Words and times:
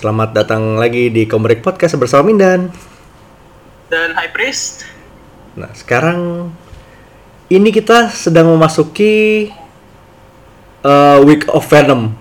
Selamat 0.00 0.32
datang 0.32 0.80
lagi 0.80 1.12
di 1.12 1.28
Komrek 1.28 1.60
Podcast 1.60 1.92
bersama 2.00 2.32
Mindan. 2.32 2.72
Dan 3.92 4.16
High 4.16 4.32
Priest. 4.32 4.88
Nah, 5.52 5.68
sekarang 5.76 6.48
ini 7.52 7.68
kita 7.68 8.08
sedang 8.08 8.48
memasuki 8.48 9.52
uh, 10.80 11.20
Week 11.20 11.44
of 11.52 11.68
Venom. 11.68 12.16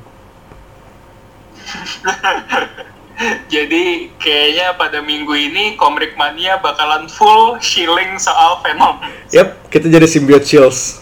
Jadi 3.56 4.12
kayaknya 4.20 4.76
pada 4.76 5.00
minggu 5.00 5.32
ini 5.40 5.80
Komrik 5.80 6.20
Mania 6.20 6.60
bakalan 6.60 7.08
full 7.08 7.64
shilling 7.64 8.20
soal 8.20 8.60
Venom. 8.60 9.00
Yap, 9.32 9.56
kita 9.72 9.88
jadi 9.88 10.04
symbiote 10.04 10.44
chills 10.44 11.00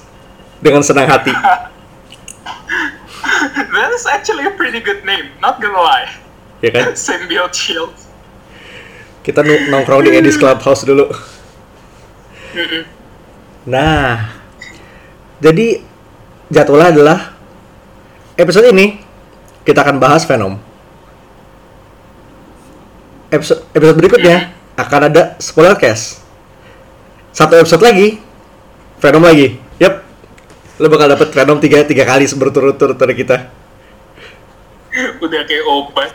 dengan 0.62 0.86
senang 0.86 1.10
hati. 1.10 1.34
That 3.74 3.90
is 3.98 4.06
actually 4.06 4.46
a 4.46 4.54
pretty 4.54 4.78
good 4.78 5.02
name, 5.02 5.34
not 5.42 5.58
gonna 5.58 5.82
lie. 5.82 6.27
Ya 6.62 6.70
kan? 6.74 6.94
Symbiote 7.08 7.54
Shield. 7.54 7.94
Kita 9.22 9.44
nongkrong 9.44 10.08
di 10.08 10.16
Eddie's 10.16 10.40
Clubhouse 10.40 10.88
dulu. 10.88 11.12
Nah, 13.68 14.32
jadi 15.44 15.84
jadwalnya 16.48 16.90
adalah 16.96 17.20
episode 18.40 18.72
ini 18.72 19.04
kita 19.68 19.84
akan 19.84 20.00
bahas 20.00 20.24
Venom. 20.24 20.56
Episode, 23.28 23.68
episode 23.76 24.00
berikutnya 24.00 24.56
akan 24.80 25.12
ada 25.12 25.36
spoiler 25.44 25.76
cast. 25.76 26.24
Satu 27.36 27.60
episode 27.60 27.84
lagi, 27.84 28.24
Venom 29.04 29.28
lagi. 29.28 29.60
Yap, 29.84 30.08
lo 30.80 30.88
bakal 30.88 31.12
dapet 31.12 31.36
Venom 31.36 31.60
tiga, 31.60 31.84
tiga 31.84 32.08
kali 32.08 32.24
berturut-turut 32.32 32.96
dari 32.96 33.12
kita. 33.12 33.52
Udah 35.24 35.42
kayak 35.46 35.66
obat. 35.66 36.12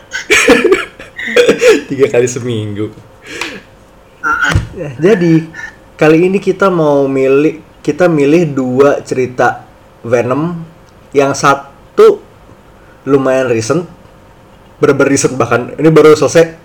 tiga 1.91 2.07
kali 2.11 2.27
seminggu. 2.27 2.91
Ya, 4.75 4.91
jadi 4.99 5.47
kali 5.99 6.31
ini 6.31 6.39
kita 6.39 6.71
mau 6.71 7.07
milih 7.07 7.63
kita 7.83 8.07
milih 8.07 8.55
dua 8.55 9.03
cerita 9.03 9.67
Venom 10.03 10.63
yang 11.11 11.35
satu 11.35 12.23
lumayan 13.07 13.51
recent 13.51 13.87
bener 14.79 15.07
recent 15.07 15.35
bahkan 15.39 15.75
ini 15.79 15.91
baru 15.91 16.15
selesai 16.19 16.59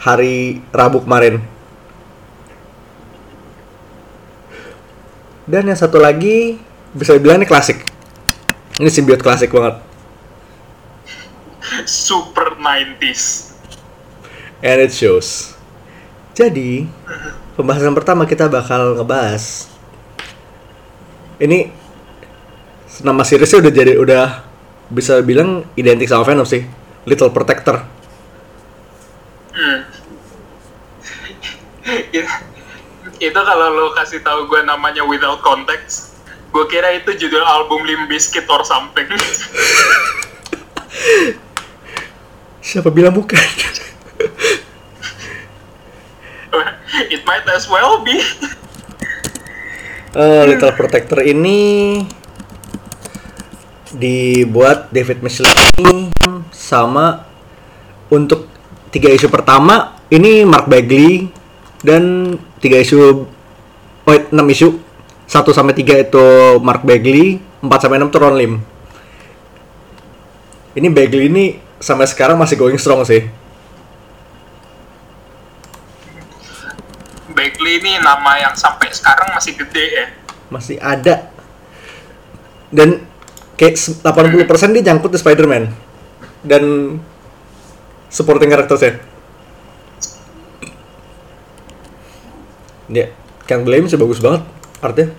hari 0.00 0.60
Rabu 0.68 1.04
kemarin 1.04 1.40
dan 5.48 5.64
yang 5.68 5.76
satu 5.76 5.96
lagi 5.96 6.60
bisa 6.92 7.16
dibilang 7.16 7.40
ini 7.40 7.48
klasik 7.48 7.84
ini 8.80 8.88
simbiot 8.92 9.20
klasik 9.24 9.52
banget 9.52 9.91
Super 11.84 12.54
90s. 12.54 13.50
and 14.60 14.78
it 14.78 14.90
shows 14.90 15.52
jadi 16.32 16.86
pembahasan 17.52 17.92
pertama 17.92 18.24
kita 18.24 18.46
bakal 18.46 18.94
ngebahas 18.94 19.66
ini 21.36 21.68
nama 23.00 23.22
seriesnya 23.22 23.58
udah 23.58 23.72
jadi 23.72 23.92
udah 23.96 24.24
bisa 24.88 25.18
bilang 25.20 25.64
identik 25.74 26.06
sama 26.06 26.22
Venom 26.22 26.44
sih 26.44 26.62
Little 27.04 27.30
Protector 27.30 27.82
Hmm. 29.52 29.84
It- 32.08 32.24
itu 33.22 33.36
kalau 33.36 33.66
lo 33.68 33.92
kasih 33.92 34.18
tahu 34.18 34.46
gue 34.46 34.64
namanya 34.64 35.04
without 35.04 35.42
context, 35.42 36.16
gue 36.48 36.64
kira 36.66 36.96
itu 36.96 37.12
judul 37.14 37.38
album 37.38 37.84
Limp 37.84 38.08
Bizkit 38.08 38.48
or 38.48 38.64
something. 38.64 39.06
siapa 42.62 42.94
bilang 42.94 43.12
bukan? 43.12 43.36
It 47.12 47.26
might 47.26 47.44
as 47.50 47.66
well 47.66 48.06
be. 48.06 48.22
Eh, 50.12 50.42
Little 50.44 50.76
Protector 50.76 51.24
ini 51.24 51.98
dibuat 53.92 54.92
David 54.92 55.24
Michelinie 55.24 56.12
sama 56.52 57.24
untuk 58.12 58.48
tiga 58.92 59.08
isu 59.08 59.28
pertama 59.32 59.96
ini 60.12 60.44
Mark 60.44 60.68
Bagley 60.68 61.32
dan 61.80 62.36
tiga 62.60 62.76
isu 62.76 63.24
oh 64.04 64.16
enam 64.30 64.46
isu. 64.52 64.78
Satu 65.24 65.56
sampai 65.56 65.72
tiga 65.72 65.96
itu 65.96 66.60
Mark 66.60 66.84
Bagley 66.84 67.40
empat 67.64 67.88
sampai 67.88 67.96
enam 67.96 68.12
itu 68.12 68.20
Ron 68.20 68.36
Lim. 68.36 68.60
Ini 70.76 70.88
Bagley 70.92 71.32
ini 71.32 71.44
sampai 71.82 72.06
sekarang 72.06 72.38
masih 72.38 72.54
going 72.54 72.78
strong 72.78 73.02
sih. 73.02 73.26
Bagley 77.32 77.80
ini 77.80 77.98
nama 77.98 78.38
yang 78.38 78.54
sampai 78.54 78.92
sekarang 78.92 79.32
masih 79.34 79.56
gede 79.58 79.84
ya. 79.90 80.06
masih 80.48 80.76
ada. 80.78 81.32
Dan 82.68 83.02
kayak 83.56 83.74
se- 83.74 83.96
80% 84.04 84.44
dia 84.72 84.84
nyangkut 84.84 85.10
di 85.10 85.18
Spider-Man. 85.18 85.72
Dan 86.44 86.96
supporting 88.12 88.52
karakternya 88.52 89.00
dia 92.92 93.08
Can't 93.48 93.64
Blame 93.64 93.88
sih 93.88 93.96
bagus 93.96 94.20
banget 94.20 94.44
artinya 94.84 95.16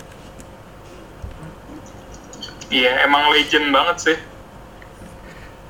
Iya, 2.69 3.05
emang 3.05 3.29
legend 3.29 3.69
banget 3.69 3.97
sih. 4.01 4.17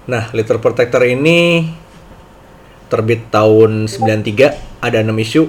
Nah 0.03 0.27
Little 0.35 0.59
Protector 0.59 1.03
ini 1.07 1.71
terbit 2.91 3.31
tahun 3.31 3.87
93 3.87 4.83
ada 4.83 4.97
6 4.99 5.25
isu 5.25 5.43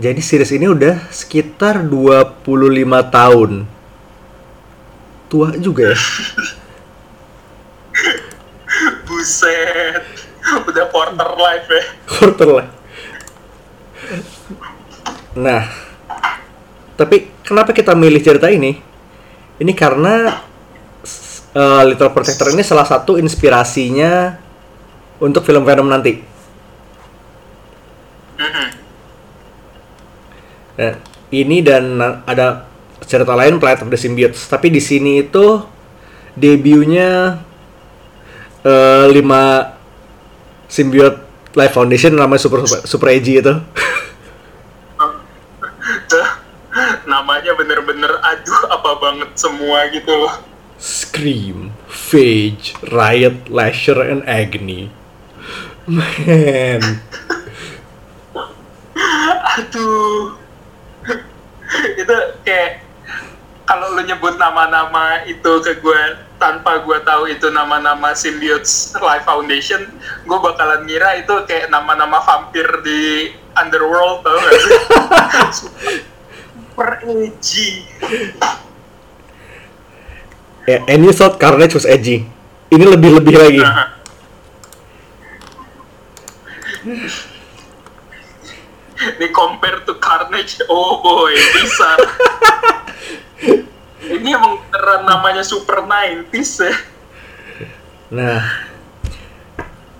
jadi 0.00 0.20
series 0.22 0.56
ini 0.56 0.66
udah 0.70 1.10
sekitar 1.12 1.84
25 1.84 2.42
tahun 3.12 3.50
tua 5.30 5.54
juga 5.60 5.94
ya 5.94 5.98
Buset. 9.20 10.02
Udah 10.70 10.84
quarter 10.88 11.30
life 11.36 11.68
ya. 11.68 11.84
quarter 12.08 12.48
lah. 12.48 12.68
Nah, 15.36 15.62
tapi 16.98 17.30
kenapa 17.44 17.70
kita 17.76 17.94
milih 17.94 18.18
cerita 18.24 18.48
ini? 18.50 18.80
Ini 19.60 19.72
karena 19.76 20.42
uh, 21.54 21.82
Little 21.86 22.12
Protector 22.14 22.52
ini 22.54 22.62
salah 22.62 22.86
satu 22.86 23.16
inspirasinya 23.16 24.38
untuk 25.20 25.44
film 25.46 25.62
Venom 25.66 25.88
nanti. 25.88 26.30
Dan 30.80 30.96
ini 31.28 31.60
dan 31.60 32.00
ada 32.24 32.64
cerita 33.04 33.36
lain 33.36 33.60
Planet 33.60 33.84
of 33.84 33.92
the 33.92 34.00
Symbiotes. 34.00 34.48
Tapi 34.48 34.72
di 34.72 34.80
sini 34.80 35.20
itu 35.20 35.60
debutnya 36.32 37.42
eh, 38.64 39.04
lima 39.12 39.74
symbiote 40.70 41.20
Life 41.52 41.74
Foundation 41.74 42.14
namanya 42.14 42.40
Super 42.40 42.64
Super, 42.64 42.80
Super 42.86 43.08
Edgy 43.12 43.42
itu. 43.42 43.54
Namanya 47.10 47.52
bener-bener 47.58 48.08
aduh 48.22 48.62
apa 48.70 48.90
banget 49.02 49.30
semua 49.34 49.90
gitu 49.90 50.14
loh. 50.14 50.49
Scream, 50.80 51.76
Phage, 51.84 52.72
Riot, 52.88 53.52
Lasher, 53.52 54.00
and 54.00 54.24
Agony. 54.24 54.88
Man, 55.84 56.80
Aduh. 59.60 60.40
itu 62.00 62.16
kayak 62.42 62.82
kalau 63.68 63.94
lu 63.94 64.02
nyebut 64.02 64.34
nama-nama 64.40 65.22
itu 65.28 65.52
ke 65.62 65.78
gue 65.78 66.02
tanpa 66.40 66.82
gue 66.82 66.98
tahu 67.04 67.28
itu 67.28 67.52
nama-nama 67.52 68.16
Symbiotes 68.16 68.96
Life 68.98 69.28
Foundation, 69.28 69.84
gue 70.24 70.38
bakalan 70.40 70.88
ngira 70.88 71.20
itu 71.20 71.34
kayak 71.44 71.68
nama-nama 71.68 72.24
vampir 72.24 72.66
di 72.82 73.30
Underworld 73.54 74.24
tau 74.24 74.34
gak 74.40 74.54
sih? 74.56 74.78
Super 75.60 76.90
edgy. 77.04 77.84
Yeah, 80.70 80.80
and 80.86 81.02
you 81.02 81.10
thought 81.10 81.42
Carnage 81.42 81.74
was 81.74 81.82
edgy. 81.82 82.22
Ini 82.70 82.86
lebih-lebih 82.86 83.34
lagi. 83.34 83.58
Ini 89.00 89.26
compare 89.34 89.82
to 89.88 89.98
Carnage, 89.98 90.62
oh 90.70 91.02
boy, 91.02 91.34
bisa. 91.34 91.90
Ini 94.20 94.36
emang 94.36 94.60
beneran 94.68 95.02
namanya 95.08 95.42
Super 95.42 95.82
90s 95.82 96.52
ya. 96.62 96.74
Nah, 98.10 98.42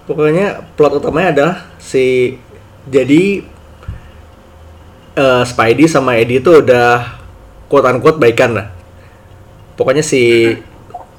pokoknya 0.04 0.66
plot 0.74 0.98
utamanya 0.98 1.30
adalah 1.30 1.56
si 1.78 2.36
jadi 2.90 3.46
eh, 5.14 5.42
Spidey 5.46 5.86
sama 5.86 6.18
Eddie 6.18 6.42
itu 6.42 6.58
udah 6.58 7.06
quote 7.70 7.86
unquote 7.86 8.18
baikan 8.18 8.58
lah. 8.58 8.66
Pokoknya 9.80 10.04
si 10.04 10.52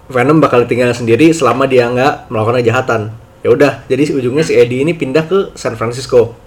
Venom 0.06 0.38
bakal 0.38 0.70
tinggal 0.70 0.94
sendiri 0.94 1.34
selama 1.34 1.66
dia 1.66 1.90
nggak 1.90 2.30
melakukan 2.30 2.62
kejahatan. 2.62 3.02
ya 3.42 3.50
udah 3.50 3.82
jadi 3.90 4.22
ujungnya 4.22 4.46
si 4.46 4.54
Eddie 4.54 4.86
ini 4.86 4.94
pindah 4.94 5.26
ke 5.26 5.50
San 5.58 5.74
Francisco. 5.74 6.38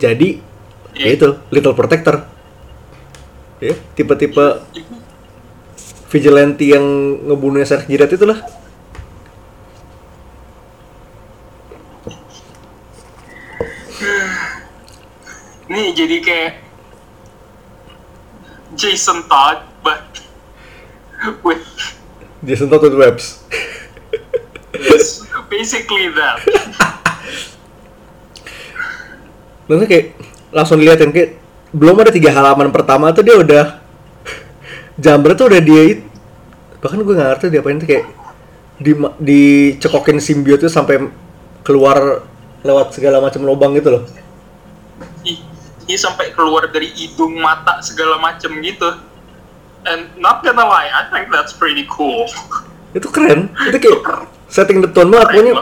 Jadi 0.00 0.40
ya 0.96 1.12
itu 1.12 1.36
Little 1.52 1.76
Protector. 1.76 2.24
Ya 3.60 3.76
tipe-tipe 3.92 4.64
vigilante 6.08 6.72
yang 6.72 6.80
ngebunuh 7.28 7.60
Sarah 7.68 7.84
Jirat 7.84 8.16
itulah. 8.16 8.40
Nih 15.68 15.92
jadi 15.92 16.16
kayak 16.24 16.52
Jason 18.72 19.20
Todd, 19.28 19.68
but 19.84 20.00
with 21.44 21.64
Jason 22.44 22.68
Todd 22.68 22.84
with 22.84 22.96
webs 22.96 23.44
yes, 24.74 25.24
basically 25.48 26.10
that. 26.12 26.42
Maksudnya 29.64 29.88
kayak 29.88 30.06
langsung 30.52 30.76
dilihatin 30.76 31.10
kayak 31.14 31.40
belum 31.72 31.96
ada 32.04 32.12
tiga 32.12 32.30
halaman 32.30 32.68
pertama 32.70 33.10
tuh 33.16 33.24
dia 33.24 33.36
udah 33.40 33.64
Jambret 35.00 35.34
tuh 35.34 35.50
udah 35.50 35.62
dia 35.64 36.04
bahkan 36.78 37.00
gue 37.00 37.14
nggak 37.16 37.28
ngerti 37.32 37.46
dia 37.48 37.60
apain 37.64 37.80
tuh 37.80 37.88
kayak 37.88 38.04
di 38.76 38.92
dicekokin 39.18 40.20
simbiot 40.20 40.60
tuh 40.60 40.70
sampai 40.70 41.00
keluar 41.64 42.20
lewat 42.60 42.92
segala 42.96 43.24
macam 43.24 43.40
lubang 43.42 43.72
gitu 43.76 43.88
loh. 43.88 44.04
Dia 45.84 45.98
sampai 46.00 46.32
keluar 46.32 46.68
dari 46.72 46.88
hidung, 46.96 47.36
mata, 47.40 47.80
segala 47.84 48.16
macem 48.16 48.52
gitu. 48.64 48.88
And 49.84 50.08
not 50.16 50.40
gonna 50.40 50.64
lie, 50.64 50.88
I 50.88 51.12
think 51.12 51.28
that's 51.28 51.52
pretty 51.52 51.84
cool. 51.92 52.24
Itu 52.96 53.12
keren. 53.12 53.52
Itu 53.68 53.76
kayak 53.76 54.00
setting 54.48 54.80
the 54.80 54.88
tone 54.88 55.12
banget 55.12 55.28
pokoknya. 55.34 55.54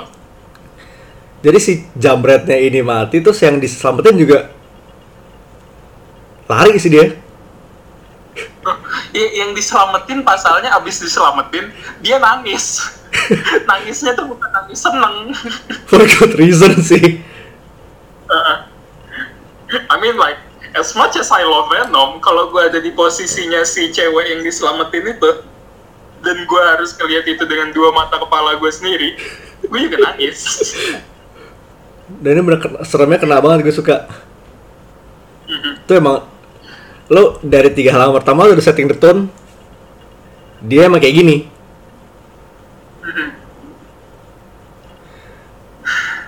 Jadi 1.43 1.59
si 1.59 1.73
jambretnya 1.99 2.55
ini 2.55 2.87
mati 2.87 3.19
terus 3.19 3.43
yang 3.43 3.59
diselamatin 3.59 4.15
juga 4.15 4.39
lari 6.47 6.79
sih 6.79 6.91
dia. 6.91 7.07
Ya, 9.13 9.45
yang 9.45 9.53
diselamatin 9.53 10.25
pasalnya 10.25 10.73
abis 10.73 11.05
diselamatin 11.05 11.69
dia 12.01 12.17
nangis 12.17 12.81
nangisnya 13.69 14.17
tuh 14.17 14.25
bukan 14.25 14.49
nangis 14.49 14.81
seneng 14.81 15.37
For 15.85 16.01
good 16.01 16.41
reason 16.41 16.81
sih. 16.81 17.21
Uh, 18.33 18.65
I 19.93 20.01
mean 20.01 20.17
like 20.17 20.41
as 20.77 20.97
much 20.97 21.21
as 21.21 21.29
I 21.33 21.45
love 21.45 21.69
Venom 21.69 22.21
kalau 22.21 22.49
gue 22.49 22.63
ada 22.73 22.79
di 22.81 22.93
posisinya 22.93 23.65
si 23.65 23.93
cewek 23.93 24.27
yang 24.33 24.41
diselamatin 24.41 25.17
itu 25.17 25.31
dan 26.23 26.37
gue 26.47 26.63
harus 26.63 26.95
ngeliat 26.97 27.27
itu 27.27 27.43
dengan 27.45 27.75
dua 27.75 27.91
mata 27.93 28.17
kepala 28.17 28.57
gue 28.57 28.71
sendiri 28.73 29.19
gue 29.67 29.79
juga 29.79 29.99
nangis 30.11 30.63
Dan 32.21 32.37
ini 32.37 32.43
bener 32.45 32.61
seremnya 32.85 33.23
kena 33.23 33.41
banget 33.41 33.65
gue 33.65 33.75
suka. 33.75 34.05
Mhm. 35.49 35.73
Itu 35.87 35.93
emang 35.97 36.27
lo 37.09 37.41
dari 37.41 37.73
tiga 37.73 37.97
halaman 37.97 38.21
pertama 38.21 38.45
lo 38.45 38.53
udah 38.53 38.65
setting 38.65 38.91
the 38.91 38.99
tone. 38.99 39.33
Dia 40.61 40.91
emang 40.91 41.01
kayak 41.01 41.17
gini. 41.17 41.37
Mhm. 43.07 43.29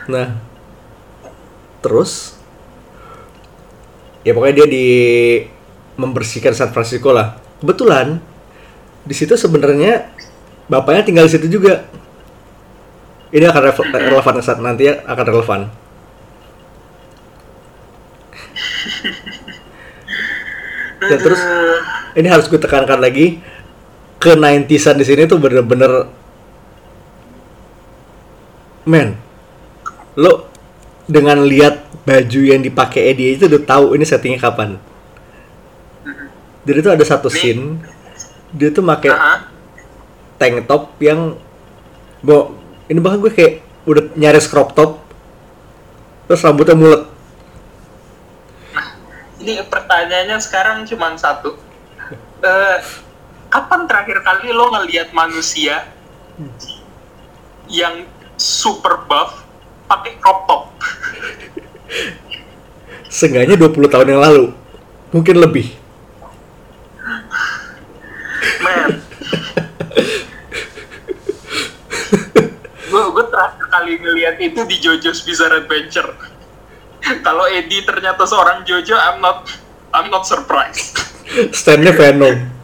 Nah, 0.04 0.36
terus 1.80 2.33
ya 4.24 4.32
pokoknya 4.32 4.64
dia 4.64 4.66
di 4.66 4.86
membersihkan 6.00 6.56
San 6.56 6.72
Francisco 6.72 7.12
lah. 7.12 7.36
Kebetulan 7.60 8.18
di 9.04 9.14
situ 9.14 9.36
sebenarnya 9.36 10.10
bapaknya 10.66 11.04
tinggal 11.04 11.28
di 11.28 11.32
situ 11.36 11.46
juga. 11.60 11.84
Ini 13.34 13.50
akan 13.50 13.62
rele- 13.66 14.10
relevan 14.10 14.40
saat 14.42 14.58
nanti 14.62 14.88
ya 14.88 15.04
akan 15.04 15.24
relevan. 15.28 15.60
Dan 21.04 21.18
terus 21.20 21.42
ini 22.16 22.28
harus 22.32 22.48
gue 22.48 22.56
tekankan 22.56 22.96
lagi 22.96 23.42
ke 24.16 24.32
90-an 24.32 24.96
di 24.96 25.04
sini 25.04 25.28
tuh 25.28 25.36
bener-bener 25.36 26.08
men 28.88 29.20
lo 30.16 30.48
dengan 31.04 31.44
lihat 31.44 31.83
baju 32.04 32.40
yang 32.44 32.60
dipakai 32.60 33.12
Eddie 33.12 33.36
itu 33.36 33.48
udah 33.48 33.62
tahu 33.64 33.96
ini 33.96 34.04
settingnya 34.04 34.40
kapan. 34.40 34.76
Jadi 36.64 36.78
tuh 36.80 36.92
ada 36.96 37.04
satu 37.04 37.28
scene 37.28 37.80
dia 38.54 38.70
tuh 38.70 38.86
pakai 38.86 39.10
Aha. 39.10 39.50
tank 40.38 40.70
top 40.70 40.94
yang 41.02 41.34
bo 42.22 42.54
ini 42.86 43.02
bahkan 43.02 43.18
gue 43.18 43.34
kayak 43.34 43.66
udah 43.82 44.14
nyaris 44.14 44.46
crop 44.46 44.72
top 44.78 45.02
terus 46.30 46.40
rambutnya 46.46 46.78
mulet 46.78 47.02
ini 49.44 49.60
pertanyaannya 49.68 50.40
sekarang 50.40 50.88
cuma 50.88 51.12
satu. 51.20 51.52
Eh, 52.40 52.78
kapan 53.52 53.84
terakhir 53.84 54.24
kali 54.24 54.48
lo 54.56 54.72
ngelihat 54.72 55.12
manusia 55.12 55.84
yang 57.68 58.08
super 58.40 59.04
buff 59.04 59.44
pakai 59.84 60.16
crop 60.16 60.48
top 60.48 60.64
seenggaknya 63.08 63.54
20 63.54 63.92
tahun 63.92 64.08
yang 64.10 64.22
lalu 64.22 64.44
mungkin 65.14 65.36
lebih 65.38 65.70
Man. 68.64 69.02
gue 73.14 73.24
terakhir 73.30 73.66
kali 73.70 73.92
ngeliat 74.00 74.36
itu 74.40 74.60
di 74.66 74.76
JoJo's 74.80 75.22
Bizarre 75.22 75.62
Adventure. 75.62 76.10
Kalau 77.20 77.44
Eddie 77.46 77.84
ternyata 77.84 78.24
seorang 78.24 78.64
Jojo, 78.64 78.96
I'm 78.96 79.20
not 79.20 79.44
I'm 79.92 80.08
not 80.08 80.24
surprised. 80.24 80.98
standnya 81.52 81.92
Venom 81.94 82.54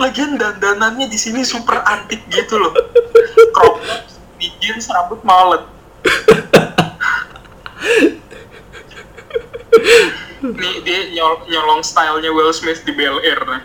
Lagian 0.00 0.40
dandanannya 0.40 1.12
di 1.12 1.18
sini 1.20 1.44
super 1.44 1.84
antik 1.84 2.24
gitu 2.32 2.56
loh. 2.56 2.72
Crop 3.52 3.76
top, 3.84 4.00
jeans, 4.60 4.88
rambut 4.88 5.20
mallet. 5.20 5.60
Nih 10.40 10.74
dia 10.80 11.00
nyol- 11.12 11.44
nyolong 11.44 11.84
stylenya 11.84 12.32
Will 12.32 12.52
Smith 12.56 12.80
di 12.88 12.92
Bel 12.96 13.20
Air. 13.20 13.40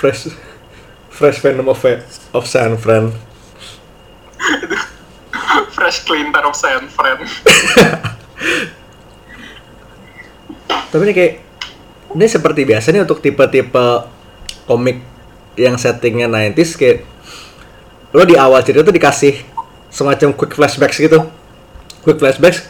Fresh 0.00 0.32
fresh 1.08 1.40
Venom 1.44 1.68
of 1.68 1.84
of 2.32 2.44
San 2.48 2.76
Fran 2.80 3.12
Fresh 5.76 6.04
clean 6.08 6.32
of 6.32 6.56
San 6.56 6.88
Fran. 6.88 7.20
Tapi 10.90 11.02
ini 11.06 11.12
kayak 11.12 11.34
ini 12.16 12.26
seperti 12.26 12.64
biasa 12.66 12.90
nih 12.92 13.04
untuk 13.04 13.20
tipe-tipe 13.20 13.86
komik 14.64 15.04
yang 15.60 15.76
settingnya 15.76 16.26
90s 16.28 16.76
kayak 16.76 17.04
lo 18.10 18.24
di 18.26 18.34
awal 18.34 18.64
cerita 18.66 18.82
tuh 18.82 18.96
dikasih 18.96 19.38
semacam 19.92 20.34
quick 20.34 20.56
flashbacks 20.56 20.98
gitu. 20.98 21.28
Quick 22.00 22.18
flashbacks 22.18 22.64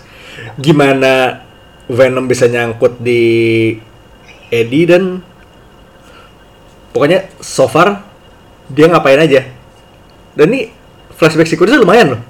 gimana 0.56 1.42
Venom 1.86 2.26
bisa 2.26 2.46
nyangkut 2.46 2.98
di 2.98 3.74
Eddie 4.50 4.86
dan 4.86 5.22
pokoknya 6.90 7.30
so 7.38 7.66
far 7.66 8.02
dia 8.70 8.86
ngapain 8.86 9.18
aja. 9.18 9.46
Dan 10.34 10.54
ini 10.54 10.70
flashback 11.14 11.46
sequence 11.46 11.74
lumayan 11.74 12.14
loh. 12.14 12.22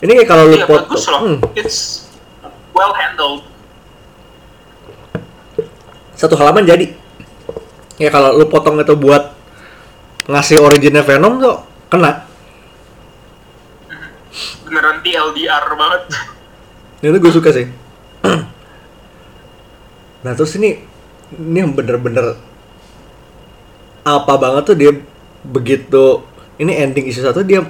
Ini 0.00 0.16
kayak 0.16 0.28
kalau 0.28 0.44
lu 0.48 0.56
Iya 0.56 0.64
foto, 0.64 0.96
loh. 0.96 1.20
hmm, 1.20 1.36
It's 1.52 2.08
well 2.72 2.92
handled. 2.96 3.44
satu 6.16 6.36
halaman 6.36 6.68
jadi 6.68 6.92
ya 7.96 8.12
kalau 8.12 8.36
lu 8.36 8.44
potong 8.44 8.76
itu 8.76 8.92
buat 8.92 9.32
ngasih 10.28 10.60
originnya 10.60 11.00
Venom 11.00 11.40
tuh 11.40 11.56
kena 11.88 12.28
Beneran 14.66 15.02
TLDR 15.02 15.64
banget. 15.74 16.02
itu 17.00 17.16
gue 17.16 17.32
suka 17.32 17.50
sih 17.50 17.66
nah 20.20 20.36
terus 20.36 20.52
ini 20.60 20.84
ini 21.32 21.58
yang 21.64 21.72
bener-bener 21.72 22.36
apa 24.04 24.32
banget 24.36 24.62
tuh 24.68 24.76
dia 24.76 24.92
begitu 25.40 26.20
ini 26.60 26.76
ending 26.76 27.08
isu 27.08 27.24
satu 27.24 27.40
dia 27.40 27.64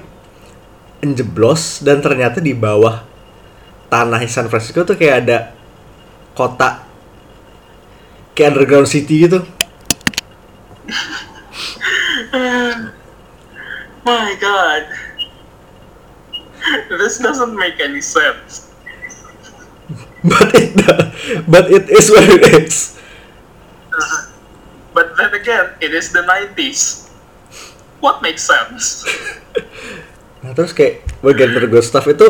njeblos 0.99 1.87
dan 1.87 2.02
ternyata 2.02 2.43
di 2.43 2.50
bawah 2.50 3.07
tanah 3.87 4.19
San 4.26 4.50
Francisco 4.50 4.83
tuh 4.83 4.99
kayak 4.99 5.17
ada 5.26 5.55
kota 6.35 6.83
kayak 8.35 8.59
underground 8.59 8.90
city 8.90 9.31
gitu 9.31 9.47
My 14.00 14.33
God. 14.43 15.10
This 17.00 17.19
doesn't 17.19 17.55
make 17.55 17.81
any 17.81 18.00
sense. 18.00 18.71
but 20.25 20.53
it 20.53 20.77
but 21.49 21.67
it 21.73 21.89
is 21.89 22.11
what 22.12 22.29
it 22.29 22.45
is. 22.45 23.00
But 24.93 25.17
then 25.17 25.33
again, 25.33 25.79
it 25.81 25.95
is 25.95 26.12
the 26.12 26.21
90s. 26.27 27.11
what 28.00 28.25
makes 28.25 28.43
sense? 28.43 29.05
Nah 30.41 30.57
terus 30.57 30.73
kayak 30.73 31.05
bagian 31.21 31.53
dari 31.53 31.69
Ghost 31.69 31.93
Stuff 31.93 32.09
itu 32.09 32.25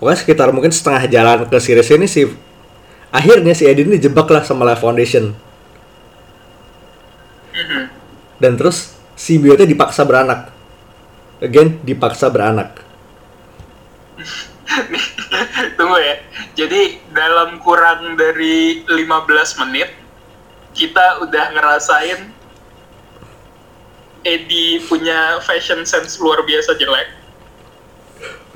pokoknya 0.00 0.18
sekitar 0.24 0.48
mungkin 0.56 0.72
setengah 0.72 1.04
jalan 1.04 1.44
ke 1.44 1.60
series 1.60 1.92
ini 1.92 2.08
sih 2.08 2.32
akhirnya 3.12 3.52
si 3.52 3.68
Eddie 3.68 3.84
ini 3.84 4.00
dijebak 4.00 4.24
lah 4.32 4.40
sama 4.40 4.64
Life 4.64 4.80
Foundation. 4.80 5.36
Mhm. 7.52 7.92
dan 8.40 8.56
terus 8.56 8.96
simbiotnya 9.20 9.68
dipaksa 9.68 10.08
beranak. 10.08 10.48
Again 11.44 11.84
dipaksa 11.84 12.32
beranak 12.32 12.80
Tunggu 15.76 15.98
ya. 15.98 16.16
Jadi 16.56 17.00
dalam 17.12 17.60
kurang 17.60 18.16
dari 18.16 18.84
15 18.86 19.62
menit 19.66 19.90
kita 20.72 21.20
udah 21.24 21.44
ngerasain 21.52 22.32
Eddie 24.22 24.80
punya 24.86 25.42
fashion 25.42 25.82
sense 25.82 26.16
luar 26.22 26.40
biasa 26.46 26.78
jelek. 26.78 27.10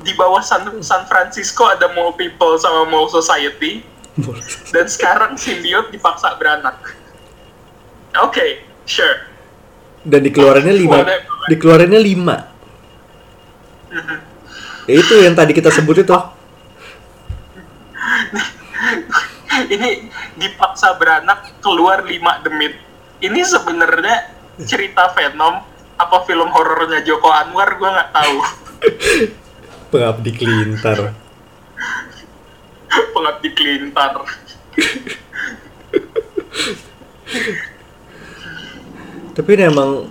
Di 0.06 0.14
bawah 0.14 0.40
San, 0.44 0.62
San 0.80 1.02
Francisco 1.10 1.66
ada 1.66 1.90
mall 1.92 2.14
people 2.14 2.54
sama 2.56 2.86
mall 2.86 3.10
society 3.10 3.82
dan 4.70 4.86
sekarang 4.86 5.34
simbiot 5.34 5.90
dipaksa 5.90 6.38
beranak. 6.38 6.78
Oke, 8.22 8.62
sure. 8.86 9.36
dan 10.06 10.22
dikeluarinnya 10.22 10.74
lima 10.74 10.98
Whatever. 11.02 11.46
dikeluarinnya 11.50 12.00
lima 12.00 12.36
ya 14.86 14.94
itu 14.96 15.14
yang 15.22 15.34
tadi 15.34 15.52
kita 15.52 15.70
sebut 15.70 16.02
itu 16.02 16.14
Ini 19.66 20.12
dipaksa 20.36 20.94
beranak 21.00 21.48
keluar 21.64 22.04
5 22.04 22.44
demit. 22.44 22.76
Ini 23.24 23.40
sebenarnya 23.40 24.30
cerita 24.62 25.10
Venom 25.16 25.64
apa 25.96 26.16
film 26.28 26.52
horornya 26.52 27.00
Joko 27.02 27.32
Anwar 27.32 27.74
gue 27.80 27.88
nggak 27.88 28.10
tahu. 28.12 28.36
pengabdi 29.90 30.30
kelintar 30.34 31.14
Pengabdi 33.12 33.48
Kelintar. 33.52 34.12
tapi 39.36 39.50
ini 39.52 39.64
emang 39.68 40.08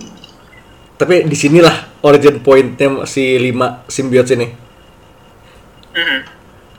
tapi 0.94 1.26
di 1.26 1.34
sinilah 1.34 1.98
origin 2.06 2.38
pointnya 2.38 3.02
si 3.10 3.34
lima 3.42 3.82
simbiotes 3.90 4.38
ini 4.38 4.65
Mhm. 5.96 6.18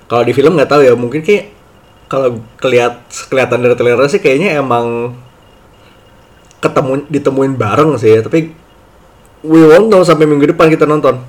kalau 0.05 0.23
di 0.23 0.33
film 0.37 0.53
nggak 0.53 0.69
tahu 0.69 0.81
ya 0.85 0.93
mungkin 0.93 1.25
kayak 1.25 1.51
kalau 2.07 2.39
kelihat 2.61 3.03
kelihatan 3.27 3.65
dari 3.65 3.75
trailer 3.75 4.07
sih 4.07 4.21
kayaknya 4.21 4.61
emang 4.61 5.17
ketemu 6.61 7.03
ditemuin 7.09 7.53
bareng 7.57 7.97
sih 7.97 8.17
ya 8.17 8.21
tapi 8.23 8.53
we 9.41 9.61
won't 9.65 9.89
know 9.89 10.05
sampai 10.05 10.29
minggu 10.29 10.53
depan 10.53 10.69
kita 10.71 10.85
nonton 10.85 11.19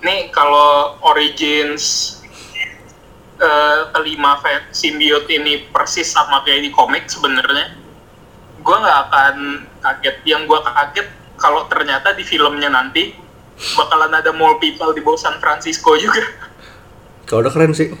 Nih 0.00 0.32
kalau 0.32 0.96
Origins 1.04 2.16
eh, 3.36 3.78
kelima 3.92 4.40
simbiot 4.72 5.28
ini 5.28 5.68
persis 5.68 6.08
sama 6.08 6.40
kayak 6.44 6.64
di 6.64 6.70
komik 6.72 7.04
sebenarnya, 7.04 7.76
gue 8.64 8.76
nggak 8.80 9.00
akan 9.08 9.36
kaget. 9.84 10.16
Yang 10.24 10.42
gue 10.48 10.60
kaget 10.64 11.08
kalau 11.36 11.68
ternyata 11.68 12.16
di 12.16 12.24
filmnya 12.24 12.72
nanti 12.72 13.12
bakalan 13.74 14.12
ada 14.12 14.30
mall 14.30 14.56
people 14.56 14.90
di 14.90 15.00
bawah 15.00 15.16
San 15.16 15.36
Francisco 15.36 15.94
juga. 15.94 16.22
kalau 17.24 17.44
udah 17.44 17.52
keren 17.52 17.70
sih 17.70 17.90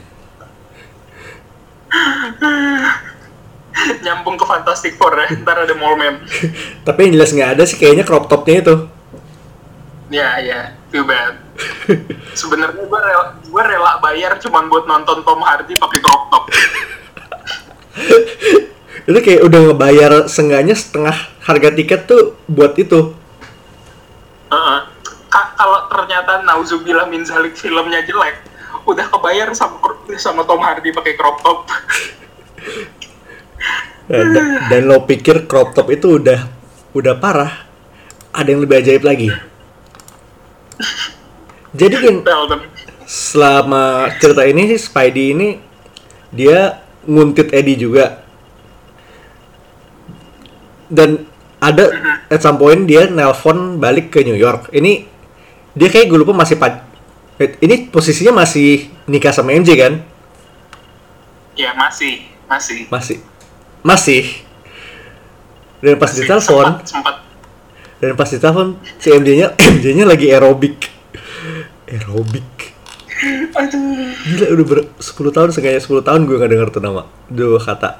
Nyambung 4.00 4.34
ke 4.34 4.44
Fantastic 4.44 4.94
Four 4.94 5.14
ya, 5.16 5.30
ntar 5.40 5.56
ada 5.58 5.72
mall 5.72 5.94
man. 5.94 6.20
tapi 6.86 7.06
yang 7.06 7.12
jelas 7.16 7.30
nggak 7.30 7.50
ada 7.54 7.62
sih 7.64 7.76
kayaknya 7.76 8.02
crop 8.02 8.26
topnya 8.26 8.60
itu 8.60 8.76
Ya 10.10 10.42
ya, 10.42 10.74
too 10.90 11.06
bad. 11.06 11.38
Sebenarnya 12.34 12.82
gue 12.82 12.98
rela, 13.00 13.38
gue 13.40 13.62
rela 13.62 14.02
bayar 14.02 14.42
cuman 14.42 14.66
buat 14.66 14.82
nonton 14.84 15.22
Tom 15.22 15.38
Hardy 15.38 15.70
pakai 15.72 16.00
crop 16.02 16.22
top. 16.28 16.44
itu 19.06 19.18
kayak 19.20 19.42
udah 19.44 19.60
ngebayar 19.64 20.12
seenggaknya 20.26 20.74
setengah 20.74 21.14
harga 21.40 21.70
tiket 21.72 22.06
tuh 22.06 22.34
buat 22.46 22.74
itu 22.74 23.14
Heeh. 24.50 24.78
Ka- 24.82 24.99
kalau 25.30 25.86
ternyata 25.86 26.42
nauzubillah 26.42 27.06
min 27.06 27.22
zalik 27.22 27.54
filmnya 27.54 28.02
jelek, 28.02 28.42
udah 28.84 29.06
kebayar 29.06 29.54
sama 29.54 29.78
sama 30.18 30.42
Tom 30.42 30.58
Hardy 30.58 30.90
pakai 30.90 31.14
crop 31.14 31.38
top. 31.46 31.70
dan, 34.10 34.46
dan 34.66 34.80
lo 34.90 35.06
pikir 35.06 35.46
crop 35.46 35.70
top 35.70 35.86
itu 35.94 36.18
udah 36.18 36.50
udah 36.92 37.14
parah? 37.22 37.70
Ada 38.34 38.48
yang 38.50 38.62
lebih 38.66 38.82
ajaib 38.82 39.02
lagi? 39.06 39.28
Jadi 41.70 41.94
kan 42.02 42.16
selama 43.06 44.10
cerita 44.18 44.42
ini 44.46 44.74
sih 44.74 44.80
Spidey 44.82 45.34
ini 45.34 45.48
dia 46.34 46.82
nguntit 47.06 47.54
Eddie 47.54 47.78
juga. 47.78 48.22
Dan 50.90 51.22
ada 51.62 52.18
at 52.26 52.42
some 52.42 52.58
point 52.58 52.82
dia 52.90 53.06
nelpon 53.06 53.78
balik 53.78 54.10
ke 54.10 54.26
New 54.26 54.34
York. 54.34 54.74
Ini 54.74 55.06
dia 55.74 55.88
kayak 55.88 56.10
gue 56.10 56.18
lupa 56.18 56.34
masih 56.34 56.58
pad 56.58 56.82
ini 57.40 57.88
posisinya 57.88 58.44
masih 58.44 58.92
nikah 59.08 59.32
sama 59.32 59.56
MJ 59.56 59.72
kan? 59.78 59.94
Ya 61.56 61.72
masih, 61.72 62.28
masih. 62.44 62.84
masih. 62.92 63.18
Masih. 63.80 64.24
Dan 65.80 65.96
pas 65.96 66.12
Masih. 66.12 66.28
ditelepon 66.28 66.44
sempat, 66.44 66.84
sempat. 66.84 67.14
dan 68.04 68.12
pas 68.12 68.28
ditelepon 68.28 68.76
si 69.00 69.08
MJ-nya 69.08 69.56
MJ-nya 69.80 70.04
lagi 70.04 70.28
aerobik. 70.28 70.92
Aerobik. 71.88 72.76
Aduh. 73.56 74.12
Gila 74.12 74.46
udah 74.56 74.66
ber 74.68 74.78
10 75.00 75.36
tahun 75.36 75.48
sengaja 75.56 75.80
10 75.80 76.04
tahun 76.04 76.20
gue 76.28 76.36
gak 76.36 76.50
denger 76.52 76.68
tuh 76.76 76.82
nama. 76.84 77.08
Dua 77.32 77.56
kata. 77.56 77.96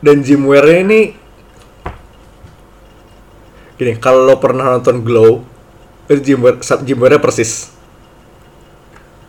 Dan 0.00 0.24
Jim 0.24 0.48
Ware 0.48 0.84
ini 0.84 1.00
Gini, 3.78 3.94
kalau 4.02 4.26
lo 4.26 4.42
pernah 4.42 4.74
nonton 4.74 5.06
Glow 5.06 5.46
Ware, 6.08 6.56
Jim 6.82 6.98
Ware 6.98 7.20
persis 7.20 7.76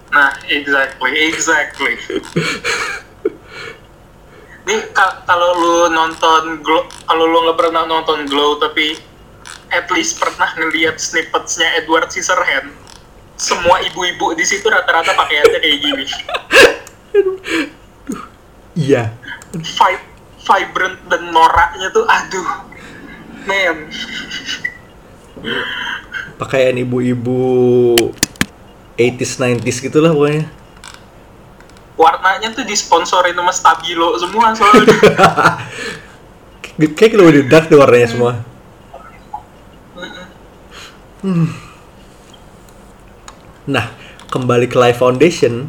Nah, 0.09 0.33
exactly, 0.49 1.13
exactly. 1.29 1.93
Nih, 4.65 4.81
ka- 4.89 5.21
kalau 5.21 5.53
lu 5.53 5.93
nonton 5.93 6.65
Glow, 6.65 6.89
kalau 7.05 7.29
lu 7.29 7.45
nggak 7.45 7.57
pernah 7.61 7.85
nonton 7.85 8.25
Glow 8.25 8.57
tapi 8.57 8.97
at 9.69 9.85
least 9.93 10.17
pernah 10.17 10.49
ngeliat 10.57 10.97
snippetsnya 10.97 11.77
Edward 11.77 12.09
Scissorhands, 12.09 12.73
semua 13.37 13.85
ibu-ibu 13.85 14.33
di 14.33 14.41
situ 14.41 14.65
rata-rata 14.65 15.13
pakaiannya 15.13 15.59
kayak 15.61 15.77
gini. 15.77 16.05
Iya 18.73 19.13
Vi- 19.53 20.09
vibrant 20.41 20.97
dan 21.05 21.29
noraknya 21.29 21.93
tuh, 21.93 22.05
aduh, 22.09 22.49
man. 23.45 23.77
Pakaian 26.39 26.73
ibu-ibu 26.79 27.99
80s 28.95 29.35
90s 29.59 29.77
gitu 29.83 29.99
lah 29.99 30.15
pokoknya 30.15 30.47
Warnanya 31.99 32.55
tuh 32.55 32.63
disponsorin 32.63 33.35
sama 33.35 33.51
Stabilo 33.51 34.15
semua 34.15 34.55
soalnya. 34.55 34.95
Kayak 36.95 37.11
kalau 37.11 37.27
udah 37.27 37.43
dark 37.51 37.67
deh 37.67 37.75
warnanya 37.75 38.07
semua 38.07 38.33
Hmm. 41.19 41.51
Nah, 43.67 43.91
kembali 44.31 44.71
ke 44.71 44.79
Life 44.79 45.03
Foundation. 45.03 45.67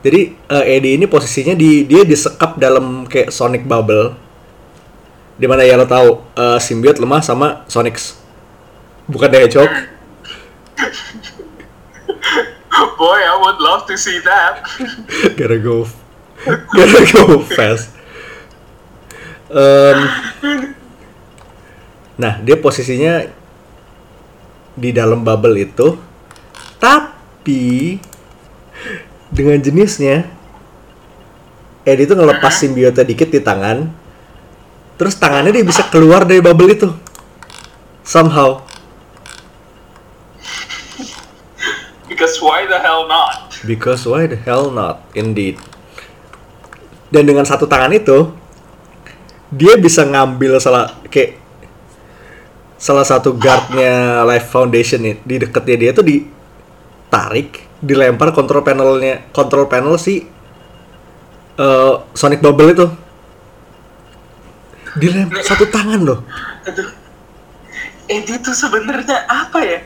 Jadi 0.00 0.32
eh, 0.32 0.64
Eddie 0.80 0.96
ini 0.96 1.04
posisinya 1.04 1.52
di 1.52 1.84
dia 1.84 2.08
disekap 2.08 2.56
dalam 2.56 3.04
kayak 3.04 3.28
Sonic 3.28 3.68
Bubble. 3.68 4.16
Di 5.36 5.44
mana 5.44 5.60
ya 5.68 5.76
lo 5.76 5.84
tahu 5.84 6.24
eh, 6.40 6.56
simbiot 6.56 6.96
lemah 6.96 7.20
sama 7.20 7.68
Sonics. 7.68 8.16
Bukan 9.12 9.28
Hedgehog. 9.28 9.97
Boy, 12.98 13.20
I 13.22 13.34
would 13.42 13.58
love 13.58 13.86
to 13.90 13.98
see 13.98 14.22
that. 14.22 14.62
Gotta 15.34 15.58
go, 15.58 15.86
gotta 16.46 17.02
go 17.10 17.42
fast. 17.42 17.90
Em, 19.50 19.98
nah, 22.14 22.38
dia 22.42 22.54
posisinya 22.54 23.26
di 24.78 24.94
dalam 24.94 25.26
bubble 25.26 25.58
itu, 25.58 25.98
tapi 26.78 27.98
dengan 29.32 29.58
jenisnya, 29.58 30.28
Eddie 31.82 32.06
itu 32.06 32.14
ngelepas 32.14 32.52
simbiotnya 32.54 33.02
dikit 33.02 33.32
di 33.32 33.40
tangan, 33.42 33.90
terus 35.00 35.18
tangannya 35.18 35.50
dia 35.50 35.66
bisa 35.66 35.82
keluar 35.90 36.22
dari 36.28 36.38
bubble 36.44 36.70
itu, 36.70 36.92
somehow. 38.06 38.67
Because 42.18 42.42
why 42.42 42.66
the 42.66 42.82
hell 42.82 43.06
not? 43.06 43.54
Because 43.62 44.02
why 44.02 44.26
the 44.26 44.34
hell 44.34 44.74
not, 44.74 45.06
indeed. 45.14 45.54
Dan 47.14 47.30
dengan 47.30 47.46
satu 47.46 47.70
tangan 47.70 47.94
itu, 47.94 48.34
dia 49.54 49.78
bisa 49.78 50.02
ngambil 50.02 50.58
salah 50.58 50.98
kayak 51.06 51.38
salah 52.74 53.06
satu 53.06 53.38
guardnya 53.38 54.26
Life 54.26 54.50
Foundation 54.50 54.98
nih 55.06 55.14
di 55.22 55.34
deketnya 55.46 55.76
dia 55.78 55.90
tuh 55.94 56.02
ditarik 56.02 57.64
dilempar 57.78 58.34
kontrol 58.34 58.66
panelnya 58.66 59.24
kontrol 59.30 59.70
panel 59.70 59.94
si 59.96 60.26
eh, 61.58 61.94
Sonic 62.12 62.42
Bubble 62.44 62.70
itu 62.76 62.86
dilempar 64.98 65.42
satu 65.42 65.70
tangan 65.70 66.00
loh 66.02 66.20
Aduh. 66.68 66.90
Eddie 68.08 68.40
tuh 68.40 68.56
sebenarnya 68.56 69.28
apa 69.28 69.60
ya? 69.60 69.80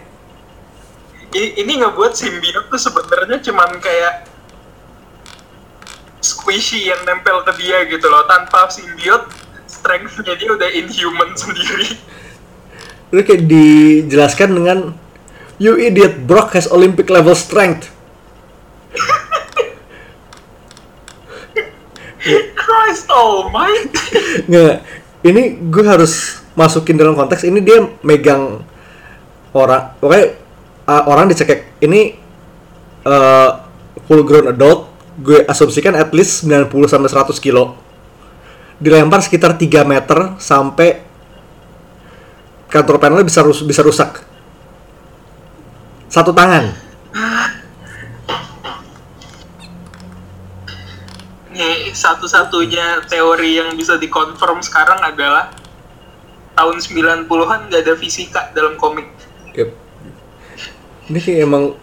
Ini, 1.33 1.73
ngebuat 1.81 2.13
simbiot 2.13 2.69
tuh 2.69 2.77
sebenarnya 2.77 3.41
cuman 3.41 3.81
kayak 3.81 4.29
squishy 6.21 6.93
yang 6.93 7.01
nempel 7.09 7.41
ke 7.49 7.53
dia 7.57 7.89
gitu 7.89 8.05
loh. 8.13 8.29
Tanpa 8.29 8.69
simbiot, 8.69 9.33
strength-nya 9.65 10.35
dia 10.37 10.49
udah 10.53 10.69
inhuman 10.71 11.33
sendiri. 11.41 11.97
itu 13.13 13.21
kayak 13.29 13.45
dijelaskan 13.45 14.57
dengan 14.57 14.79
you 15.61 15.77
idiot 15.77 16.25
Brock 16.25 16.57
has 16.57 16.65
Olympic 16.65 17.13
level 17.13 17.37
strength 17.37 17.93
Christ 22.57 23.11
almighty. 23.13 24.17
nggak 24.49 24.77
ini 25.29 25.43
gue 25.69 25.85
harus 25.85 26.41
masukin 26.57 26.97
dalam 26.97 27.13
konteks 27.13 27.45
ini 27.45 27.61
dia 27.61 27.85
megang 28.01 28.65
orang 29.53 29.93
pokoknya 30.01 30.41
uh, 30.87 31.03
orang 31.07 31.31
dicekek 31.31 31.79
ini 31.83 32.17
uh, 33.07 33.51
full 34.07 34.23
grown 34.27 34.51
adult 34.51 34.91
gue 35.21 35.45
asumsikan 35.45 35.93
at 35.93 36.09
least 36.17 36.49
90 36.49 36.73
sampai 36.89 37.11
100 37.11 37.37
kilo. 37.39 37.77
Dilempar 38.83 39.23
sekitar 39.23 39.55
3 39.55 39.85
meter 39.87 40.19
sampai 40.43 41.05
kantor 42.73 42.97
panelnya 42.99 43.27
bisa 43.29 43.45
rus- 43.45 43.63
bisa 43.63 43.85
rusak. 43.85 44.25
Satu 46.09 46.33
tangan. 46.33 46.73
Satu-satunya 51.93 53.05
teori 53.07 53.61
yang 53.61 53.77
bisa 53.77 54.01
dikonfirm 54.01 54.65
sekarang 54.65 54.99
adalah 55.05 55.53
tahun 56.57 56.81
90-an 56.81 57.69
gak 57.69 57.81
ada 57.85 57.95
fisika 57.95 58.51
dalam 58.57 58.81
komik. 58.81 59.22
Ini 61.11 61.19
kayak 61.19 61.41
emang 61.43 61.75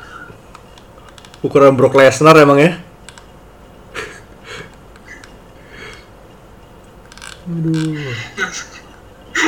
ukuran 1.44 1.76
Brock 1.76 1.96
Lesnar 2.00 2.36
emang 2.40 2.60
ya. 2.60 2.72
Aduh, 7.50 7.98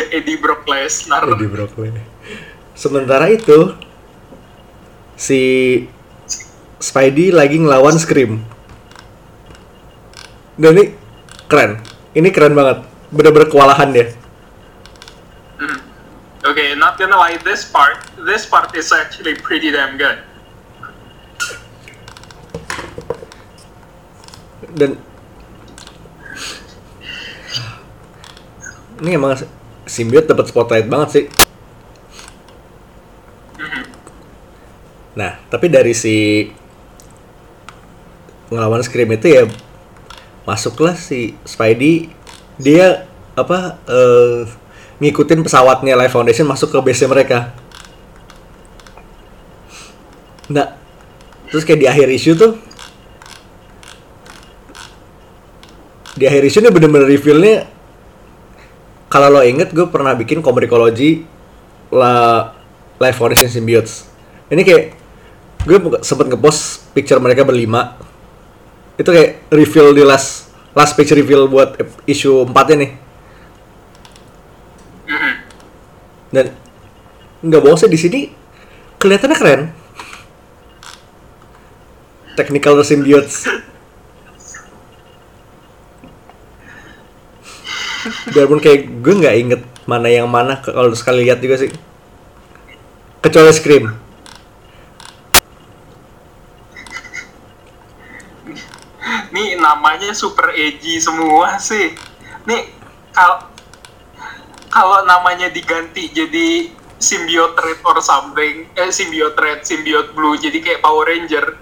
Eddie 0.10 0.40
Brock 0.42 0.66
Lesnar. 0.66 1.24
Eddie 1.38 1.48
Brock 1.48 1.78
Lesnar. 1.78 2.08
Sementara 2.74 3.30
itu 3.30 3.78
si 5.14 5.42
Spidey 6.82 7.30
lagi 7.30 7.62
ngelawan 7.62 7.94
Scream. 8.02 8.42
Dan 10.58 10.74
ini 10.76 10.86
keren. 11.46 11.78
Ini 12.18 12.30
keren 12.34 12.58
banget. 12.58 12.84
Bener-bener 13.14 13.48
kewalahan 13.48 13.94
dia. 13.94 14.18
Okay, 16.42 16.74
not 16.74 16.98
gonna 16.98 17.18
lie, 17.18 17.38
this 17.46 17.70
part, 17.70 18.02
this 18.26 18.46
part 18.46 18.74
is 18.76 18.92
actually 18.92 19.36
pretty 19.36 19.70
damn 19.70 19.98
good. 19.98 20.20
dan 24.76 24.96
ini 29.02 29.18
emang 29.18 29.36
simbiot 29.84 30.30
dapat 30.30 30.46
spotlight 30.48 30.88
banget 30.88 31.10
sih. 31.12 31.26
Nah, 35.12 35.36
tapi 35.52 35.68
dari 35.68 35.92
si 35.92 36.48
ngelawan 38.48 38.84
Scream 38.86 39.12
itu 39.12 39.28
ya 39.28 39.44
masuklah 40.48 40.96
si 40.96 41.36
Spidey 41.44 42.12
dia 42.56 43.08
apa 43.36 43.80
eh, 43.90 44.48
ngikutin 45.02 45.42
pesawatnya 45.42 45.98
Life 45.98 46.14
Foundation 46.14 46.46
masuk 46.46 46.70
ke 46.70 46.78
base 46.86 47.10
mereka. 47.10 47.50
Nah, 50.54 50.78
terus 51.50 51.66
kayak 51.66 51.80
di 51.82 51.88
akhir 51.90 52.08
issue 52.14 52.38
tuh 52.38 52.54
di 56.14 56.30
akhir 56.30 56.46
issue 56.46 56.62
nya 56.62 56.70
bener-bener 56.70 57.10
reveal-nya 57.10 57.66
kalau 59.10 59.34
lo 59.34 59.42
inget 59.42 59.74
gue 59.74 59.90
pernah 59.90 60.14
bikin 60.14 60.46
komikologi 60.46 61.26
la 61.90 62.48
Life 63.02 63.18
Foundation 63.18 63.50
Symbiotes. 63.50 64.06
Ini 64.54 64.62
kayak 64.62 64.84
gue 65.66 65.78
sempet 66.06 66.30
ngepost 66.30 66.94
picture 66.94 67.18
mereka 67.18 67.42
berlima. 67.42 67.98
Itu 69.02 69.10
kayak 69.10 69.50
reveal 69.50 69.98
di 69.98 70.06
last 70.06 70.54
last 70.78 70.94
picture 70.94 71.18
reveal 71.18 71.50
buat 71.50 71.76
issue 72.06 72.46
4 72.46 72.54
nya 72.54 72.76
nih 72.86 72.92
dan 76.32 76.56
nggak 77.44 77.62
sih 77.62 77.92
di 77.92 78.00
sini 78.00 78.20
kelihatannya 78.98 79.38
keren. 79.38 79.62
Technical 82.40 82.80
symbiotes. 82.88 83.46
Biarpun 88.32 88.64
kayak 88.64 89.04
gue 89.04 89.14
nggak 89.14 89.36
inget 89.38 89.62
mana 89.84 90.08
yang 90.08 90.32
mana 90.32 90.58
kalau 90.64 90.96
sekali 90.96 91.28
lihat 91.28 91.44
juga 91.44 91.60
sih. 91.60 91.70
Kecuali 93.20 93.52
scream. 93.52 93.86
Nih 99.36 99.60
namanya 99.60 100.16
super 100.16 100.56
edgy 100.56 100.98
semua 101.04 101.60
sih. 101.60 101.94
Nih 102.48 102.72
kalau 103.12 103.51
kalau 104.72 105.04
namanya 105.04 105.52
diganti 105.52 106.08
jadi 106.10 106.72
symbiote 106.96 107.60
red 107.60 107.80
or 107.84 108.00
something, 108.00 108.66
eh 108.72 108.90
symbiote 108.90 109.36
red, 109.36 109.60
symbiote 109.62 110.16
blue, 110.16 110.38
jadi 110.38 110.58
kayak 110.58 110.80
Power 110.80 111.06
Ranger, 111.06 111.60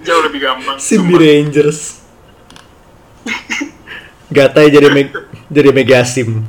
jauh 0.00 0.22
lebih 0.22 0.46
gampang. 0.46 0.78
Sumpah. 0.78 1.18
Rangers 1.18 2.06
Gatai 4.26 4.70
jadi 4.70 4.90
meg 4.90 5.10
jadi 5.46 5.70
Megasim 5.70 6.42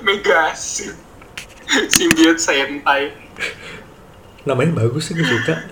Mega 0.00 0.52
sim- 0.56 0.96
symbiote 1.88 2.40
Sentai. 2.40 3.12
namanya 4.44 4.84
bagus 4.84 5.08
sih 5.08 5.14
gue 5.16 5.24
suka 5.24 5.68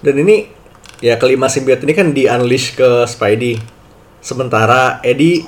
dan 0.00 0.14
ini 0.22 0.55
ya 1.06 1.14
kelima 1.22 1.46
simbiot 1.46 1.86
ini 1.86 1.92
kan 1.94 2.10
di 2.10 2.26
unleash 2.26 2.74
ke 2.74 3.06
Spidey. 3.06 3.62
Sementara 4.18 4.98
Eddie 5.06 5.46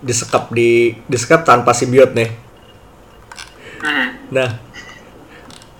disekap 0.00 0.48
di 0.48 0.96
disekap 1.04 1.44
tanpa 1.44 1.76
simbiot 1.76 2.16
nih. 2.16 2.30
Mhm. 3.80 4.08
nah 4.32 4.48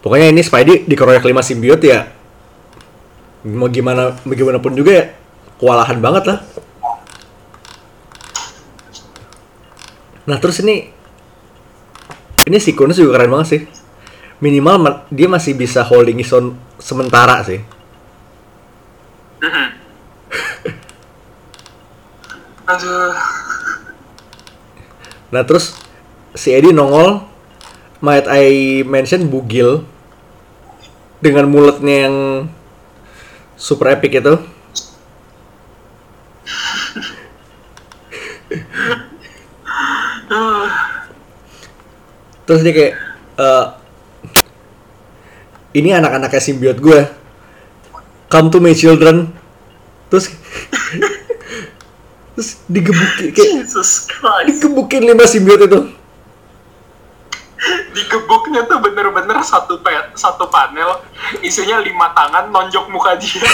pokoknya 0.05 0.29
ini 0.33 0.45
Spidey 0.45 0.85
dikeroyok 0.85 1.25
lima 1.25 1.41
simbiot 1.41 1.81
ya. 1.81 2.13
Mau 3.49 3.73
gimana 3.73 4.13
mau 4.21 4.37
gimana 4.37 4.61
pun 4.61 4.77
juga 4.77 4.93
ya 4.93 5.05
kewalahan 5.57 5.97
banget 5.97 6.29
lah. 6.29 6.39
Nah 10.29 10.37
terus 10.37 10.61
ini 10.61 10.93
ini 12.45 12.59
sequence 12.61 13.01
juga 13.01 13.17
keren 13.17 13.33
banget 13.33 13.49
sih. 13.49 13.63
Minimal 14.45 14.77
ma- 14.77 15.01
dia 15.09 15.29
masih 15.29 15.57
bisa 15.57 15.81
holding 15.81 16.21
his 16.21 16.33
own 16.37 16.53
sementara 16.77 17.41
sih. 17.49 17.80
Aduh. 22.69 23.15
Nah 25.31 25.43
terus 25.43 25.75
si 26.37 26.55
Eddie 26.55 26.77
nongol, 26.77 27.25
might 28.05 28.29
I 28.29 28.83
mention 28.85 29.27
bugil 29.27 29.85
dengan 31.21 31.49
mulutnya 31.51 32.09
yang 32.09 32.17
super 33.57 33.93
epic 33.93 34.21
itu. 34.21 34.41
Terus 42.51 42.67
dia 42.67 42.75
kayak, 42.75 42.95
eh, 43.39 43.67
ini 45.79 45.95
anak-anaknya 45.95 46.43
simbiot 46.43 46.83
gue, 46.83 47.07
come 48.31 48.49
to 48.49 48.63
my 48.63 48.73
children. 48.73 49.35
Terus, 50.09 50.31
terus 52.35 52.63
digebukin 52.67 53.31
kayak 53.31 53.63
Jesus 53.63 54.07
Christ. 54.07 54.47
digebukin 54.49 55.03
lima 55.07 55.27
simbiot 55.27 55.61
itu. 55.67 55.81
Digebuknya 57.93 58.65
tuh 58.65 58.81
bener-bener 58.81 59.45
satu 59.45 59.79
pe- 59.85 60.15
satu 60.17 60.49
panel 60.49 61.05
isinya 61.45 61.77
lima 61.79 62.11
tangan 62.17 62.49
nonjok 62.49 62.89
muka 62.89 63.19
dia. 63.21 63.45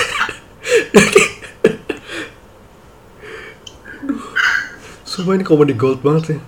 Semua 5.03 5.35
ini 5.35 5.43
comedy 5.43 5.73
gold 5.75 6.05
banget 6.05 6.37
sih. 6.37 6.39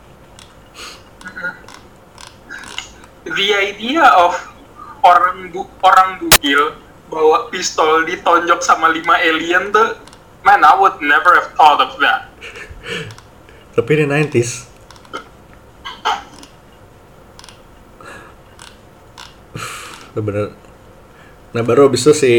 the 3.28 3.52
idea 3.54 4.08
of 4.16 4.32
orang 5.04 5.52
bu 5.52 5.68
orang 5.84 6.16
bugil 6.16 6.72
bawa 7.08 7.48
pistol 7.48 8.04
ditonjok 8.04 8.60
sama 8.60 8.92
lima 8.92 9.16
alien 9.16 9.72
tuh 9.72 9.96
man 10.44 10.60
I 10.60 10.76
would 10.76 11.00
never 11.00 11.34
have 11.36 11.56
thought 11.56 11.80
of 11.80 11.96
that 12.00 12.28
Tapi 13.78 13.94
ini 13.94 14.10
90s. 14.10 14.66
Bener. 20.18 20.50
Nah 21.54 21.62
baru 21.62 21.86
abis 21.86 22.02
itu 22.02 22.12
si 22.18 22.34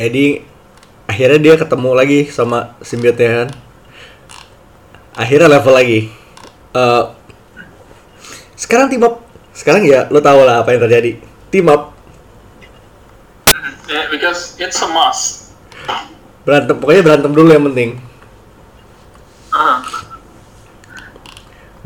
Eddie 0.00 0.40
akhirnya 1.04 1.36
dia 1.36 1.54
ketemu 1.60 1.90
lagi 1.92 2.20
sama 2.32 2.72
simbiotnya 2.80 3.44
kan. 3.44 3.48
Akhirnya 5.12 5.52
level 5.52 5.76
lagi. 5.76 6.08
Eh, 6.72 7.04
sekarang 8.56 8.88
team 8.88 9.04
up. 9.04 9.20
Sekarang 9.52 9.84
ya 9.84 10.08
lo 10.08 10.24
tau 10.24 10.40
lah 10.40 10.64
apa 10.64 10.72
yang 10.72 10.88
terjadi. 10.88 11.20
Team 11.52 11.68
up 11.68 11.95
yeah, 13.88 14.06
because 14.10 14.58
it's 14.58 14.78
a 14.82 14.88
must. 14.90 15.54
Berantem 16.46 16.78
pokoknya 16.78 17.02
berantem 17.02 17.32
dulu 17.34 17.48
yang 17.50 17.66
penting. 17.70 17.90
uh, 19.56 19.80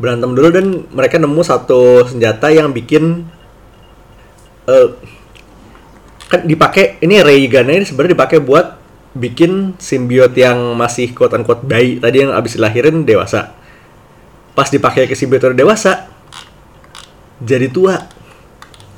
berantem 0.01 0.31
dulu 0.33 0.49
dan 0.49 0.65
mereka 0.89 1.21
nemu 1.21 1.41
satu 1.45 2.09
senjata 2.09 2.49
yang 2.49 2.73
bikin 2.73 3.29
eh 4.65 4.87
kan 6.31 6.47
dipakai 6.47 6.97
ini 7.03 7.19
ray 7.21 7.45
gun 7.51 7.67
ini 7.67 7.83
sebenarnya 7.83 8.15
dipakai 8.15 8.39
buat 8.39 8.79
bikin 9.11 9.75
simbiot 9.75 10.31
yang 10.39 10.79
masih 10.79 11.11
quote 11.11 11.35
unquote 11.35 11.67
bayi 11.67 11.99
tadi 11.99 12.23
yang 12.23 12.31
abis 12.31 12.55
dilahirin 12.55 13.03
dewasa. 13.03 13.53
Pas 14.55 14.67
dipakai 14.67 15.07
ke 15.07 15.15
simbiot 15.15 15.53
dewasa 15.53 16.07
jadi 17.41 17.67
tua 17.67 17.97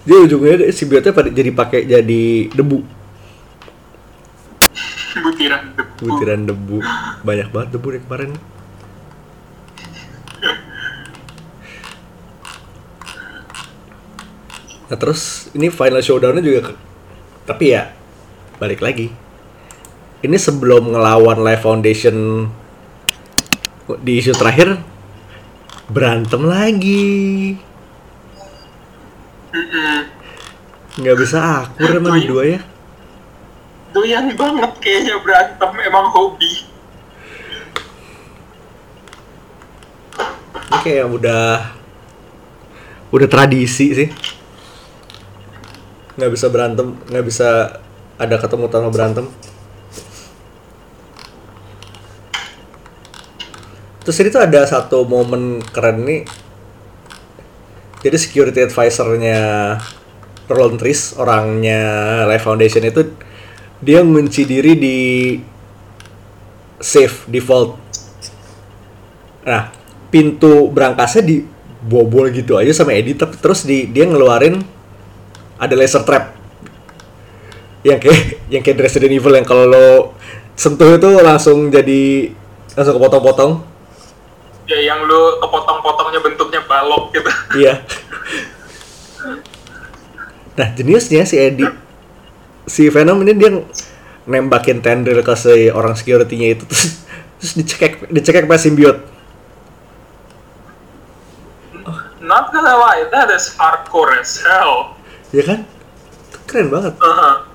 jadi 0.03 0.19
ujungnya 0.27 0.67
simbiotnya 0.75 1.15
pada 1.15 1.29
jadi 1.31 1.51
pakai 1.55 1.87
jadi 1.87 2.23
debu. 2.51 2.79
Butiran 5.13 5.63
debu. 5.77 6.03
Butiran 6.03 6.41
debu. 6.43 6.77
Banyak 7.23 7.47
banget 7.53 7.69
debu 7.71 7.87
dari 7.87 8.01
kemarin. 8.03 8.31
Nah 14.91 14.97
terus 14.99 15.49
ini 15.55 15.73
final 15.73 16.03
showdownnya 16.03 16.43
juga 16.43 16.59
ke- 16.69 16.79
tapi 17.47 17.73
ya 17.73 17.89
balik 18.59 18.83
lagi. 18.83 19.09
Ini 20.23 20.37
sebelum 20.39 20.93
ngelawan 20.95 21.41
Live 21.43 21.63
Foundation 21.63 22.47
di 23.99 24.19
isu 24.19 24.31
terakhir 24.35 24.79
berantem 25.91 26.43
lagi. 26.47 27.57
Nggak 30.93 31.17
bisa 31.17 31.37
akur 31.65 31.89
emang 31.93 32.17
Doyan. 32.17 32.29
dua 32.29 32.43
ya. 32.45 32.59
Doyan 33.93 34.25
banget 34.33 34.71
kayaknya 34.81 35.15
berantem 35.21 35.71
emang 35.85 36.09
hobi. 36.09 36.53
Ini 40.53 40.77
kayak 40.81 41.07
udah 41.09 41.45
udah 43.13 43.27
tradisi 43.29 43.93
sih. 43.93 44.09
Nggak 46.17 46.31
bisa 46.33 46.45
berantem 46.49 46.97
nggak 47.09 47.25
bisa 47.25 47.77
ada 48.17 48.35
ketemu 48.41 48.65
tanpa 48.69 48.89
berantem. 48.89 49.25
Terus 54.03 54.19
ini 54.19 54.29
tuh 54.33 54.43
ada 54.43 54.61
satu 54.65 55.05
momen 55.05 55.61
keren 55.63 56.03
nih 56.03 56.42
jadi 58.03 58.17
security 58.19 58.59
advisornya 58.67 59.39
Roland 60.51 60.77
Tris 60.77 61.15
orangnya 61.15 61.81
Life 62.27 62.43
Foundation 62.43 62.83
itu 62.83 63.07
dia 63.79 64.03
ngunci 64.03 64.43
diri 64.43 64.75
di 64.75 64.99
safe 66.83 67.25
di 67.31 67.39
vault 67.39 67.83
Nah, 69.43 69.75
pintu 70.07 70.71
berangkasnya 70.71 71.23
dibobol 71.23 72.31
gitu 72.31 72.55
aja 72.55 72.71
sama 72.71 72.95
Eddie, 72.95 73.15
terus 73.15 73.67
di 73.67 73.91
dia 73.91 74.07
ngeluarin 74.07 74.63
ada 75.59 75.75
laser 75.75 76.03
trap. 76.07 76.31
Yang 77.83 77.99
kayak 78.07 78.23
yang 78.47 78.61
kayak 78.63 78.79
Resident 78.79 79.11
Evil 79.11 79.35
yang 79.35 79.47
kalau 79.47 79.67
lo 79.67 79.87
sentuh 80.55 80.95
itu 80.95 81.09
langsung 81.19 81.67
jadi 81.67 82.31
langsung 82.79 82.95
kepotong-potong. 82.95 83.51
Ya 84.67 84.79
yang 84.79 85.03
lu 85.03 85.39
kepotong-potongnya 85.43 86.19
bentuknya 86.23 86.61
balok 86.67 87.11
gitu 87.11 87.29
Iya. 87.53 87.83
Nah, 90.53 90.67
jeniusnya 90.77 91.25
si 91.25 91.35
Eddie 91.39 91.71
si 92.67 92.87
Venom 92.87 93.19
ini 93.25 93.33
dia 93.35 93.51
nembakin 94.23 94.79
tendril 94.79 95.19
ke 95.19 95.35
si 95.35 95.67
orang 95.67 95.95
security-nya 95.99 96.55
itu 96.55 96.63
terus 96.63 97.03
terus 97.39 97.53
dicekek 97.59 98.07
dicekek 98.07 98.47
pakai 98.47 98.61
simbiot. 98.61 98.97
not 102.23 102.55
gonna 102.55 102.71
lie 102.79 103.03
that 103.11 103.27
is 103.27 103.51
hardcore 103.59 104.15
as 104.15 104.39
hell 104.39 104.95
Ya 105.33 105.41
kan? 105.41 105.65
Keren 106.45 106.69
banget. 106.69 106.93
uh 107.01 107.49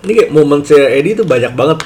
Ini 0.00 0.12
kayak 0.16 0.32
momen 0.32 0.64
si 0.64 0.72
Eddie 0.76 1.12
tuh 1.12 1.28
banyak 1.28 1.52
banget. 1.52 1.84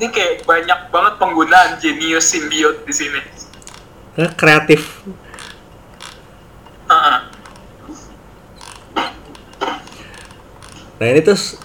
Ini 0.00 0.08
kayak 0.08 0.48
banyak 0.48 0.80
banget 0.88 1.14
penggunaan 1.20 1.76
genius 1.76 2.32
symbiote 2.32 2.88
di 2.88 2.94
sini 2.96 3.20
Karena 4.16 4.32
kreatif. 4.32 5.04
uh 6.88 7.28
Nah 11.00 11.06
ini 11.08 11.20
terus 11.20 11.60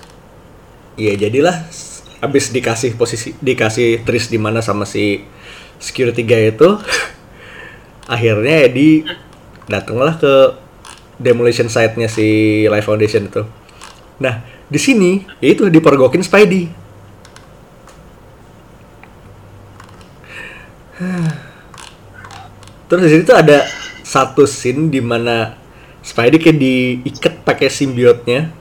ya 1.00 1.16
jadilah 1.16 1.64
habis 2.20 2.52
dikasih 2.52 3.00
posisi 3.00 3.36
dikasih 3.40 4.04
tris 4.04 4.28
di 4.32 4.40
mana 4.40 4.60
sama 4.60 4.84
si 4.84 5.24
security 5.80 6.24
guy 6.24 6.52
itu 6.52 6.76
akhirnya 8.16 8.68
Eddie 8.68 9.04
datanglah 9.68 10.16
ke 10.20 10.56
demolition 11.20 11.72
site-nya 11.72 12.12
si 12.12 12.64
Life 12.68 12.88
Foundation 12.88 13.28
itu. 13.32 13.44
Nah, 14.20 14.44
di 14.68 14.80
sini 14.80 15.24
ya 15.40 15.56
itu 15.56 15.68
dipergokin 15.68 16.24
Spidey. 16.24 16.85
Terus 22.88 23.02
di 23.04 23.10
situ 23.12 23.34
ada 23.36 23.68
satu 24.06 24.48
scene 24.48 24.88
di 24.88 25.04
mana 25.04 25.58
Spidey 26.06 26.38
kayak 26.38 26.60
diikat 26.62 27.34
pakai 27.42 27.68
simbiotnya. 27.68 28.54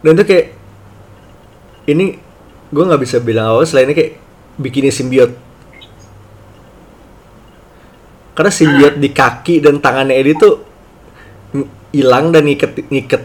Dan 0.00 0.16
itu 0.16 0.24
kayak 0.24 0.46
ini 1.86 2.16
gue 2.72 2.84
nggak 2.84 3.02
bisa 3.04 3.20
bilang 3.20 3.52
apa 3.52 3.68
selain 3.68 3.92
ini 3.92 3.94
kayak 3.94 4.12
bikinnya 4.56 4.90
simbiot. 4.90 5.32
Karena 8.32 8.52
simbiot 8.54 8.96
di 8.96 9.10
kaki 9.12 9.60
dan 9.60 9.78
tangannya 9.78 10.16
Eddie 10.16 10.38
tuh 10.40 10.64
ng- 11.52 11.70
hilang 11.92 12.32
dan 12.32 12.48
ngiket 12.48 12.88
ngiket 12.88 13.22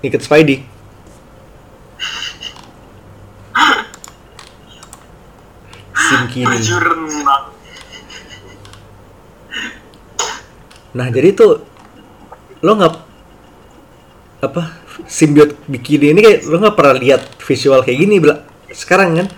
ngiket 0.00 0.22
Spidey. 0.24 0.58
Sim 5.92 6.22
baju 6.44 6.76
renang 6.80 7.52
Nah 10.92 11.06
jadi 11.08 11.32
tuh 11.32 11.64
lo 12.62 12.72
nggak 12.78 12.94
apa 14.42 14.62
simbiot 15.06 15.54
bikini 15.70 16.12
ini 16.12 16.20
kayak 16.20 16.44
lo 16.50 16.58
nggak 16.58 16.76
pernah 16.76 16.98
lihat 16.98 17.22
visual 17.42 17.80
kayak 17.86 17.98
gini 17.98 18.20
bela 18.20 18.44
sekarang 18.72 19.16
kan? 19.20 19.28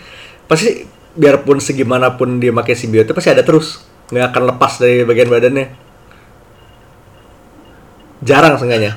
Pasti 0.46 0.86
biarpun 1.14 1.62
segimanapun 1.62 2.42
dia 2.42 2.50
pakai 2.50 2.74
simbiotnya 2.74 3.14
pasti 3.14 3.30
ada 3.30 3.46
terus. 3.46 3.86
Nggak 4.10 4.34
akan 4.34 4.42
lepas 4.54 4.72
dari 4.82 5.06
bagian 5.06 5.30
badannya. 5.30 5.66
Jarang 8.24 8.56
seenggaknya. 8.56 8.96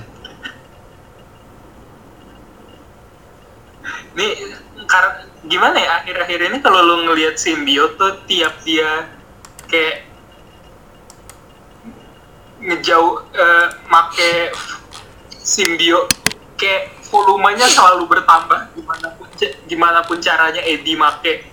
Ini 4.17 4.28
gimana 5.46 5.78
ya? 5.78 5.89
Akhir-akhir 6.02 6.39
ini 6.50 6.58
kalau 6.63 6.82
lu 6.82 6.96
ngelihat 7.06 7.38
symbiote 7.38 8.02
tuh 8.02 8.13
tiap 8.26 8.58
dia 8.65 9.06
kayak 9.70 10.07
ngejauh 12.62 13.13
eh, 13.34 13.67
make 13.88 14.32
simbio. 15.30 16.10
Kayak 16.58 16.89
volumenya 17.13 17.70
selalu 17.70 18.10
bertambah 18.10 18.74
gimana 18.74 19.08
pun 19.13 19.28
gimana 19.70 20.00
pun 20.04 20.17
caranya 20.17 20.60
Eddie 20.65 20.98
make 20.98 21.46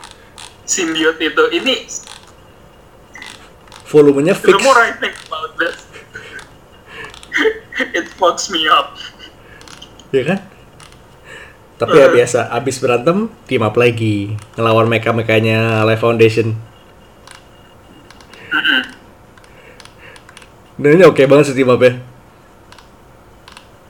simbiot 0.64 1.20
itu. 1.20 1.44
Ini 1.52 1.74
volumenya 3.92 4.34
the 4.34 4.50
fix. 4.50 4.58
more 4.64 4.80
I 4.80 4.90
think 4.96 5.14
about 5.28 5.54
this 5.60 5.76
it 7.94 8.06
fucks 8.18 8.50
me 8.50 8.66
up. 8.70 8.94
ya 10.14 10.22
kan? 10.22 10.38
Tapi 11.74 11.98
ya 11.98 12.06
Eh. 12.06 12.12
biasa 12.22 12.54
abis 12.54 12.78
berantem 12.78 13.26
team 13.50 13.66
up 13.66 13.74
lagi. 13.74 14.38
Ngelawan 14.54 14.86
mereka 14.86 15.10
mekanya 15.10 15.82
Life 15.82 16.00
Foundation 16.06 16.54
Dan 20.74 20.98
ini 20.98 21.04
oke 21.06 21.22
banget 21.30 21.50
sih 21.50 21.56
team 21.56 21.70
up 21.70 21.78
ya 21.78 21.94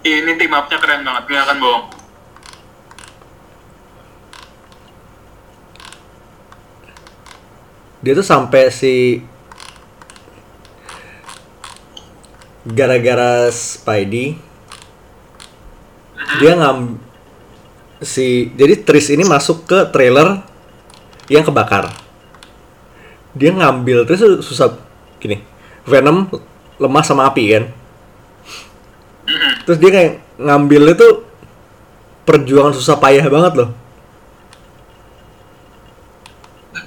Ini 0.04 0.36
team 0.36 0.52
up-nya 0.52 0.76
keren 0.76 1.00
banget, 1.00 1.24
nggak 1.32 1.44
akan 1.48 1.58
bohong. 1.60 1.84
dia 8.04 8.12
tuh 8.12 8.20
sampai 8.20 8.68
si 8.68 9.24
gara-gara 12.68 13.48
Spidey 13.48 14.36
dia 16.36 16.52
ngam 16.52 17.00
si 18.04 18.52
jadi 18.52 18.84
Tris 18.84 19.08
ini 19.08 19.24
masuk 19.24 19.64
ke 19.64 19.88
trailer 19.88 20.44
yang 21.32 21.40
kebakar. 21.40 21.88
Dia 23.32 23.56
ngambil 23.56 24.04
Tris 24.04 24.20
susah 24.44 24.76
gini 25.16 25.40
Venom 25.88 26.28
lemah 26.84 27.04
sama 27.04 27.26
api 27.28 27.44
kan 27.56 27.64
terus 29.64 29.78
dia 29.80 29.90
kayak 29.90 30.12
ngambil 30.36 30.92
itu 30.92 31.08
perjuangan 32.28 32.76
susah 32.76 33.00
payah 33.00 33.24
banget 33.28 33.54
loh 33.64 33.70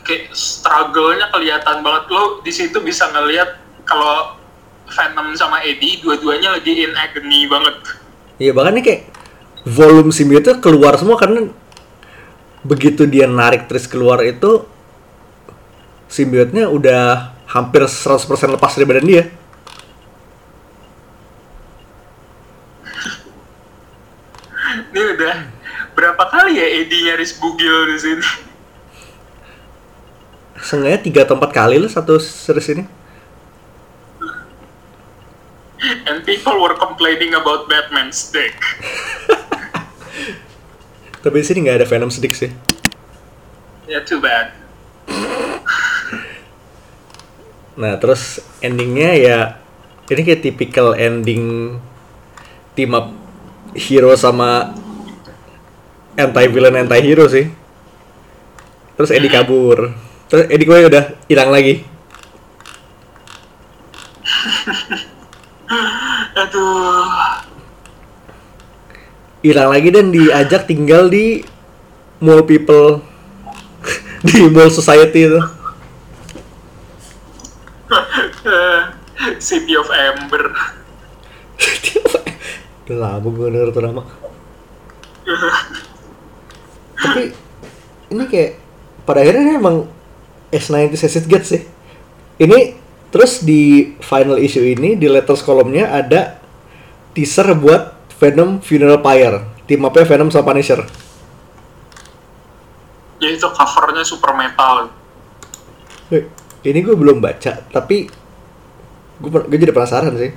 Kayak 0.08 0.32
struggle-nya 0.32 1.28
kelihatan 1.36 1.84
banget 1.84 2.04
lo 2.08 2.40
di 2.40 2.48
situ 2.48 2.80
bisa 2.80 3.12
ngelihat 3.12 3.60
kalau 3.84 4.40
Venom 4.88 5.36
sama 5.36 5.60
Eddie 5.68 6.00
dua-duanya 6.00 6.56
lagi 6.56 6.88
in 6.88 6.96
agony 6.96 7.44
banget. 7.44 7.76
Iya 8.40 8.56
bahkan 8.56 8.80
ini 8.80 8.84
kayak 8.88 9.02
volume 9.68 10.16
symbiote 10.16 10.64
keluar 10.64 10.96
semua 10.96 11.20
karena 11.20 11.52
begitu 12.64 13.04
dia 13.04 13.28
narik 13.28 13.68
Tris 13.68 13.84
keluar 13.84 14.24
itu 14.24 14.64
symbiote-nya 16.08 16.72
udah 16.72 17.36
hampir 17.52 17.84
100% 17.84 18.56
lepas 18.56 18.72
dari 18.80 18.88
badan 18.88 19.08
dia. 19.08 19.24
Ini 24.68 25.02
udah 25.16 25.36
berapa 25.96 26.24
kali 26.28 26.60
ya 26.60 26.68
Eddie 26.84 27.08
nyaris 27.08 27.40
bugil 27.40 27.88
di 27.88 27.96
sini? 27.96 28.24
Seenggaknya 30.60 31.00
tiga 31.00 31.20
atau 31.24 31.40
empat 31.40 31.52
kali 31.56 31.80
lah 31.80 31.88
satu 31.88 32.20
series 32.20 32.68
ini. 32.76 32.84
And 36.08 36.26
people 36.28 36.60
were 36.60 36.76
complaining 36.76 37.38
about 37.38 37.72
Batman's 37.72 38.28
dick. 38.34 38.58
Tapi 41.24 41.36
di 41.40 41.46
sini 41.46 41.64
nggak 41.64 41.84
ada 41.84 41.88
Venom 41.88 42.12
sedik 42.12 42.36
sih. 42.36 42.52
Ya 43.88 44.04
too 44.04 44.20
bad. 44.20 44.52
Nah 47.78 47.94
terus 48.02 48.44
endingnya 48.60 49.12
ya 49.16 49.38
ini 50.12 50.22
kayak 50.28 50.44
typical 50.44 50.98
ending 50.98 51.78
team 52.76 52.98
up 52.98 53.27
hero 53.78 54.18
sama 54.18 54.74
anti 56.18 56.46
villain 56.50 56.82
anti 56.82 56.98
hero 57.06 57.30
sih. 57.30 57.46
Terus 58.98 59.14
Eddie 59.14 59.30
kabur. 59.30 59.94
Terus 60.28 60.50
Eddie 60.50 60.66
gue 60.66 60.90
udah 60.90 61.14
hilang 61.30 61.54
lagi. 61.54 61.86
Aduh. 66.38 67.06
hilang 69.46 69.70
lagi 69.72 69.94
dan 69.94 70.12
diajak 70.12 70.68
tinggal 70.68 71.08
di 71.08 71.40
mall 72.20 72.44
people 72.44 73.00
di 74.28 74.44
mall 74.50 74.68
society 74.68 75.30
itu 75.30 75.40
City 79.48 79.76
of 79.76 79.90
Amber. 79.92 80.56
Udah 82.88 83.20
lama 83.20 83.28
gue 83.28 83.48
denger 83.52 83.70
tuh 83.76 83.84
nama? 83.84 84.04
Tapi 86.96 87.24
ini 88.16 88.24
kayak 88.32 88.52
pada 89.04 89.20
akhirnya 89.28 89.60
emang 89.60 89.92
S90 90.56 90.96
Acid 90.96 91.28
Gate 91.28 91.48
sih. 91.48 91.62
Ini 92.40 92.80
terus 93.12 93.44
di 93.44 93.92
final 94.00 94.40
issue 94.40 94.64
ini 94.64 94.96
di 94.96 95.12
letters 95.12 95.44
kolomnya 95.44 95.92
ada 95.92 96.40
teaser 97.12 97.52
buat 97.60 97.92
Venom 98.24 98.64
Funeral 98.64 99.04
Pyre. 99.04 99.44
Team 99.68 99.84
up 99.84 100.00
Venom 100.00 100.32
sama 100.32 100.56
Punisher. 100.56 100.80
Ya 103.20 103.36
itu 103.36 103.48
covernya 103.52 104.08
super 104.08 104.32
metal. 104.32 104.88
Wait, 106.08 106.32
ini 106.64 106.80
gue 106.80 106.96
belum 106.96 107.20
baca 107.20 107.68
tapi 107.68 108.08
gue 109.20 109.28
gue 109.28 109.58
jadi 109.60 109.76
penasaran 109.76 110.16
sih. 110.16 110.32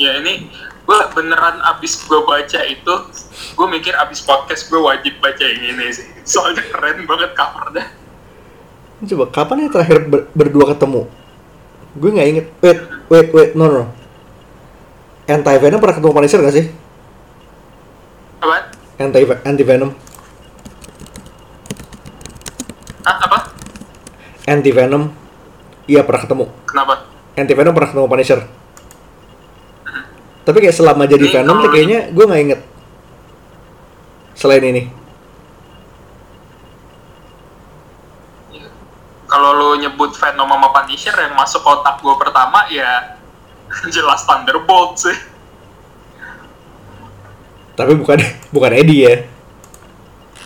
Ya 0.00 0.16
ini 0.24 0.48
gue 0.88 1.00
beneran 1.12 1.60
abis 1.76 2.00
gue 2.08 2.16
baca 2.24 2.60
itu, 2.64 2.94
gue 3.52 3.66
mikir 3.68 3.92
abis 3.92 4.24
podcast 4.24 4.72
gue 4.72 4.80
wajib 4.80 5.20
baca 5.20 5.44
yang 5.44 5.76
ini 5.76 5.92
sih. 5.92 6.08
Soalnya 6.24 6.64
keren 6.64 7.04
banget 7.04 7.36
covernya. 7.36 7.92
Coba 9.04 9.24
kapan 9.28 9.68
ya 9.68 9.68
terakhir 9.68 10.08
ber- 10.08 10.26
berdua 10.32 10.72
ketemu? 10.72 11.04
Gue 11.92 12.10
nggak 12.16 12.28
inget. 12.32 12.46
Wait, 12.64 12.80
wait, 13.12 13.28
wait, 13.36 13.50
no, 13.52 13.68
no. 13.68 13.84
Anti 15.28 15.60
Venom 15.60 15.76
pernah 15.76 15.96
ketemu 16.00 16.12
Punisher 16.16 16.40
gak 16.40 16.56
sih? 16.56 16.66
Apa? 18.40 18.72
Anti 18.96 19.20
Anti 19.44 19.64
Venom, 19.68 19.92
Hah, 23.04 23.16
apa? 23.28 23.38
Anti 24.48 24.72
Venom. 24.72 25.12
Iya 25.84 26.00
pernah 26.08 26.24
ketemu. 26.24 26.44
Kenapa? 26.64 27.04
Anti 27.36 27.52
Venom 27.52 27.76
pernah 27.76 27.88
ketemu 27.92 28.08
Punisher. 28.08 28.40
Tapi 30.48 30.64
kayak 30.64 30.80
selama 30.80 31.04
jadi 31.04 31.28
Ini 31.28 31.32
Venom 31.36 31.60
tuh 31.60 31.68
kayaknya 31.68 32.08
gue 32.08 32.24
nggak 32.24 32.40
inget. 32.40 32.60
Selain 34.32 34.64
ini. 34.64 34.88
Kalau 39.28 39.52
lo 39.52 39.76
nyebut 39.76 40.16
Venom 40.16 40.48
sama 40.48 40.72
Punisher 40.72 41.12
yang 41.12 41.36
masuk 41.36 41.60
otak 41.68 42.00
gue 42.00 42.16
pertama 42.16 42.64
ya 42.72 43.20
jelas 43.94 44.24
Thunderbolt 44.24 44.96
sih. 44.96 45.18
Tapi 47.76 47.92
bukan 48.00 48.16
bukan 48.56 48.72
Eddie 48.72 49.04
ya. 49.04 49.14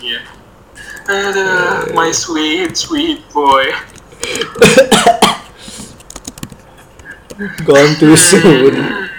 Iya. 0.02 0.20
Aduh, 1.06 1.94
my 1.94 2.10
sweet, 2.10 2.74
sweet 2.74 3.22
boy. 3.30 3.70
Gone 7.62 7.94
too 8.02 8.18
soon. 8.18 9.11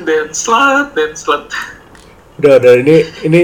Dan 0.00 0.30
slut, 0.30 0.92
dan 0.92 1.12
slut. 1.12 1.48
Udah, 2.36 2.56
udah 2.56 2.72
ini 2.78 2.96
ini 3.22 3.40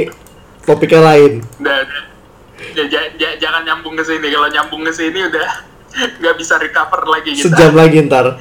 topiknya 0.63 1.05
lain. 1.05 1.45
Udah, 1.57 1.77
udah. 1.79 2.03
Ya, 2.73 2.85
ja- 2.87 3.13
ja- 3.15 3.37
jangan 3.39 3.63
nyambung 3.63 3.93
ke 3.93 4.03
sini. 4.03 4.27
Kalau 4.27 4.49
nyambung 4.49 4.83
ke 4.83 4.93
sini 4.93 5.21
udah 5.23 5.49
nggak 6.21 6.35
bisa 6.35 6.57
recover 6.57 7.05
lagi 7.05 7.31
kita. 7.33 7.45
Sejam 7.47 7.73
lagi 7.73 8.01
ntar. 8.03 8.37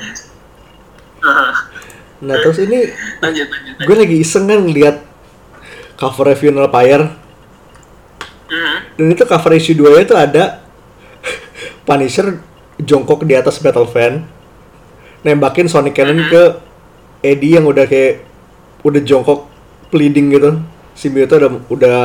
Nah 2.18 2.36
terus 2.38 2.58
ini 2.60 2.90
lanjut, 3.20 3.48
lanjut. 3.48 3.76
gue 3.82 3.96
lagi 3.98 4.16
iseng 4.18 4.46
kan 4.46 4.60
ngeliat 4.62 4.98
cover 5.96 6.32
Funeral 6.34 6.70
Pyre 6.70 7.06
Mhm. 8.46 8.78
dan 8.96 9.08
itu 9.10 9.24
cover 9.26 9.52
issue 9.54 9.74
2 9.74 9.90
nya 9.92 10.06
tuh 10.06 10.16
ada 10.16 10.44
Punisher 11.88 12.40
jongkok 12.78 13.26
di 13.26 13.34
atas 13.34 13.58
battle 13.58 13.90
fan 13.90 14.22
nembakin 15.22 15.66
Sonic 15.66 15.92
Cannon 15.94 16.22
Mhm. 16.22 16.30
ke 16.30 16.44
Eddie 17.22 17.56
yang 17.56 17.66
udah 17.68 17.86
kayak 17.86 18.26
udah 18.82 19.02
jongkok 19.02 19.50
bleeding 19.90 20.34
gitu 20.34 20.62
simbiote 20.94 21.38
udah 21.38 21.52
udah 21.70 22.00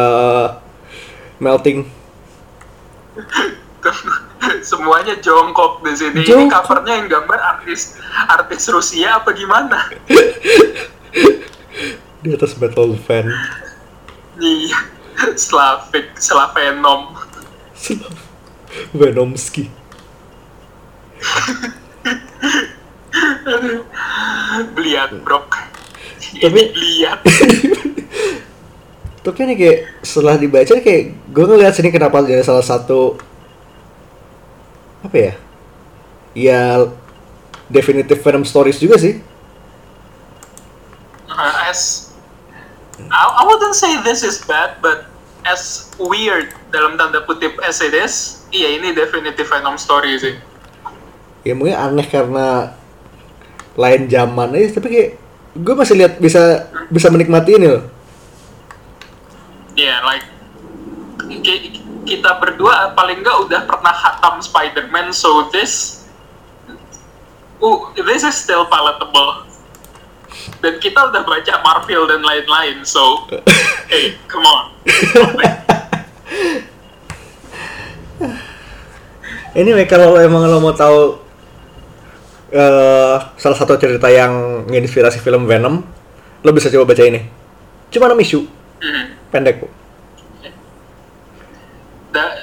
melting 1.38 1.86
Semuanya 4.60 5.16
jongkok 5.20 5.84
di 5.84 5.92
sini. 5.92 6.24
Ini 6.24 6.26
Jongkok. 6.26 6.64
covernya 6.64 6.94
yang 7.00 7.08
gambar 7.12 7.38
artis 7.38 8.00
artis 8.28 8.64
Rusia 8.72 9.20
apa 9.20 9.30
gimana? 9.36 9.76
di 12.20 12.28
atas 12.32 12.52
battle 12.56 12.96
fan 13.00 13.28
Iya. 14.36 14.76
Slavik, 15.36 16.16
Slavenom. 16.16 17.12
Venomski 18.96 19.68
Beliat, 24.76 25.10
brok. 25.24 25.56
Tapi- 26.40 26.70
beliat. 26.72 27.20
tapi 29.20 29.36
ini 29.44 29.52
kayak 29.52 29.78
setelah 30.00 30.40
dibaca 30.40 30.80
kayak 30.80 31.12
gue 31.28 31.44
ngeliat 31.44 31.76
sini 31.76 31.92
kenapa 31.92 32.24
jadi 32.24 32.40
salah 32.40 32.64
satu 32.64 33.20
apa 35.04 35.12
ya 35.12 35.32
ya 36.32 36.88
definitive 37.68 38.16
Venom 38.24 38.48
stories 38.48 38.80
juga 38.80 38.96
sih. 38.96 39.20
Uh, 41.28 41.54
as 41.68 42.10
I, 43.12 43.24
I 43.24 43.42
wouldn't 43.44 43.76
say 43.76 44.00
this 44.02 44.24
is 44.24 44.40
bad, 44.44 44.80
but 44.80 45.08
as 45.44 45.92
weird 45.96 46.52
dalam 46.72 46.96
tanda 46.96 47.24
kutip 47.24 47.60
as 47.64 47.84
it 47.84 47.92
is, 47.92 48.44
iya 48.52 48.76
ini 48.76 48.96
definitive 48.96 49.48
Venom 49.48 49.76
story 49.76 50.16
sih. 50.16 50.34
Ya 51.44 51.52
mungkin 51.56 51.76
aneh 51.76 52.08
karena 52.08 52.76
lain 53.78 54.10
zaman 54.10 54.54
aja, 54.54 54.78
tapi 54.78 54.88
kayak 54.90 55.10
gue 55.50 55.74
masih 55.74 55.94
lihat 55.98 56.18
bisa 56.22 56.70
bisa 56.90 57.10
menikmati 57.10 57.58
ini 57.58 57.66
loh. 57.66 57.84
Yeah, 59.78 60.02
like 60.02 60.26
ki- 61.42 61.80
kita 62.06 62.42
berdua 62.42 62.94
paling 62.98 63.22
nggak 63.22 63.36
udah 63.46 63.60
pernah 63.70 63.94
hatam 63.94 64.42
Spider-Man, 64.42 65.14
so 65.14 65.46
this, 65.54 66.04
uh, 67.62 67.78
this 67.94 68.26
is 68.26 68.34
still 68.34 68.66
palatable. 68.66 69.46
Dan 70.60 70.76
kita 70.82 71.10
udah 71.10 71.22
baca 71.24 71.54
Marvel 71.64 72.04
dan 72.10 72.20
lain-lain, 72.20 72.82
so, 72.82 73.24
hey, 73.92 74.18
come 74.26 74.44
on. 74.44 74.74
Anyway, 79.50 79.82
kalau 79.90 80.14
emang 80.18 80.46
lo 80.46 80.62
mau 80.62 80.70
tahu 80.70 81.29
eh 82.50 83.16
salah 83.38 83.56
satu 83.56 83.78
cerita 83.78 84.10
yang 84.10 84.66
menginspirasi 84.66 85.18
film 85.18 85.46
Venom, 85.46 85.86
lo 86.42 86.50
bisa 86.50 86.66
coba 86.66 86.90
baca 86.90 87.02
ini. 87.02 87.22
Cuma 87.90 88.10
6 88.10 88.18
isu, 88.20 88.40
Mhm. 88.78 89.04
pendek 89.30 89.62
kok. 89.62 89.70
Da- 92.10 92.34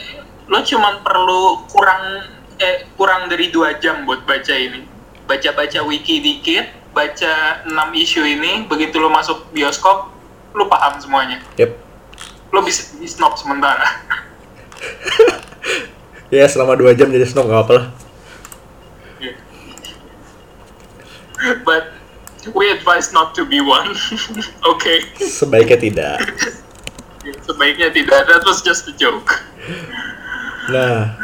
lo 0.48 0.64
cuman 0.64 1.04
perlu 1.04 1.68
kurang 1.68 2.24
eh 2.58 2.88
kurang 2.96 3.28
dari 3.28 3.52
dua 3.52 3.76
jam 3.78 4.08
buat 4.08 4.24
baca 4.24 4.56
ini. 4.56 4.88
Baca-baca 5.28 5.84
wiki 5.84 6.24
dikit, 6.24 6.72
baca 6.96 7.64
6 7.68 7.92
isu 7.94 8.24
ini, 8.24 8.64
begitu 8.64 8.96
lo 8.96 9.12
masuk 9.12 9.52
bioskop, 9.52 10.08
lo 10.56 10.72
paham 10.72 10.96
semuanya. 11.04 11.44
Yep. 11.60 11.76
Lo 12.50 12.64
bisa 12.64 12.96
di 12.96 13.08
snob 13.08 13.36
sementara. 13.36 13.84
Ya 16.28 16.44
selama 16.44 16.76
2 16.76 16.92
jam 16.92 17.08
jadi 17.08 17.24
snob 17.24 17.48
gak 17.48 17.64
apa 17.64 17.72
lah. 17.72 17.88
But 21.64 21.94
we 22.54 22.72
advise 22.72 23.14
not 23.14 23.36
to 23.38 23.46
be 23.46 23.62
one. 23.62 23.94
Oke, 24.72 25.04
Sebaiknya 25.20 25.78
tidak. 25.78 26.18
sebaiknya 27.44 27.92
tidak. 27.92 28.24
That 28.26 28.44
was 28.48 28.64
just 28.64 28.88
a 28.88 28.96
joke. 28.96 29.44
Nah, 30.72 31.16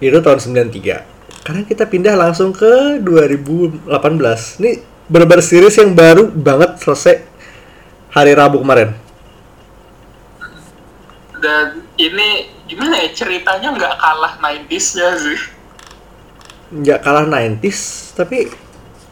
itu 0.00 0.16
tahun 0.20 0.40
93. 0.72 1.04
Sekarang 1.44 1.64
kita 1.68 1.84
pindah 1.86 2.16
langsung 2.16 2.50
ke 2.50 2.98
2018. 3.04 3.86
Ini 4.60 4.70
bener-bener 5.06 5.44
series 5.44 5.76
yang 5.78 5.94
baru 5.94 6.26
banget 6.32 6.82
selesai 6.82 7.22
hari 8.10 8.32
Rabu 8.34 8.64
kemarin. 8.64 8.96
Dan 11.36 11.84
ini 12.00 12.50
gimana 12.66 12.98
ya 13.04 13.12
ceritanya 13.12 13.70
nggak 13.76 13.94
kalah 14.00 14.32
90s-nya 14.40 15.08
sih. 15.20 15.40
Nggak 16.72 16.98
kalah 17.02 17.24
90s, 17.30 18.12
tapi 18.18 18.50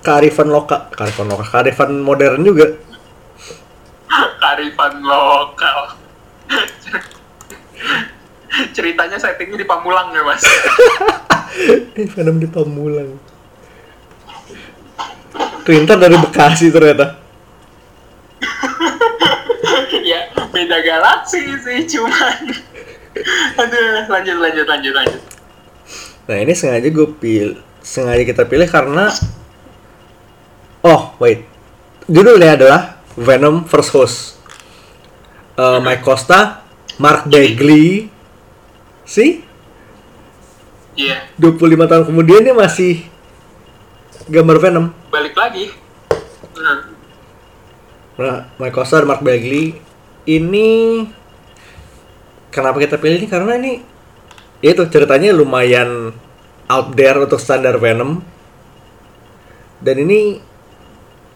kearifan 0.03 0.51
lokal, 0.51 0.91
kearifan 0.91 1.27
lokal, 1.31 1.47
kearifan 1.47 1.91
modern 2.03 2.43
juga. 2.43 2.67
Karifan 4.43 5.01
lokal. 5.03 6.03
ceritanya 8.71 9.19
settingnya 9.19 9.59
di 9.59 9.67
Pamulang 9.67 10.15
ya 10.15 10.23
mas. 10.23 10.43
Eh, 11.95 12.11
Venom 12.11 12.43
di 12.43 12.51
Pamulang. 12.51 13.15
Printer 15.63 15.97
dari 16.03 16.19
Bekasi 16.19 16.75
ternyata. 16.75 17.23
ya 20.11 20.35
beda 20.51 20.79
galaksi 20.83 21.47
sih 21.63 21.87
cuman. 21.95 22.59
Aduh 23.63 24.11
lanjut 24.11 24.37
lanjut 24.43 24.67
lanjut 24.67 24.93
lanjut. 24.99 25.34
Nah 26.25 26.37
ini 26.41 26.53
sengaja 26.57 26.89
gue 26.89 27.09
pilih, 27.21 27.61
sengaja 27.85 28.25
kita 28.25 28.49
pilih 28.49 28.69
karena, 28.69 29.13
oh 30.81 31.13
wait, 31.21 31.45
judulnya 32.09 32.57
adalah 32.57 32.81
Venom 33.15 33.69
First 33.69 33.91
Host. 33.93 34.17
Eh, 35.55 35.79
Mike 35.85 36.03
Costa, 36.03 36.67
Mark 36.99 37.31
Bagley, 37.31 38.11
sih 39.05 39.45
Iya 40.95 41.27
25 41.37 41.91
tahun 41.91 42.05
kemudian 42.09 42.43
dia 42.47 42.57
masih 42.57 43.05
gambar 44.31 44.57
Venom. 44.63 44.87
balik 45.13 45.35
lagi. 45.37 45.69
Hmm. 46.55 46.95
Nah, 48.15 48.47
Mike 48.63 48.75
Costa 48.75 49.03
dan 49.03 49.11
Mark 49.11 49.21
Bagley 49.21 49.75
ini 50.25 51.03
kenapa 52.55 52.79
kita 52.79 52.97
pilih 52.97 53.27
ini 53.27 53.29
karena 53.29 53.59
ini 53.59 53.83
itu 54.65 54.89
ceritanya 54.89 55.37
lumayan 55.37 56.17
out 56.73 56.89
there 56.97 57.21
untuk 57.21 57.37
standar 57.37 57.77
Venom 57.77 58.25
dan 59.85 59.97
ini 60.01 60.41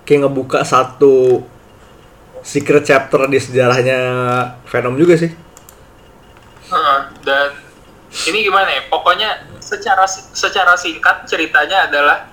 kayak 0.08 0.24
ngebuka 0.24 0.64
satu 0.64 1.44
secret 2.40 2.88
chapter 2.88 3.28
di 3.28 3.36
sejarahnya 3.36 3.98
Venom 4.64 4.96
juga 4.96 5.20
sih 5.20 5.28
dan 7.24 7.52
ini 8.28 8.38
gimana 8.48 8.68
ya? 8.72 8.82
Pokoknya 8.88 9.44
secara 9.60 10.08
secara 10.08 10.72
singkat 10.80 11.28
ceritanya 11.28 11.88
adalah 11.88 12.24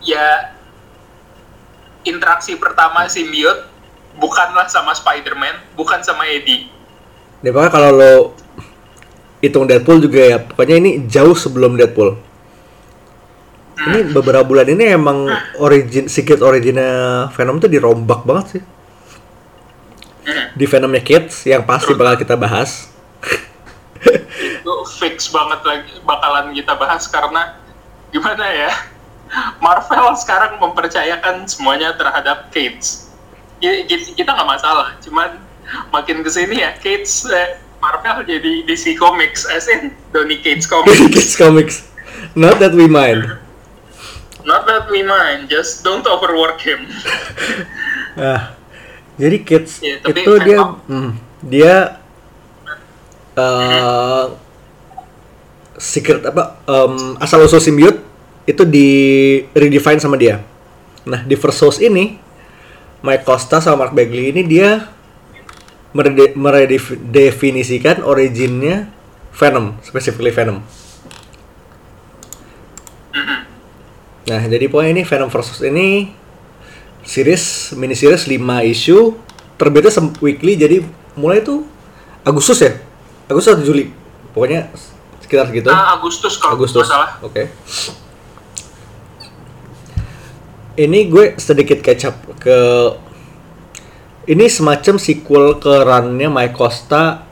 ya 0.00 0.56
interaksi 2.08 2.56
pertama 2.56 3.04
simbiot 3.06 3.68
bukanlah 4.16 4.68
sama 4.68 4.96
Spider-Man, 4.96 5.76
bukan 5.76 6.00
sama 6.04 6.24
Eddie. 6.28 6.68
dan 7.42 7.50
pokoknya 7.50 7.72
kalau 7.74 7.90
lo 7.90 8.12
hitung 9.42 9.66
Deadpool 9.66 9.98
juga 10.00 10.20
ya. 10.22 10.38
Pokoknya 10.40 10.78
ini 10.78 10.90
jauh 11.10 11.34
sebelum 11.34 11.74
Deadpool. 11.74 12.14
Ini 13.82 14.14
beberapa 14.14 14.46
bulan 14.46 14.70
ini 14.70 14.94
emang 14.94 15.26
origin 15.58 16.06
secret 16.06 16.38
originnya 16.38 17.26
Venom 17.34 17.58
tuh 17.58 17.66
dirombak 17.66 18.22
banget 18.22 18.46
sih. 18.58 18.62
Hmm. 20.22 20.54
di 20.54 20.70
Venomnya 20.70 21.02
Kids 21.02 21.42
yang 21.50 21.66
pasti 21.66 21.98
bakal 21.98 22.14
kita 22.14 22.38
bahas. 22.38 22.86
Itu 24.38 24.74
fix 25.02 25.26
banget 25.26 25.66
lagi 25.66 25.98
bakalan 26.06 26.54
kita 26.54 26.78
bahas 26.78 27.10
karena 27.10 27.58
gimana 28.14 28.46
ya? 28.46 28.70
Marvel 29.58 30.14
sekarang 30.14 30.62
mempercayakan 30.62 31.42
semuanya 31.50 31.98
terhadap 31.98 32.54
Kids. 32.54 33.10
Ki- 33.58 33.82
ki- 33.90 34.14
Kita 34.14 34.30
nggak 34.30 34.46
masalah, 34.46 34.94
cuman 35.02 35.42
makin 35.90 36.22
ke 36.22 36.30
sini 36.30 36.62
ya 36.62 36.70
Kids 36.78 37.26
eh, 37.26 37.58
Marvel 37.82 38.22
jadi 38.22 38.62
DC 38.62 38.94
Comics, 38.94 39.42
as 39.50 39.66
in 39.66 39.90
Donny 40.14 40.38
Cates 40.38 40.64
Comics. 40.70 41.02
Kids 41.10 41.34
Comics 41.34 41.76
not 42.38 42.62
that 42.62 42.72
we 42.72 42.86
mind 42.86 43.42
Not 44.42 44.66
that 44.66 44.90
we 44.90 45.06
mind, 45.06 45.46
just 45.46 45.86
don't 45.86 46.02
overwork 46.02 46.58
him. 46.58 46.90
ah 48.18 48.58
jadi 49.14 49.36
Kids 49.44 49.78
tapi 50.02 50.24
itu 50.24 50.32
dia 50.42 50.58
hmm, 50.88 51.10
dia 51.46 51.74
eh 53.32 54.24
secret 55.80 56.20
apa 56.26 56.60
em, 56.68 57.16
asal 57.22 57.42
usul 57.46 57.62
simbiot 57.62 58.02
itu 58.44 58.62
di 58.66 58.88
redefine 59.56 60.02
sama 60.02 60.20
dia 60.20 60.44
nah 61.02 61.22
di 61.24 61.34
first 61.34 61.58
source 61.58 61.78
ini 61.80 62.20
Mike 63.02 63.24
Costa 63.26 63.58
sama 63.58 63.86
Mark 63.86 63.92
Bagley 63.96 64.30
ini 64.30 64.42
dia 64.46 64.86
meredefinisikan 65.92 68.00
originnya 68.02 68.88
Venom, 69.32 69.76
specifically 69.84 70.32
Venom. 70.32 70.62
Nah, 74.22 74.38
jadi 74.48 74.70
pokoknya 74.70 74.90
ini 74.96 75.04
Venom 75.04 75.28
versus 75.28 75.60
ini 75.60 76.14
series 77.02 77.74
mini 77.74 77.98
series 77.98 78.30
5 78.30 78.38
isu 78.70 79.18
terbitnya 79.58 79.90
weekly 80.22 80.54
jadi 80.54 80.86
mulai 81.18 81.42
itu 81.42 81.66
Agustus 82.22 82.62
ya? 82.62 82.78
Agustus 83.26 83.58
atau 83.58 83.66
Juli? 83.66 83.90
Pokoknya 84.32 84.70
sekitar 85.18 85.50
gitu. 85.50 85.68
Ah, 85.68 85.98
Agustus 85.98 86.38
kalau 86.38 86.54
Agustus. 86.60 86.86
salah. 86.86 87.18
Oke. 87.20 87.50
Ini 90.78 91.10
gue 91.10 91.34
sedikit 91.36 91.82
catch 91.84 92.08
up 92.08 92.16
ke 92.40 92.56
ini 94.26 94.46
semacam 94.46 94.94
sequel 94.98 95.58
ke 95.58 95.72
runnya 95.82 96.30
Mike 96.30 96.54
Costa 96.54 97.26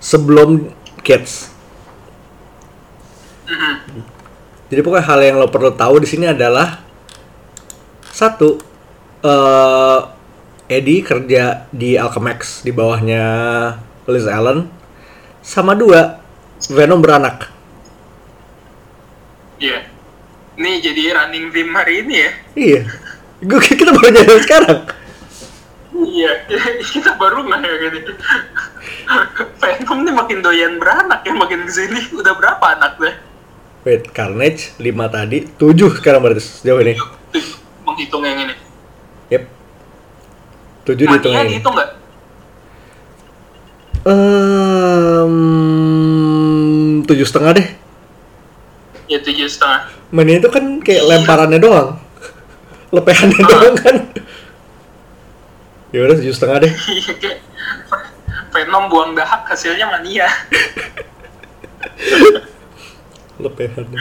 sebelum 0.00 0.72
Kids. 1.04 1.52
Mhm. 3.46 3.74
Jadi 4.66 4.80
pokoknya 4.82 5.06
hal 5.06 5.20
yang 5.22 5.36
lo 5.38 5.46
perlu 5.46 5.70
tahu 5.70 6.02
di 6.02 6.08
sini 6.10 6.26
adalah 6.26 6.82
satu 8.10 8.58
eh 9.22 10.00
Eddie 10.66 10.98
kerja 10.98 11.70
di 11.70 11.94
Alchemax 11.94 12.66
di 12.66 12.74
bawahnya 12.74 13.22
Liz 14.10 14.26
Allen. 14.26 14.66
Sama 15.38 15.78
dua 15.78 16.18
Venom 16.66 16.98
beranak. 16.98 17.46
Iya. 19.62 19.86
Ini 20.58 20.70
jadi 20.82 21.02
running 21.14 21.54
theme 21.54 21.70
hari 21.70 22.02
ini 22.02 22.14
ya. 22.18 22.30
Iya. 22.58 22.82
Gue 23.46 23.60
kita 23.62 23.94
baru 23.94 24.10
nyadar 24.10 24.40
sekarang. 24.42 24.78
Iya, 25.96 26.44
kita 26.92 27.16
baru 27.16 27.40
nggak 27.42 27.60
ya 27.62 27.74
gini. 27.80 28.00
Venom 29.60 29.98
nih 30.04 30.12
makin 30.12 30.38
doyan 30.40 30.76
beranak 30.76 31.24
ya, 31.24 31.32
makin 31.32 31.64
ke 31.64 31.72
sini. 31.72 32.00
Udah 32.12 32.36
berapa 32.36 32.64
anak 32.76 33.00
deh? 33.00 33.14
Wait, 33.82 34.10
Carnage 34.10 34.74
5 34.76 34.84
tadi, 35.08 35.46
7 35.46 35.96
sekarang 35.96 36.20
berarti 36.20 36.42
sejauh 36.42 36.82
ini. 36.82 36.98
Menghitung 37.86 38.26
yang 38.26 38.38
ini. 38.42 38.54
Yep. 39.30 39.42
7 40.84 40.92
dihitung 40.98 41.32
Mania 41.32 41.42
ini. 41.42 41.50
dihitung 41.54 41.72
nggak? 41.72 41.90
Ehm, 45.26 47.02
tujuh 47.04 47.24
setengah 47.24 47.52
deh. 47.56 47.66
Ya 49.06 49.18
tujuh 49.22 49.46
setengah. 49.46 49.86
Mania 50.10 50.38
itu 50.38 50.50
kan 50.50 50.82
kayak 50.82 51.06
lemparannya 51.06 51.58
doang. 51.58 51.98
Lepehannya 52.94 53.38
Ah. 53.38 53.48
doang 53.48 53.76
kan. 53.76 53.96
Ya 55.96 56.04
udah 56.04 56.16
tujuh 56.20 56.34
setengah 56.36 56.68
deh. 56.68 56.74
Venom 58.52 58.92
buang 58.92 59.16
dahak 59.16 59.48
hasilnya 59.48 59.88
mania. 59.88 60.28
Lepehannya. 63.40 64.00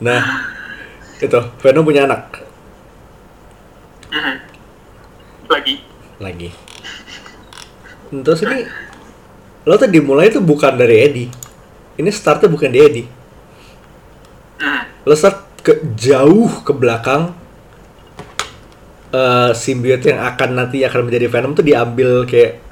Nah, 0.00 0.20
itu 1.16 1.40
Venom 1.64 1.84
punya 1.84 2.04
anak 2.04 2.44
Mhm. 4.12 4.36
Lagi. 5.48 5.74
lagi. 6.20 6.52
Terus 8.12 8.44
ini 8.44 8.68
lo 9.64 9.80
tuh 9.80 9.88
dimulai 9.88 10.28
tuh 10.28 10.44
bukan 10.44 10.76
dari 10.76 11.00
Eddie. 11.00 11.32
Ini 11.96 12.12
startnya 12.12 12.52
bukan 12.52 12.68
di 12.68 12.80
Eddie. 12.84 13.08
Mhm. 14.60 15.08
Lo 15.08 15.16
start 15.16 15.64
ke 15.64 15.80
jauh 15.96 16.60
ke 16.60 16.76
belakang. 16.76 17.32
Eh 19.12 19.50
simbiot 19.52 20.00
yang 20.08 20.24
akan 20.24 20.56
nanti 20.56 20.80
akan 20.88 21.04
menjadi 21.04 21.28
Venom 21.28 21.52
tuh 21.52 21.60
diambil 21.60 22.24
kayak 22.24 22.64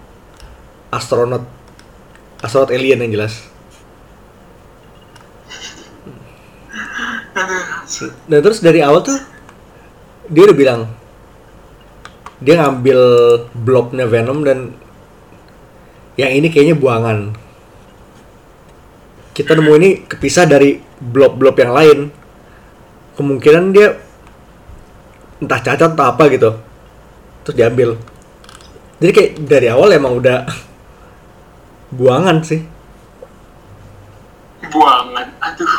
astronot 0.88 1.44
astronot 2.40 2.72
alien 2.72 3.04
yang 3.04 3.12
jelas. 3.20 3.44
Dan 8.24 8.40
terus 8.40 8.64
dari 8.64 8.80
awal 8.80 9.04
tuh 9.04 9.18
dia 10.30 10.48
udah 10.48 10.56
bilang 10.56 10.80
dia 12.40 12.56
ngambil 12.56 13.00
blobnya 13.52 14.08
Venom 14.08 14.40
dan 14.40 14.72
yang 16.16 16.32
ini 16.32 16.48
kayaknya 16.48 16.76
buangan. 16.76 17.36
Kita 19.36 19.56
nemu 19.56 19.72
ini 19.76 19.90
kepisah 20.08 20.48
dari 20.48 20.80
blob-blob 21.00 21.56
yang 21.60 21.72
lain. 21.72 21.98
Kemungkinan 23.16 23.64
dia 23.76 23.96
entah 25.40 25.60
cacat 25.60 25.96
atau 25.96 26.06
apa 26.06 26.24
gitu. 26.28 26.50
Terus 27.44 27.56
diambil. 27.56 27.96
Jadi 29.00 29.12
kayak 29.16 29.30
dari 29.48 29.66
awal 29.72 29.96
emang 29.96 30.20
udah 30.20 30.44
buangan 31.98 32.44
sih. 32.44 32.60
Buangan. 34.68 35.26
Aduh. 35.40 35.74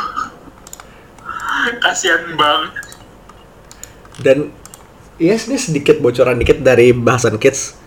Kasihan 1.78 2.34
banget. 2.34 2.74
Dan 4.18 4.38
ya 5.16 5.38
ini 5.38 5.56
sedikit 5.56 6.02
bocoran 6.02 6.42
dikit 6.42 6.60
dari 6.60 6.90
bahasan 6.90 7.38
kids. 7.38 7.78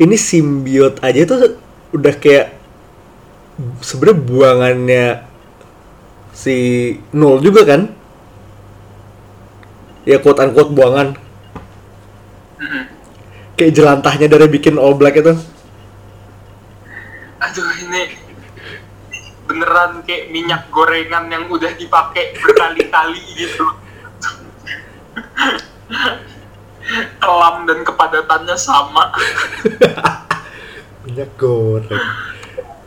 Ini 0.00 0.16
simbiot 0.16 1.04
aja 1.04 1.28
tuh 1.28 1.60
udah 1.92 2.14
kayak 2.16 2.56
sebenarnya 3.84 4.18
buangannya 4.24 5.06
si 6.32 6.56
Nul 7.12 7.44
juga 7.44 7.68
kan? 7.68 7.99
Ya 10.08 10.16
quote 10.20 10.40
unquote 10.40 10.72
buangan. 10.72 11.16
Mhm. 12.60 12.82
Kayak 13.56 13.72
jelantahnya 13.76 14.26
dari 14.32 14.48
bikin 14.48 14.80
All 14.80 14.96
Black 14.96 15.20
itu. 15.20 15.36
Aduh 17.40 17.70
ini 17.88 18.02
beneran 19.50 20.06
kayak 20.06 20.30
minyak 20.30 20.70
gorengan 20.70 21.26
yang 21.26 21.44
udah 21.50 21.74
dipakai 21.74 22.38
berkali-kali 22.38 23.18
gitu. 23.34 23.66
Kelam 27.18 27.56
dan 27.66 27.82
kepadatannya 27.82 28.56
sama. 28.56 29.10
Minyak 31.04 31.30
goreng. 31.34 32.06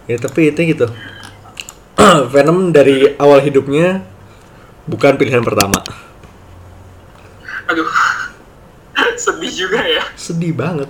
Ya 0.08 0.16
tapi 0.16 0.56
itu 0.56 0.60
gitu. 0.72 0.88
Venom 2.34 2.72
dari 2.72 3.12
awal 3.20 3.44
hidupnya 3.44 4.04
bukan 4.88 5.20
pilihan 5.20 5.44
pertama. 5.44 5.84
Aduh. 7.74 7.90
Sedih 9.18 9.50
juga 9.52 9.82
ya. 9.82 10.06
sedih 10.14 10.54
banget. 10.54 10.90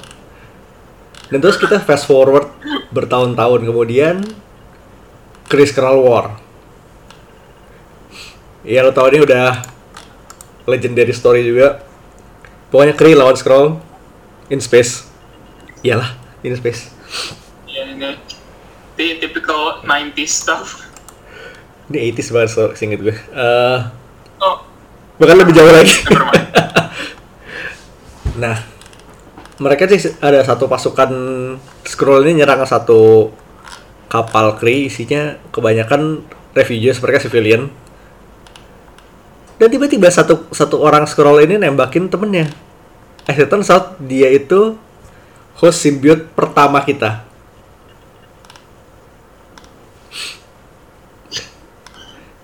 Dan 1.28 1.40
terus 1.40 1.56
kita 1.56 1.80
fast 1.80 2.04
forward 2.04 2.52
bertahun-tahun. 2.90 3.64
Kemudian 3.64 4.16
Chris 5.48 5.72
Kral 5.72 5.98
War. 5.98 6.36
Ya 8.64 8.80
lo 8.80 8.92
tau 8.92 9.08
ini 9.08 9.20
udah 9.20 9.60
legendary 10.66 11.12
story 11.12 11.44
juga. 11.44 11.84
Pokoknya 12.70 12.94
Kree 12.94 13.14
lawan 13.14 13.36
Skrull 13.36 13.78
in 14.48 14.60
space. 14.60 15.08
Iyalah 15.82 16.16
in 16.42 16.56
space. 16.56 16.90
Ya 17.66 17.86
ini 17.86 18.16
ti- 18.94 19.18
typical 19.18 19.84
90s 19.84 20.32
stuff. 20.34 20.68
ini 21.86 22.10
80s 22.10 22.30
banget 22.30 22.50
so 22.50 22.64
seinget 22.74 23.00
gue. 23.00 23.12
Eh, 23.14 23.80
Oh, 24.40 24.60
bahkan 25.18 25.38
lebih 25.38 25.54
jauh 25.54 25.70
lagi 25.70 25.98
mind. 26.10 26.48
Nah, 28.34 28.58
mereka 29.62 29.86
sih 29.86 30.10
ada 30.18 30.42
satu 30.42 30.66
pasukan 30.66 31.12
scroll 31.86 32.26
ini 32.26 32.42
nyerang 32.42 32.66
satu 32.66 33.30
kapal 34.10 34.58
Kree 34.58 34.90
isinya 34.90 35.38
kebanyakan 35.54 36.26
refugees 36.58 36.98
mereka 36.98 37.22
civilian. 37.22 37.70
Dan 39.62 39.70
tiba-tiba 39.70 40.10
satu 40.10 40.50
satu 40.50 40.82
orang 40.82 41.06
scroll 41.06 41.46
ini 41.46 41.62
nembakin 41.62 42.10
temennya. 42.10 42.50
Eh, 43.30 43.38
it 43.38 43.48
turns 43.48 43.70
out 43.70 44.02
dia 44.02 44.34
itu 44.34 44.76
host 45.62 45.86
symbiote 45.86 46.26
pertama 46.34 46.82
kita. 46.82 47.22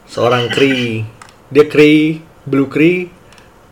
Seorang 0.05 0.53
Kree. 0.53 1.05
Dia 1.49 1.65
Kree, 1.65 2.22
Blue 2.48 2.68
Kree, 2.72 3.12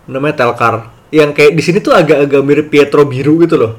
namanya 0.08 0.44
Telkar. 0.44 0.90
Yang 1.08 1.32
kayak 1.40 1.54
di 1.56 1.62
sini 1.64 1.78
tuh 1.80 1.96
agak-agak 1.96 2.42
mirip 2.44 2.68
Pietro 2.68 3.08
biru 3.08 3.40
gitu 3.44 3.56
loh. 3.56 3.74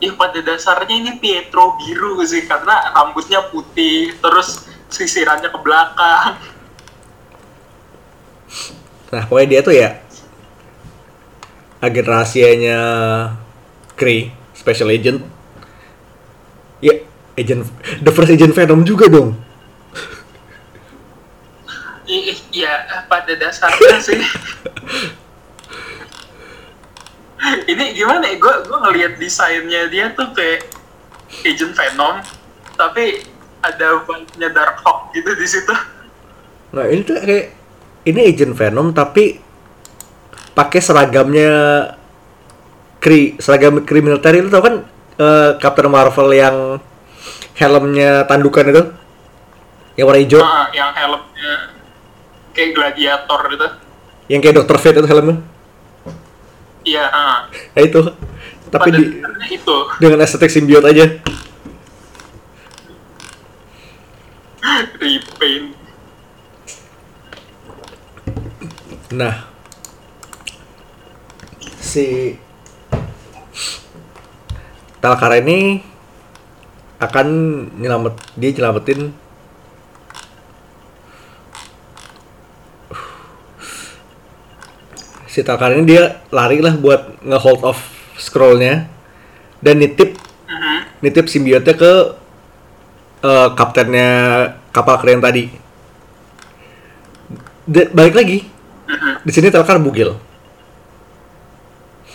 Ya 0.00 0.16
pada 0.16 0.40
dasarnya 0.40 0.96
ini 0.96 1.12
Pietro 1.20 1.76
biru 1.76 2.18
sih 2.24 2.48
karena 2.48 2.90
rambutnya 2.96 3.44
putih, 3.52 4.16
terus 4.18 4.64
sisirannya 4.90 5.52
ke 5.52 5.58
belakang. 5.60 6.40
Nah, 9.10 9.22
pokoknya 9.26 9.48
dia 9.50 9.60
tuh 9.62 9.74
ya 9.74 9.98
agen 11.82 12.06
rahasianya 12.06 12.78
Kree, 13.94 14.32
Special 14.56 14.90
Agent. 14.90 15.20
Ya, 16.80 17.04
agent 17.36 17.68
the 18.00 18.10
first 18.10 18.32
agent 18.32 18.56
Venom 18.56 18.82
juga 18.82 19.04
dong. 19.06 19.36
I- 22.08 22.34
i- 22.34 22.48
Ya 22.50 22.99
pada 23.10 23.34
dasarnya 23.34 23.98
sih. 23.98 24.22
ini 27.72 27.84
gimana 27.98 28.30
ya? 28.30 28.38
Gue 28.38 28.54
gue 28.62 28.78
ngelihat 28.78 29.12
desainnya 29.18 29.90
dia 29.90 30.14
tuh 30.14 30.30
kayak 30.30 30.70
Agent 31.42 31.74
Venom, 31.74 32.22
tapi 32.78 33.26
ada 33.60 34.06
vibe-nya 34.06 34.48
Darkhawk 34.54 35.10
gitu 35.12 35.34
di 35.34 35.46
situ. 35.50 35.74
Nah, 36.70 36.86
ini 36.86 37.02
tuh 37.02 37.18
kayak 37.18 37.46
ini 38.06 38.20
agent 38.32 38.54
Venom 38.56 38.96
tapi 38.96 39.36
pakai 40.56 40.80
seragamnya 40.80 41.52
Kree, 43.00 43.36
seragam 43.40 43.80
Kree 43.84 44.04
militer 44.04 44.32
itu 44.36 44.48
tau 44.52 44.60
kan 44.64 44.74
eh, 45.20 45.50
Captain 45.60 45.88
Marvel 45.88 46.30
yang 46.36 46.56
helmnya 47.56 48.24
tandukan 48.24 48.64
itu 48.72 48.82
yang 49.96 50.06
warna 50.08 50.20
hijau 50.20 50.40
Ah, 50.40 50.68
yang 50.72 50.92
helmnya 50.96 51.79
kayak 52.60 52.76
gladiator 52.76 53.40
gitu. 53.48 53.68
yang 54.28 54.40
kayak 54.44 54.60
Dr. 54.60 54.76
Fate 54.76 55.00
itu 55.00 55.08
helmnya 55.08 55.40
Iya, 56.80 57.04
ah. 57.12 57.44
ya 57.76 57.80
itu 57.84 58.00
tapi 58.72 58.88
pada 58.92 58.98
di, 59.00 59.04
itu. 59.52 59.76
dengan 60.00 60.20
estetik 60.20 60.52
simbiot 60.52 60.84
aja 60.84 61.08
repaint 65.00 65.72
nah 69.10 69.48
si 71.80 72.36
Talkar 75.00 75.40
ini 75.40 75.80
akan 77.00 77.26
nyelamet 77.80 78.14
dia 78.36 78.52
nyelamatin 78.52 79.16
si 85.30 85.46
Talkar 85.46 85.70
ini 85.72 85.86
dia 85.86 86.18
lari 86.28 86.58
lah 86.58 86.74
buat 86.74 87.22
nge-hold 87.22 87.62
off 87.62 87.78
scrollnya 88.18 88.90
dan 89.62 89.78
nitip 89.78 90.18
Mhm. 90.44 90.98
nitip 91.00 91.30
simbiotnya 91.30 91.72
ke 91.72 91.92
eh, 93.20 93.48
kaptennya 93.52 94.08
kapal 94.72 94.96
keren 94.96 95.20
tadi. 95.20 95.52
Da- 97.62 97.92
balik 97.92 98.16
lagi 98.16 98.48
Mhm. 98.88 99.22
di 99.22 99.30
sini 99.30 99.52
Telkar 99.52 99.76
bugil. 99.76 100.16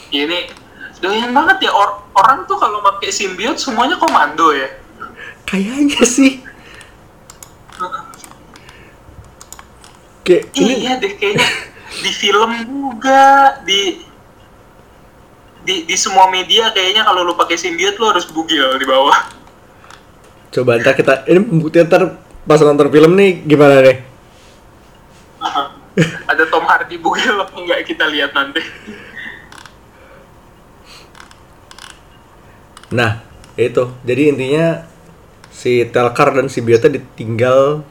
Ini 0.10 0.50
doyan 0.98 1.30
banget 1.30 1.62
ya 1.62 1.72
or- 1.72 2.10
orang 2.12 2.44
tuh 2.44 2.58
kalau 2.58 2.82
pakai 2.82 3.14
simbiot 3.14 3.56
semuanya 3.56 3.96
komando 3.96 4.50
ya. 4.52 4.66
Kayaknya 5.46 6.02
sih. 6.04 6.42
Kayak 10.26 10.44
ini 10.58 10.74
Iya 10.82 10.94
deh 10.98 11.14
kayaknya 11.14 11.46
di 12.02 12.12
film 12.12 12.52
juga 12.64 13.24
di 13.64 14.02
di 15.66 15.76
di 15.90 15.96
semua 15.98 16.30
media 16.30 16.70
kayaknya 16.70 17.02
kalau 17.02 17.26
lu 17.26 17.34
pakai 17.34 17.58
simbiot 17.58 17.98
lu 17.98 18.06
harus 18.10 18.26
bugil 18.30 18.78
di 18.78 18.86
bawah. 18.86 19.34
coba 20.56 20.80
ntar 20.80 20.96
kita 20.96 21.28
ini 21.28 21.44
pembuktian 21.44 21.84
ntar 21.92 22.16
pas 22.48 22.62
nonton 22.64 22.88
film 22.88 23.12
nih 23.18 23.44
gimana 23.44 23.84
nih? 23.84 23.98
Ada 26.32 26.44
Tom 26.48 26.64
Hardy 26.68 26.96
bugil 27.00 27.36
apa 27.36 27.56
enggak 27.56 27.82
kita 27.88 28.08
lihat 28.08 28.32
nanti. 28.32 28.62
Nah, 32.96 33.20
itu. 33.60 33.84
Jadi 34.08 34.22
intinya 34.32 34.86
si 35.52 35.84
Telkar 35.88 36.36
dan 36.36 36.48
si 36.52 36.60
Biota 36.64 36.92
ditinggal 36.92 37.84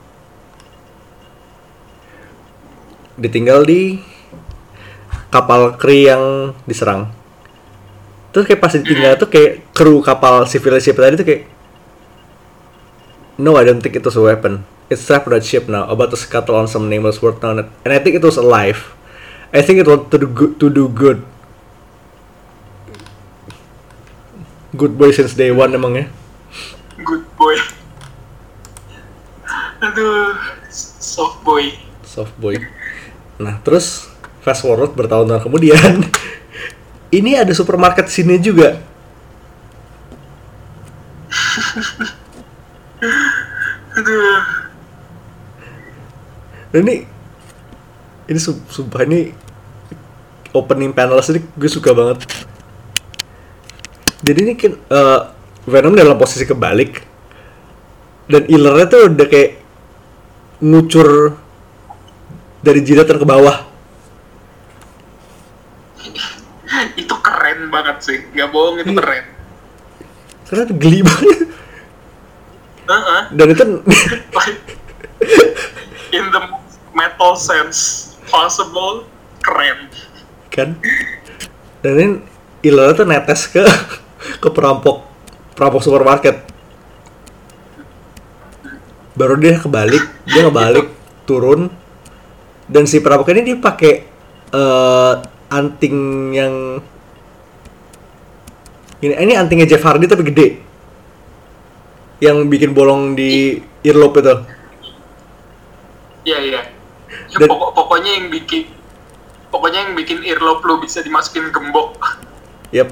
ditinggal 3.19 3.67
di 3.67 4.03
kapal 5.31 5.75
kri 5.79 6.07
yang 6.11 6.55
diserang. 6.67 7.11
Terus 8.35 8.51
kayak 8.51 8.61
pas 8.63 8.75
ditinggal 8.75 9.15
tuh 9.19 9.31
kayak 9.31 9.71
kru 9.75 10.03
kapal 10.03 10.47
civil 10.47 10.75
ship 10.83 10.99
tadi 10.99 11.19
tuh 11.19 11.27
kayak 11.27 11.43
No, 13.35 13.59
I 13.59 13.67
don't 13.67 13.83
think 13.83 13.99
it 13.99 14.07
was 14.07 14.15
a 14.15 14.23
weapon. 14.23 14.63
It's 14.87 15.03
trapped 15.11 15.27
on 15.27 15.35
that 15.35 15.43
ship 15.43 15.67
now, 15.67 15.91
about 15.91 16.15
to 16.15 16.17
scuttle 16.17 16.55
on 16.55 16.71
some 16.71 16.87
nameless 16.87 17.19
word 17.19 17.43
on 17.43 17.59
it. 17.59 17.67
And 17.83 17.91
I 17.91 17.99
think 17.99 18.15
it 18.15 18.23
was 18.23 18.39
alive. 18.39 18.95
I 19.51 19.59
think 19.59 19.83
it 19.83 19.91
wanted 19.91 20.11
to 20.15 20.19
do 20.23 20.29
good. 20.31 20.61
To 20.63 20.71
do 20.71 20.87
good. 20.87 21.27
Good 24.77 24.95
boy 24.99 25.11
since 25.11 25.35
day 25.35 25.51
one 25.51 25.75
emangnya. 25.75 26.11
Good 27.03 27.27
boy. 27.35 27.59
Aduh, 29.83 30.39
soft 30.71 31.43
boy. 31.43 31.75
Soft 32.07 32.35
boy. 32.39 32.55
Nah, 33.39 33.59
terus 33.67 34.07
fast 34.45 34.63
forward 34.63 34.95
bertahun-tahun 34.95 35.43
kemudian, 35.43 36.05
ini 37.19 37.35
ada 37.35 37.51
supermarket 37.51 38.07
sini 38.07 38.39
juga. 38.39 38.79
Aduh. 43.99 44.43
Dan 46.75 46.83
ini 46.91 47.07
ini 48.27 48.39
su- 48.43 48.67
sumpah 48.67 49.07
ini 49.07 49.31
opening 50.51 50.91
panels 50.91 51.31
ini 51.31 51.43
gue 51.43 51.71
suka 51.71 51.95
banget. 51.95 52.27
Jadi 54.25 54.39
ini 54.41 54.53
kan 54.57 54.73
eh, 54.75 55.21
Venom 55.65 55.95
dalam 55.97 56.19
posisi 56.19 56.45
kebalik 56.45 57.01
dan 58.29 58.45
ilernya 58.49 58.87
tuh 58.89 59.13
udah 59.13 59.27
kayak 59.29 59.61
ngucur 60.65 61.37
dari 62.65 62.81
jilatan 62.81 63.21
ke 63.21 63.27
bawah. 63.29 63.57
Itu 67.01 67.15
keren 67.21 67.69
banget 67.69 67.97
sih, 68.01 68.19
nggak 68.33 68.49
bohong 68.51 68.81
itu 68.81 68.91
Iya. 68.91 68.99
keren. 68.99 69.25
Karena 70.45 70.63
tuh 70.65 70.77
geli 70.77 71.01
banget. 71.01 71.39
Heeh. 72.85 73.23
Dan 73.33 73.47
itu 73.49 73.65
in 76.13 76.25
the 76.29 76.43
metal 76.93 77.33
sense 77.35 78.13
possible, 78.27 79.09
keren. 79.41 79.89
kan 80.47 80.79
dan 81.83 81.95
ini 81.99 82.07
ilernya 82.63 82.95
tuh 82.95 83.07
netes 83.11 83.51
ke 83.51 83.59
ke 84.39 84.49
perampok 84.55 85.03
perampok 85.53 85.83
supermarket 85.83 86.39
baru 89.13 89.35
dia 89.35 89.59
kebalik 89.59 89.99
dia 90.25 90.41
ngebalik 90.47 90.95
turun 91.27 91.75
dan 92.69 92.85
si 92.89 93.01
perampok 93.05 93.33
ini 93.33 93.53
dia 93.53 93.57
pakai 93.61 93.93
eh, 94.53 95.15
anting 95.53 95.97
yang 96.33 96.55
ini 99.05 99.15
ini 99.15 99.33
antingnya 99.37 99.69
Jeff 99.69 99.85
Hardy 99.85 100.09
tapi 100.09 100.25
gede 100.25 100.49
yang 102.23 102.49
bikin 102.49 102.73
bolong 102.73 103.13
di 103.13 103.61
earlobe 103.85 104.21
itu 104.25 104.37
Iya 106.25 106.39
iya. 106.41 106.61
Ya, 107.29 107.37
Dan- 107.37 107.53
pokok 107.53 107.77
pokoknya 107.77 108.11
yang 108.17 108.27
bikin 108.33 108.65
pokoknya 109.53 109.79
yang 109.87 109.93
bikin 109.93 110.25
earlobe 110.25 110.65
lu 110.65 110.81
bisa 110.81 111.05
dimasukin 111.05 111.53
gembok. 111.53 112.01
Yap. 112.73 112.91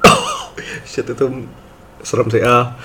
Shit 0.90 1.10
itu 1.10 1.50
serem 2.06 2.30
sih. 2.30 2.40
Ah. 2.46 2.78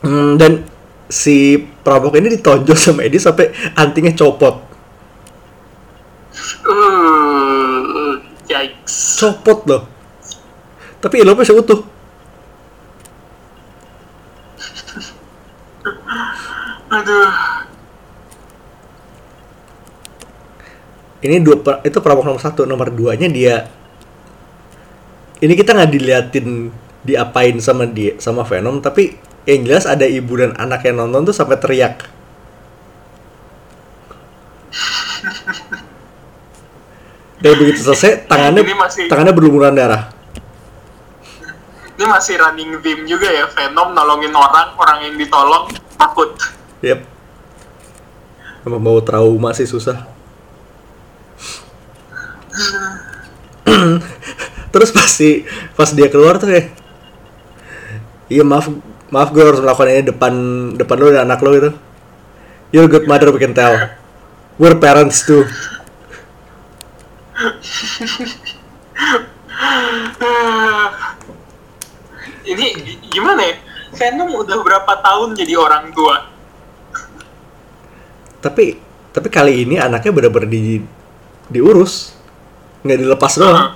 Hmm, 0.00 0.38
dan 0.38 0.64
si 1.10 1.58
perampok 1.58 2.22
ini 2.22 2.38
ditonjol 2.38 2.78
sama 2.78 3.02
Eddie 3.02 3.18
sampai 3.18 3.50
antingnya 3.74 4.14
copot. 4.14 4.62
Uh, 6.62 8.22
yikes. 8.46 9.18
Copot 9.18 9.66
loh. 9.66 9.90
Tapi 11.02 11.18
earlobe 11.18 11.42
masih 11.42 11.58
utuh. 11.58 11.82
Aduh. 16.96 17.50
Ini 21.20 21.44
dua 21.44 21.84
itu 21.84 22.00
perampok 22.00 22.24
nomor 22.24 22.40
satu, 22.40 22.64
nomor 22.64 22.88
duanya 22.88 23.28
dia. 23.28 23.68
Ini 25.40 25.52
kita 25.52 25.76
nggak 25.76 25.92
diliatin 25.92 26.72
diapain 27.04 27.56
sama 27.60 27.84
dia 27.88 28.16
sama 28.20 28.44
Venom, 28.44 28.80
tapi 28.80 29.16
yang 29.48 29.64
jelas 29.64 29.88
ada 29.88 30.04
ibu 30.04 30.36
dan 30.36 30.52
anak 30.60 30.84
yang 30.84 31.00
nonton 31.00 31.24
tuh 31.28 31.36
sampai 31.36 31.56
teriak. 31.56 32.04
Dan 37.40 37.56
begitu 37.56 37.80
selesai, 37.80 38.28
tangannya 38.28 38.60
Ini 38.60 38.76
masih- 38.76 39.08
tangannya 39.08 39.32
berlumuran 39.32 39.72
darah. 39.72 40.12
Ini 41.96 42.04
masih 42.04 42.36
running 42.36 42.80
theme 42.84 43.08
juga 43.08 43.28
ya, 43.32 43.48
Venom 43.48 43.96
nolongin 43.96 44.32
orang, 44.32 44.76
orang 44.76 45.08
yang 45.08 45.16
ditolong 45.16 45.72
takut. 45.96 46.36
Yep. 46.84 47.00
Emang 48.64 48.80
bawa 48.84 49.00
trauma 49.00 49.56
sih 49.56 49.64
susah. 49.64 50.04
Terus 54.72 54.90
pas 54.92 55.08
si 55.08 55.48
pas 55.72 55.88
dia 55.96 56.12
keluar 56.12 56.36
tuh 56.36 56.50
kayak 56.50 56.76
Iya 58.30 58.46
maaf 58.46 58.70
maaf 59.10 59.34
gue 59.34 59.42
harus 59.42 59.58
melakukan 59.58 59.90
ini 59.90 60.02
depan 60.06 60.32
depan 60.78 60.96
lo 60.98 61.08
dan 61.10 61.26
anak 61.26 61.40
lo 61.42 61.50
gitu. 61.54 61.70
You're 62.70 62.86
a 62.86 62.90
good 62.90 63.06
mother 63.10 63.34
we 63.34 63.42
can 63.42 63.50
tell. 63.52 63.74
We're 64.56 64.78
parents 64.78 65.26
too. 65.26 65.42
Ini 72.44 72.66
gi- 72.74 73.00
gimana 73.12 73.40
ya? 73.44 73.54
Venom 73.90 74.30
udah 74.32 74.58
berapa 74.62 74.92
tahun 75.02 75.34
jadi 75.36 75.54
orang 75.58 75.92
tua? 75.92 76.30
Tapi 78.40 78.78
tapi 79.10 79.28
kali 79.28 79.66
ini 79.66 79.76
anaknya 79.76 80.10
benar-benar 80.14 80.48
di 80.48 80.80
diurus. 81.50 82.16
Nggak 82.80 82.98
dilepas 83.04 83.32
doang. 83.36 83.56
Ka- 83.56 83.74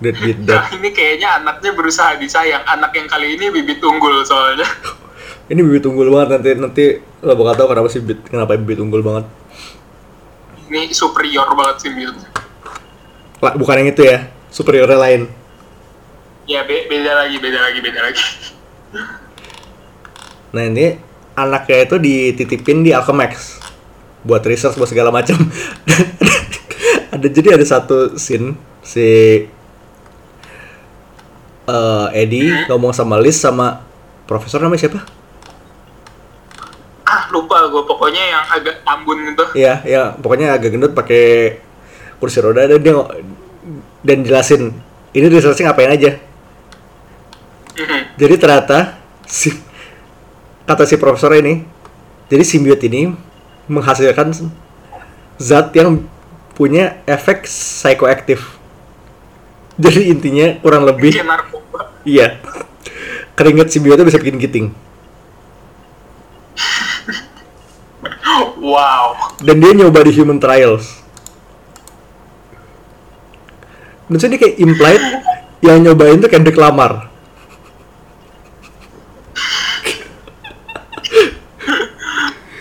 That 0.00 0.16
did 0.16 0.48
that. 0.48 0.64
Nah, 0.64 0.68
ini 0.80 0.88
kayaknya 0.96 1.44
anaknya 1.44 1.76
berusaha 1.76 2.16
disayang. 2.16 2.64
Anak 2.64 2.96
yang 2.96 3.04
kali 3.04 3.36
ini 3.36 3.52
bibit 3.52 3.84
unggul 3.84 4.24
soalnya. 4.24 4.64
Ini 5.52 5.60
bibit 5.60 5.84
unggul 5.84 6.08
banget 6.08 6.40
nanti 6.40 6.50
nanti 6.56 6.84
lo 7.20 7.36
bakal 7.36 7.54
tahu 7.58 7.68
kenapa 7.74 7.88
sih 7.92 8.00
bibit 8.00 8.24
kenapa 8.32 8.56
bibit 8.56 8.80
unggul 8.80 9.04
banget. 9.04 9.28
Ini 10.72 10.88
superior 10.94 11.52
banget 11.52 11.76
sih 11.84 11.90
Bill. 11.92 12.16
Lah, 13.44 13.52
bukan 13.58 13.82
yang 13.82 13.90
itu 13.92 14.06
ya, 14.06 14.30
superiornya 14.48 14.96
lain. 14.96 15.22
Ya 16.48 16.64
be- 16.64 16.88
beda 16.88 17.12
lagi, 17.26 17.36
beda 17.36 17.58
lagi, 17.60 17.78
beda 17.84 18.00
lagi. 18.00 18.24
Nah 20.50 20.62
ini 20.66 20.98
anaknya 21.36 21.78
itu 21.86 21.96
dititipin 22.00 22.82
di 22.82 22.90
Alchemax 22.90 23.60
buat 24.24 24.42
research 24.46 24.80
buat 24.80 24.88
segala 24.88 25.12
macam. 25.12 25.36
ada 27.14 27.26
jadi 27.26 27.58
ada 27.58 27.66
satu 27.66 28.16
scene 28.16 28.54
si 28.80 29.06
eh, 31.70 32.20
Eddie 32.26 32.66
ngomong 32.66 32.90
sama 32.90 33.16
Liz 33.22 33.38
sama 33.38 33.80
profesor 34.26 34.58
namanya 34.62 34.86
siapa? 34.86 35.00
Ah, 37.06 37.26
lupa 37.34 37.66
gue 37.66 37.82
pokoknya 37.82 38.22
yang 38.22 38.44
agak 38.46 38.76
ambun 38.86 39.18
gitu 39.26 39.44
Iya, 39.58 39.82
ya 39.82 40.02
pokoknya 40.14 40.54
agak 40.54 40.70
gendut 40.74 40.94
pakai 40.94 41.58
kursi 42.22 42.38
roda 42.38 42.70
dan 42.70 42.78
dia 42.78 42.94
dan 44.06 44.18
jelasin 44.22 44.70
ini 45.10 45.26
researchnya 45.26 45.72
ngapain 45.72 45.90
aja. 45.90 46.10
Mhm. 47.74 48.00
Jadi 48.14 48.34
ternyata 48.38 48.78
si 49.26 49.50
kata 50.68 50.86
si 50.86 50.94
profesor 51.00 51.34
ini, 51.34 51.66
jadi 52.30 52.46
simbiot 52.46 52.78
ini 52.86 53.10
menghasilkan 53.66 54.30
zat 55.40 55.74
yang 55.74 56.06
punya 56.54 57.00
efek 57.08 57.48
psikoaktif. 57.48 58.54
Jadi 59.80 60.12
intinya 60.12 60.60
kurang 60.60 60.84
lebih 60.84 61.16
iya. 62.04 62.40
Keringet 63.36 63.72
simbiotnya 63.72 64.04
bisa 64.04 64.20
bikin 64.20 64.40
giting. 64.40 64.66
wow. 68.60 69.36
Dan 69.40 69.60
dia 69.64 69.72
nyoba 69.72 70.04
di 70.04 70.12
human 70.12 70.36
trials. 70.36 71.00
So 74.10 74.26
dia 74.26 74.42
kayak 74.42 74.58
implied 74.58 75.02
yang 75.62 75.86
nyobain 75.86 76.18
tuh 76.18 76.26
Kendrick 76.26 76.58
Lamar. 76.58 77.06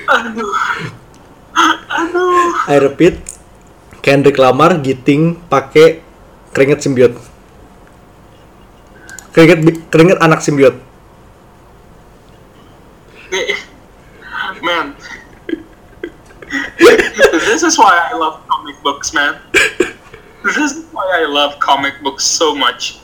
Aduh. 0.10 0.54
Aduh. 1.90 2.70
I 2.70 2.78
repeat 2.78 3.18
Kendrick 4.06 4.38
Lamar 4.38 4.78
giting 4.78 5.42
pakai 5.50 6.06
keringet 6.54 6.86
simbiot 6.86 7.29
keringet 9.34 9.60
keringet 9.94 10.20
anak 10.22 10.42
simbiot. 10.42 10.76
Nih, 13.30 13.58
man. 14.66 14.98
This 17.50 17.62
is 17.62 17.78
why 17.78 17.94
I 18.10 18.18
love 18.18 18.42
comic 18.50 18.78
books 18.82 19.14
man. 19.14 19.38
This 20.42 20.58
is 20.58 20.88
why 20.90 21.06
I 21.06 21.30
love 21.30 21.62
comic 21.62 22.02
books 22.02 22.26
so 22.26 22.56
much. 22.58 22.98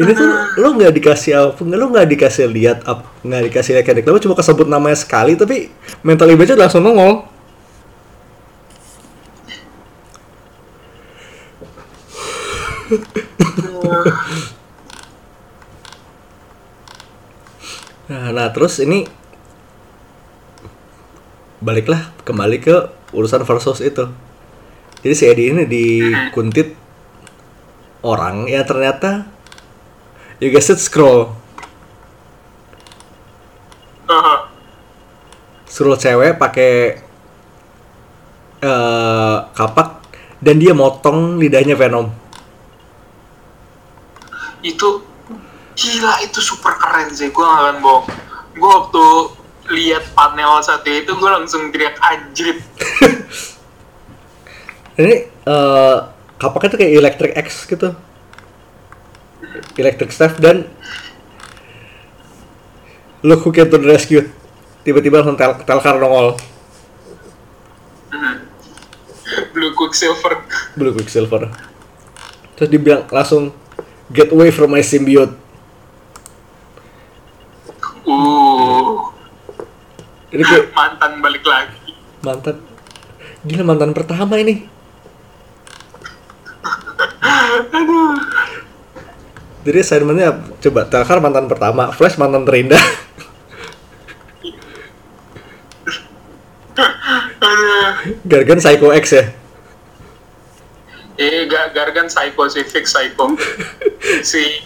Ini 0.00 0.16
tuh 0.16 0.28
lo 0.56 0.72
nggak 0.80 0.96
dikasih 0.96 1.32
apa 1.36 1.60
nggak 1.60 1.76
lo 1.76 1.86
nggak 1.92 2.08
dikasih 2.08 2.48
lihat 2.48 2.80
apa 2.88 3.04
nggak 3.20 3.52
dikasih 3.52 3.76
lihat 3.76 3.84
Kendrick 3.84 4.08
Lamar 4.08 4.24
cuma 4.24 4.32
kesebut 4.32 4.64
namanya 4.64 4.96
sekali 4.96 5.36
tapi 5.36 5.68
mental 6.00 6.32
image 6.32 6.56
langsung 6.56 6.80
nongol 6.80 7.28
Nah, 18.10 18.34
nah, 18.34 18.50
terus 18.50 18.82
ini 18.82 19.06
baliklah 21.62 22.10
kembali 22.26 22.58
ke 22.58 22.90
urusan 23.14 23.46
versus 23.46 23.78
itu. 23.78 24.10
Jadi 25.00 25.14
si 25.14 25.24
Eddie 25.30 25.54
ini 25.54 25.62
dikuntit 25.64 26.74
orang 28.00 28.48
ya 28.48 28.64
ternyata 28.64 29.28
you 30.40 30.48
guys 30.48 30.72
it 30.72 30.80
scroll 30.80 31.36
Aha. 34.08 34.48
scroll 35.68 36.00
cewek 36.00 36.40
pakai 36.40 36.96
eh 38.60 39.36
kapak 39.56 40.00
dan 40.40 40.56
dia 40.56 40.72
motong 40.72 41.36
lidahnya 41.36 41.76
Venom. 41.76 42.08
Itu 44.62 45.04
gila 45.78 46.14
itu 46.24 46.38
super 46.42 46.76
keren 46.76 47.08
sih 47.14 47.32
gue 47.32 47.44
gak 47.44 47.60
akan 47.64 47.76
bohong 47.80 48.06
gue 48.58 48.70
waktu 48.70 49.04
lihat 49.70 50.04
panel 50.12 50.58
satu 50.60 50.90
itu 50.90 51.12
gue 51.14 51.30
langsung 51.30 51.70
teriak 51.70 51.96
anjrit 52.02 52.60
Ini 55.00 55.16
eh 55.48 55.96
kapaknya 56.36 56.68
tuh 56.76 56.78
kayak 56.84 56.92
Electric 56.92 57.32
X 57.40 57.64
gitu. 57.64 57.96
Electric 59.80 60.12
Staff 60.12 60.36
dan 60.36 60.68
Look 63.24 63.44
who 63.44 63.52
came 63.52 63.68
to 63.72 63.80
the 63.80 63.88
rescue. 63.88 64.28
Tiba-tiba 64.84 65.24
langsung 65.24 65.40
tel 65.40 65.56
telkar 65.64 65.96
nongol. 65.96 66.36
blue 69.56 69.72
quicksilver 69.76 70.44
Blue 70.76 70.92
Quicksilver. 70.92 71.48
Terus 72.56 72.68
dibilang 72.68 73.08
langsung 73.08 73.56
get 74.10 74.28
away 74.34 74.50
from 74.50 74.74
my 74.74 74.82
symbiote. 74.82 75.34
uh 78.06 78.90
Ini 80.30 80.42
kayak 80.46 80.70
mantan 80.74 81.12
balik 81.18 81.42
lagi 81.42 81.94
mantan 82.20 82.56
gila 83.44 83.64
mantan 83.64 83.92
pertama 83.96 84.36
ini. 84.36 84.68
aduh 87.70 88.16
Jadi 89.60 89.76
assignmentnya 89.76 90.40
coba 90.56 90.88
Telkar 90.88 91.20
mantan 91.20 91.44
pertama, 91.44 91.92
Flash 91.92 92.16
mantan 92.16 92.48
terindah. 92.48 92.80
Gargan 98.24 98.56
Psycho 98.56 98.88
X 98.96 99.04
ya. 99.12 99.24
Eh 101.20 101.44
gak 101.44 101.70
Gargan 101.70 102.08
psycho 102.08 102.48
sih 102.48 102.64
fix 102.64 102.90
psycho 102.90 103.36
si 104.24 104.64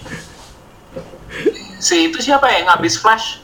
si 1.77 2.07
itu 2.07 2.19
siapa 2.21 2.47
yang 2.49 2.71
ngabis 2.71 2.97
flash 2.97 3.43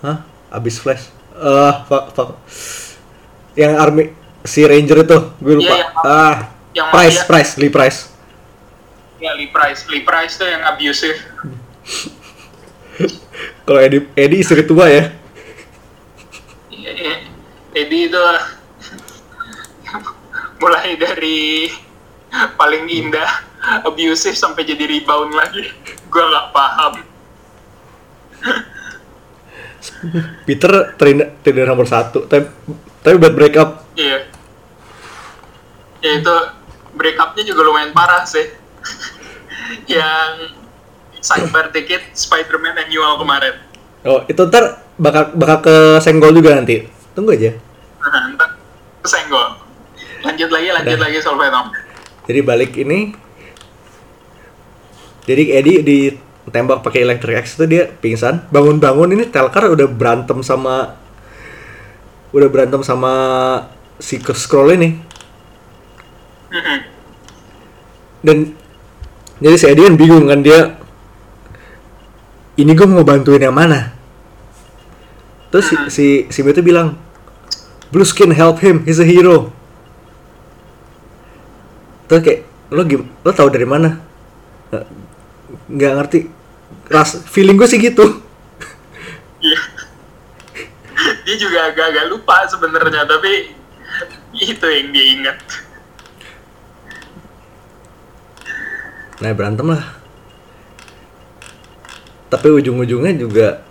Hah? 0.00 0.20
Abis 0.52 0.76
Flash. 0.76 1.08
Eh, 1.32 1.74
fuck, 1.88 2.12
fuck. 2.12 2.36
Yang 3.56 3.72
army 3.74 4.04
si 4.44 4.60
Ranger 4.60 5.00
itu, 5.00 5.18
gue 5.34 5.54
lupa. 5.56 5.64
Iya, 5.64 5.80
yang- 5.80 5.94
ah, 5.98 6.36
yang 6.70 6.88
Price, 6.92 7.16
mafia. 7.16 7.24
Price, 7.26 7.50
Lee 7.56 7.72
Price. 7.72 7.98
ya 9.16 9.32
Lee 9.32 9.48
Price 9.48 9.88
Lee 9.88 10.04
Price 10.04 10.36
tuh 10.36 10.44
yang 10.44 10.60
abusive 10.62 11.16
Kalau 13.64 13.80
Eddie, 13.80 14.04
Eddie 14.12 14.44
istri 14.44 14.60
tua 14.62 14.86
ya. 14.86 15.08
Eh, 16.68 17.16
jadi 17.72 17.96
itu 18.04 18.20
mulai 20.64 20.96
dari 20.96 21.68
paling 22.56 22.88
indah 22.88 23.28
abusive 23.84 24.32
sampai 24.32 24.64
jadi 24.64 24.88
rebound 24.88 25.36
lagi. 25.36 25.68
Gua 26.08 26.24
nggak 26.24 26.46
paham. 26.56 26.92
Peter 30.48 30.72
terindah, 30.96 31.28
terindah 31.44 31.68
nomor 31.68 31.84
satu, 31.84 32.24
tapi 32.24 32.48
tapi 33.04 33.14
buat 33.20 33.36
break 33.36 33.56
up. 33.60 33.84
iya. 33.92 34.24
Ya 36.00 36.10
itu 36.20 36.36
break 36.96 37.20
upnya 37.20 37.44
juga 37.44 37.60
lumayan 37.68 37.92
parah 37.92 38.24
sih. 38.24 38.48
Yang 39.88 40.56
cyber 41.20 41.72
ticket 41.72 42.12
Spider-Man 42.16 42.88
annual 42.88 43.20
kemarin. 43.20 43.60
Oh, 44.04 44.24
itu 44.28 44.40
ntar 44.48 44.84
bakal 45.00 45.32
bakal 45.36 45.58
ke 45.64 45.76
senggol 46.00 46.32
juga 46.32 46.56
nanti. 46.56 46.88
Tunggu 47.12 47.36
aja. 47.36 47.52
nah, 48.04 48.36
ntar 48.36 48.60
kesenggol 49.00 49.63
lanjut 50.24 50.50
lagi 50.50 50.68
lanjut 50.72 51.00
lagi 51.00 51.18
soal 51.20 51.36
Venom 51.38 51.68
Jadi 52.24 52.40
balik 52.40 52.72
ini 52.80 53.12
Jadi 55.24 55.44
Eddie 55.56 55.80
ditembak 55.84 56.84
pakai 56.84 57.04
electric 57.04 57.48
X 57.48 57.56
itu 57.56 57.64
dia 57.64 57.84
pingsan, 57.88 58.44
bangun-bangun 58.52 59.16
ini 59.16 59.24
Telkar 59.28 59.72
udah 59.72 59.88
berantem 59.88 60.44
sama 60.44 61.00
udah 62.34 62.48
berantem 62.50 62.82
sama 62.82 63.12
si 64.02 64.18
scroll 64.20 64.74
ini. 64.74 64.98
Mhm. 66.50 66.78
Dan 68.24 68.36
jadi 69.38 69.56
si 69.56 69.66
Eddie 69.70 69.86
kan 69.86 69.96
bingung 69.96 70.26
kan 70.26 70.40
dia 70.42 70.76
ini 72.58 72.70
gue 72.74 72.86
mau 72.86 73.06
bantuin 73.06 73.42
yang 73.42 73.54
mana? 73.54 73.94
Terus 75.50 75.70
si 75.70 75.76
si, 75.90 76.06
si 76.30 76.38
Mio 76.42 76.54
tuh 76.54 76.66
bilang 76.66 76.98
Blue 77.94 78.06
Skin 78.06 78.34
help 78.34 78.58
him, 78.58 78.82
he's 78.82 78.98
a 78.98 79.06
hero. 79.06 79.54
Terus 82.04 82.20
kayak 82.20 82.40
lo 82.68 82.82
gim 82.84 83.02
lo 83.20 83.30
tahu 83.30 83.48
dari 83.48 83.64
mana? 83.64 84.00
Nggak- 84.70 84.88
Nggak 85.66 85.92
ngerti. 85.96 86.18
Ras 86.86 87.24
feeling 87.24 87.56
gue 87.56 87.64
sih 87.64 87.78
gitu. 87.78 88.04
Iya. 89.40 89.60
dia 91.24 91.36
juga 91.36 91.68
agak-agak 91.68 92.06
lupa 92.06 92.44
sebenarnya 92.44 93.04
tapi 93.04 93.52
itu 94.34 94.66
yang 94.66 94.88
dia 94.90 95.06
ingat 95.12 95.38
Nah 99.14 99.30
berantem 99.30 99.68
lah. 99.68 99.84
Tapi 102.28 102.48
ujung-ujungnya 102.50 103.14
juga 103.14 103.62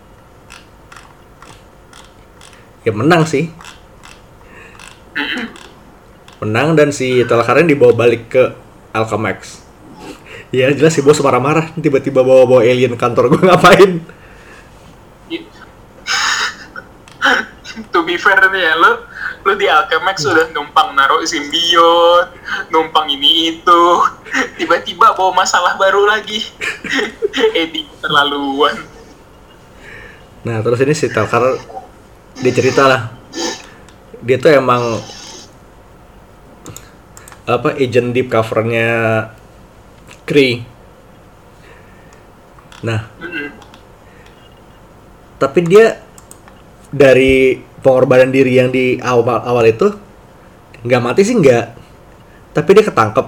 ya 2.82 2.92
menang 2.92 3.28
sih. 3.28 3.52
Menang 6.44 6.76
dan 6.76 6.92
si 6.92 7.24
Telkaren 7.24 7.72
dibawa 7.72 7.96
balik 7.96 8.28
ke 8.28 8.44
Alchemax. 8.92 9.64
Ya 10.52 10.68
jelas 10.76 10.92
si 10.92 11.00
bos 11.00 11.24
marah-marah 11.24 11.72
tiba-tiba 11.80 12.20
bawa-bawa 12.20 12.68
alien 12.68 13.00
kantor 13.00 13.32
gue 13.32 13.42
ngapain? 13.48 14.04
I- 15.32 15.48
swear 18.20 18.40
nih 18.52 18.62
ya, 18.62 18.76
lu 18.76 18.92
lu 19.48 19.52
di 19.56 19.72
Alchemax 19.72 20.28
sudah 20.28 20.52
numpang 20.52 20.92
naruh 20.92 21.24
simbiot, 21.24 22.36
numpang 22.68 23.08
ini 23.08 23.56
itu, 23.56 23.84
tiba-tiba 24.60 25.16
bawa 25.16 25.48
masalah 25.48 25.80
baru 25.80 26.04
lagi. 26.04 26.44
Edi 27.64 27.88
terlaluan. 28.04 28.76
Nah 30.44 30.60
terus 30.60 30.84
ini 30.84 30.92
si 30.92 31.08
Telkar 31.08 31.56
dia 32.44 32.52
cerita 32.52 32.84
lah 32.84 33.16
dia 34.20 34.36
tuh 34.40 34.52
emang 34.52 35.00
apa 37.44 37.76
agent 37.76 38.16
deep 38.16 38.32
covernya 38.32 38.90
Kree. 40.24 40.64
Nah 42.84 43.08
Mm-mm. 43.20 43.48
tapi 45.40 45.60
dia 45.68 46.00
dari 46.94 47.60
pengorbanan 47.84 48.32
diri 48.32 48.56
yang 48.56 48.72
di 48.72 48.96
awal 49.04 49.44
awal 49.44 49.66
itu 49.68 49.92
nggak 50.84 51.04
mati 51.04 51.24
sih 51.24 51.36
nggak 51.36 51.66
tapi 52.56 52.70
dia 52.76 52.84
ketangkep 52.88 53.28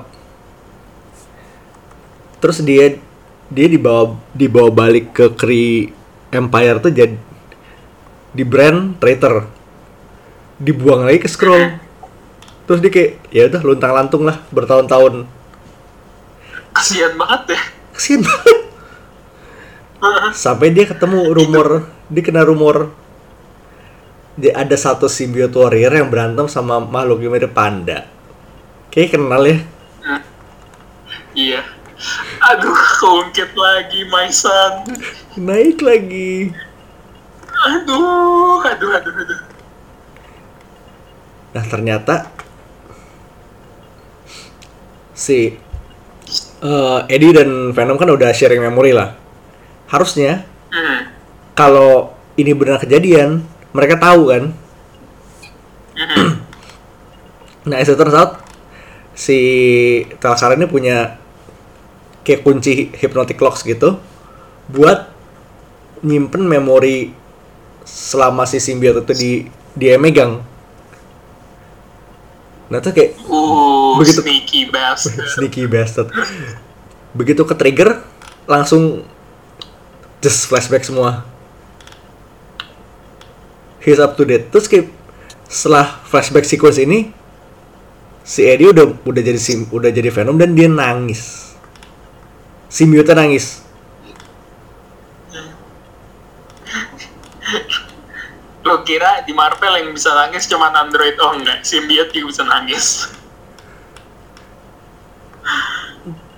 terus 2.39 2.59
dia 2.63 2.99
dia 3.51 3.67
dibawa 3.67 4.15
dibawa 4.31 4.69
balik 4.71 5.11
ke 5.11 5.25
Kree 5.35 5.91
Empire 6.31 6.79
tuh 6.83 6.91
jadi 6.91 7.15
di 8.35 8.43
brand 8.43 8.99
traitor 8.99 9.47
dibuang 10.59 11.07
lagi 11.07 11.23
ke 11.23 11.29
scroll 11.31 11.84
terus 12.65 12.79
dia 12.81 12.91
kayak 12.91 13.11
ya 13.29 13.47
udah 13.47 13.61
luntang 13.61 13.93
lantung 13.93 14.23
lah 14.25 14.41
bertahun-tahun. 14.49 15.25
Kasian 16.75 17.15
banget 17.15 17.55
ya. 17.55 17.61
kasian 17.95 18.21
banget. 18.21 18.57
Sampai 20.35 20.75
dia 20.75 20.85
ketemu 20.85 21.31
rumor 21.31 21.87
dia 22.09 22.21
kena 22.21 22.45
rumor. 22.45 22.93
Dia 24.35 24.51
ada 24.61 24.75
satu 24.75 25.07
symbiote 25.07 25.55
warrior 25.55 25.95
yang 25.95 26.11
berantem 26.11 26.45
sama 26.51 26.83
makhluk 26.83 27.23
yang 27.23 27.31
mirip 27.31 27.55
panda. 27.55 28.03
Kayak 28.91 29.15
kenal 29.15 29.43
ya. 29.47 29.57
Iya. 31.35 31.61
Aduh, 32.51 32.75
keungkit 32.99 33.51
lagi, 33.55 34.07
my 34.11 34.27
son. 34.31 34.87
naik 35.39 35.79
lagi. 35.79 36.51
Aduh, 37.65 38.59
aduh, 38.63 38.91
aduh, 38.91 39.13
aduh. 39.15 39.41
nah 41.55 41.63
ternyata 41.71 42.27
si 45.15 45.55
eh, 46.61 46.99
Eddie 47.07 47.33
dan 47.33 47.71
Venom 47.71 47.95
kan 47.95 48.11
udah 48.11 48.29
sharing 48.35 48.61
memori 48.61 48.91
lah 48.91 49.15
harusnya 49.89 50.43
Hmm. 50.75 51.07
kalau 51.55 52.11
ini 52.35 52.51
benar 52.51 52.83
kejadian 52.83 53.39
mereka 53.71 53.95
tahu 53.95 54.27
kan 54.27 54.43
Hmm. 55.95 56.31
Nah, 57.65 57.81
as 57.81 57.89
it 57.89 57.97
turns 57.97 58.13
out, 58.13 58.45
si 59.17 59.39
Telkar 60.21 60.53
ini 60.53 60.69
punya 60.69 61.17
kayak 62.21 62.45
kunci 62.45 62.93
hypnotic 62.93 63.41
locks 63.41 63.65
gitu 63.65 63.97
buat 64.69 65.09
nyimpen 66.05 66.45
memori 66.45 67.09
selama 67.81 68.45
si 68.45 68.61
simbiot 68.61 69.01
itu 69.01 69.13
di 69.17 69.31
dia 69.73 69.97
megang. 69.97 70.45
Nah, 72.65 72.79
tuh 72.79 72.91
kayak 72.91 73.17
Uh, 73.21 73.97
Begitu- 73.97 74.21
sneaky 74.21 74.61
bastard. 74.67 75.27
sneaky 75.33 75.63
bastard. 75.65 76.09
Begitu 77.11 77.41
ke 77.41 77.53
trigger, 77.53 78.01
langsung 78.45 79.05
just 80.19 80.45
flashback 80.45 80.81
semua. 80.81 81.23
He's 83.79 83.97
up 83.97 84.17
to 84.17 84.25
date. 84.25 84.49
Terus 84.49 84.65
kayak 84.65 84.89
setelah 85.45 86.01
flashback 86.03 86.43
sequence 86.43 86.77
ini, 86.77 87.13
si 88.21 88.41
Eddie 88.41 88.67
udah 88.67 88.97
udah 88.99 89.21
jadi 89.21 89.37
sim, 89.37 89.69
udah 89.69 89.93
jadi 89.93 90.09
Venom 90.09 90.35
dan 90.35 90.57
dia 90.57 90.65
nangis. 90.65 91.53
Symbiote 92.67 93.13
nangis. 93.13 93.61
Lo 98.65 98.81
kira 98.81 99.21
di 99.21 99.29
Marvel 99.29 99.77
yang 99.77 99.93
bisa 99.93 100.09
nangis 100.09 100.49
cuma 100.49 100.73
Android? 100.73 101.13
Oh 101.21 101.37
enggak, 101.37 101.61
Symbiote 101.61 102.17
juga 102.17 102.33
bisa 102.33 102.43
nangis. 102.49 103.13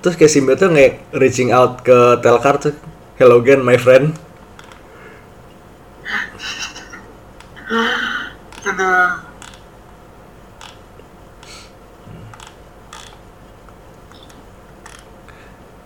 Terus 0.04 0.16
kayak 0.20 0.32
Symbiote 0.36 0.68
tuh 0.68 0.76
kayak 0.76 1.08
reaching 1.16 1.56
out 1.56 1.88
ke 1.88 2.20
Telkar 2.20 2.60
tuh, 2.60 2.76
hello 3.16 3.40
again 3.40 3.64
my 3.64 3.80
friend. 3.80 4.12
Aduh. 8.68 9.24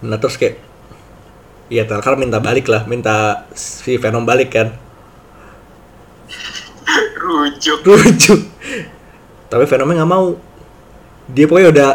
Nah 0.01 0.17
terus 0.17 0.41
kayak, 0.41 0.57
ya 1.69 1.85
Telkar 1.85 2.17
minta 2.17 2.41
balik 2.41 2.65
lah, 2.65 2.89
minta 2.89 3.45
si 3.53 4.01
Venom 4.01 4.25
balik 4.25 4.57
kan. 4.57 4.73
Rujuk. 7.61 7.85
rujuk. 7.85 8.41
Tapi 9.53 9.63
Venomnya 9.69 10.01
nggak 10.01 10.09
mau. 10.09 10.33
Dia 11.29 11.45
pokoknya 11.45 11.69
udah 11.69 11.89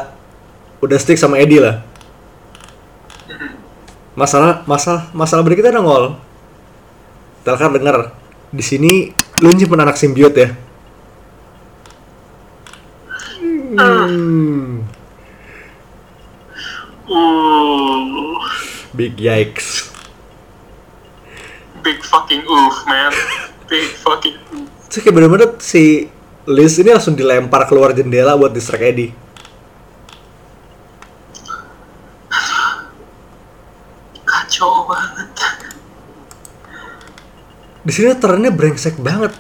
udah 0.79 0.99
stick 1.03 1.19
sama 1.19 1.43
Eddie 1.43 1.59
lah. 1.59 1.83
Masalah 4.15 4.63
masalah 4.65 5.11
masalah 5.13 5.45
berikutnya 5.45 5.77
nongol 5.77 6.17
Telkar 7.45 7.69
dengar 7.69 8.17
di 8.49 8.65
sini 8.65 9.13
lu 9.45 9.53
nyimpen 9.53 9.83
anak 9.83 9.99
simbiot 9.99 10.33
ya? 10.33 10.49
Hmm, 13.77 14.89
Uh, 17.07 18.43
big 18.99 19.15
yikes. 19.15 19.95
Big 21.87 22.03
fucking 22.03 22.43
oof, 22.51 22.83
man. 22.91 23.15
Big 23.71 23.95
fucking 24.03 24.35
oof. 24.59 24.66
Terus 24.97 25.13
kayak 25.13 25.17
bener-bener 25.21 25.53
si 25.61 26.09
Liz 26.49 26.81
ini 26.81 26.89
langsung 26.89 27.13
dilempar 27.13 27.69
keluar 27.69 27.93
jendela 27.93 28.33
buat 28.33 28.49
distract 28.49 28.81
Eddie 28.81 29.13
Kacau 34.25 34.89
banget. 34.89 35.29
di 37.85 37.93
sini 37.93 38.17
trennya 38.17 38.49
brengsek 38.49 38.97
banget. 38.97 39.37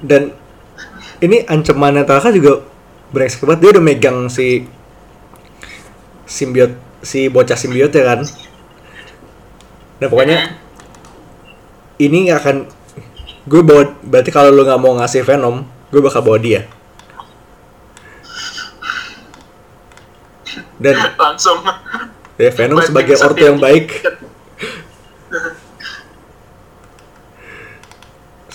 Dan 0.00 0.32
ini 1.20 1.44
ancamannya 1.44 2.08
Taka 2.08 2.32
juga 2.32 2.64
brengsek 3.12 3.44
banget. 3.44 3.68
Dia 3.68 3.70
udah 3.76 3.84
megang 3.84 4.32
si 4.32 4.64
simbiot 6.24 6.72
si 7.04 7.28
bocah 7.28 7.60
simbiot 7.60 7.92
ya 7.92 8.16
kan 8.16 8.47
dan 9.98 10.06
pokoknya 10.06 10.38
ini 11.98 12.30
akan 12.30 12.70
gue 13.48 13.62
bawa 13.66 13.98
berarti 14.06 14.30
kalau 14.30 14.54
lu 14.54 14.62
nggak 14.62 14.80
mau 14.80 14.94
ngasih 14.98 15.26
Venom 15.26 15.66
gue 15.90 16.00
bakal 16.02 16.22
bawa 16.22 16.38
dia. 16.38 16.68
Dan 20.78 20.94
Langsung. 21.18 21.58
ya 22.38 22.50
Venom 22.54 22.78
sebagai 22.86 23.18
ortu 23.18 23.42
yang 23.42 23.58
baik. 23.58 23.98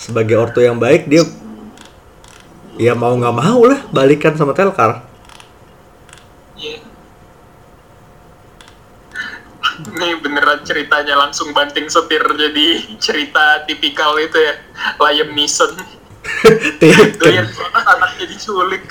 Sebagai 0.00 0.36
ortu 0.40 0.64
yang 0.64 0.80
baik 0.80 1.04
dia 1.04 1.24
ya 2.80 2.96
mau 2.96 3.14
nggak 3.14 3.36
mau 3.36 3.60
lah 3.68 3.80
balikan 3.92 4.34
sama 4.34 4.56
Telkar 4.56 5.13
Ini 9.74 10.22
beneran 10.22 10.62
ceritanya 10.62 11.18
langsung 11.18 11.50
banting 11.50 11.90
setir 11.90 12.22
jadi 12.22 12.66
cerita 13.02 13.66
tipikal 13.66 14.14
itu 14.22 14.38
ya. 14.38 14.54
Liam 15.02 15.34
Neeson. 15.34 15.74
Taken. 16.80 17.18
Doyan 17.20 17.46
banget 17.50 17.84
anaknya 17.84 18.24
diculik 18.30 18.84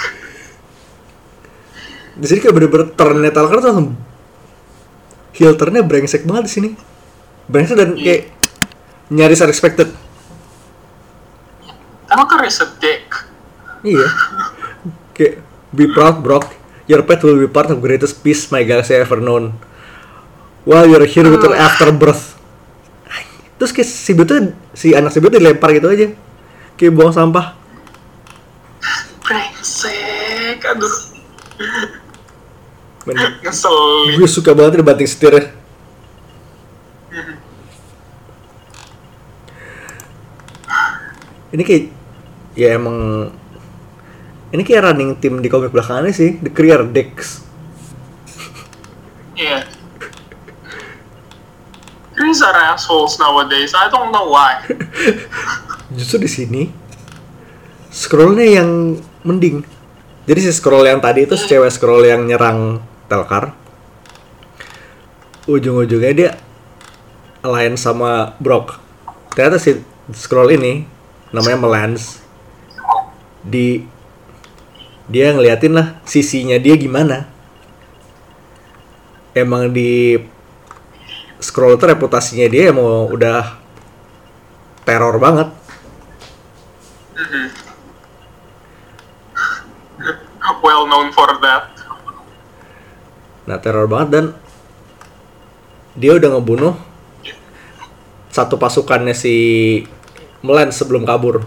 di 2.13 2.25
sini 2.29 2.39
kayak 2.45 2.53
bener-bener 2.53 2.87
turnnya 2.93 3.31
Telkar 3.33 3.57
tuh 3.57 3.67
langsung 3.73 3.89
heel 5.33 5.53
turnnya 5.57 5.81
brengsek 5.81 6.29
banget 6.29 6.45
di 6.45 6.51
sini. 6.53 6.69
Brengsek 7.49 7.75
dan 7.77 7.97
kayak 7.97 8.29
nyaris 9.09 9.41
unexpected. 9.41 9.89
Emang 12.13 12.29
kan 12.29 12.45
reset 12.45 12.69
dick 12.77 13.09
iya. 13.81 14.05
Kayak 15.17 15.41
be 15.73 15.89
proud 15.89 16.21
Brock. 16.21 16.45
Your 16.85 17.01
pet 17.01 17.25
will 17.25 17.41
be 17.41 17.49
part 17.49 17.73
of 17.73 17.81
greatest 17.81 18.21
peace 18.21 18.53
my 18.53 18.61
galaxy 18.61 18.93
ever 18.93 19.17
known 19.17 19.57
wow 20.63 20.83
you're 20.83 21.03
here, 21.03 21.27
hero 21.27 21.35
with 21.35 21.43
your 21.43 21.55
oh. 21.55 21.65
afterbirth. 21.65 22.35
Terus 23.59 23.71
kayak 23.71 23.89
si 23.89 24.11
tuh 24.17 24.55
si 24.75 24.91
anak 24.91 25.13
si 25.13 25.23
tuh 25.23 25.31
dilempar 25.31 25.71
gitu 25.71 25.87
aja. 25.91 26.11
Kayak 26.75 26.93
buang 26.97 27.13
sampah. 27.13 27.55
Brengsek 29.23 30.59
aduh. 30.63 31.13
Men, 33.03 33.15
Ngeselin. 33.43 34.15
gue 34.15 34.29
suka 34.29 34.55
banget 34.55 34.79
dibanting 34.79 35.07
setirnya 35.07 35.51
hmm. 37.11 37.35
ini 41.51 41.63
kayak 41.67 41.83
ya 42.55 42.79
emang 42.79 43.29
ini 44.55 44.61
kayak 44.63 44.87
running 44.87 45.19
team 45.19 45.43
di 45.43 45.51
komik 45.51 45.75
belakangnya 45.75 46.15
sih 46.15 46.39
The 46.39 46.51
Career 46.51 46.87
Dex 46.87 47.43
iya. 49.35 49.67
yeah. 49.67 49.72
These 52.23 52.39
are 52.39 52.55
assholes 52.55 53.19
nowadays. 53.19 53.75
I 53.75 53.91
don't 53.91 54.15
know 54.15 54.31
why. 54.31 54.63
justru 55.97 56.23
di 56.23 56.29
sini 56.31 56.63
scrollnya 57.91 58.47
yang 58.63 58.97
mending. 59.27 59.67
Jadi 60.23 60.39
si 60.39 60.51
scroll 60.55 60.87
yang 60.87 61.03
tadi 61.03 61.27
itu 61.27 61.35
cewek 61.35 61.67
scroll 61.67 62.07
yang 62.07 62.23
nyerang 62.23 62.79
Telkar. 63.11 63.51
Ujung-ujungnya 65.51 66.11
dia 66.15 66.29
alliance 67.43 67.83
sama 67.83 68.39
Brock. 68.39 68.79
Ternyata 69.35 69.59
si 69.59 69.83
scroll 70.15 70.55
ini 70.55 70.87
namanya 71.35 71.59
Melance. 71.59 72.23
Di 73.43 73.83
dia 75.11 75.35
ngeliatin 75.35 75.75
lah 75.75 75.99
sisinya 76.07 76.55
dia 76.55 76.79
gimana. 76.79 77.27
Emang 79.35 79.75
di 79.75 80.15
scroll 81.43 81.75
itu 81.75 81.83
reputasinya 81.83 82.47
dia 82.47 82.71
mau 82.71 83.11
udah 83.11 83.59
teror 84.87 85.19
banget 85.19 85.51
Well 90.63 90.87
known 90.87 91.11
for 91.11 91.27
that. 91.43 91.75
Nah 93.43 93.59
teror 93.59 93.83
banget 93.91 94.09
dan 94.15 94.25
dia 95.99 96.15
udah 96.15 96.39
ngebunuh 96.39 96.73
satu 98.31 98.55
pasukannya 98.55 99.11
si 99.11 99.35
Melan 100.39 100.71
sebelum 100.71 101.03
kabur. 101.03 101.43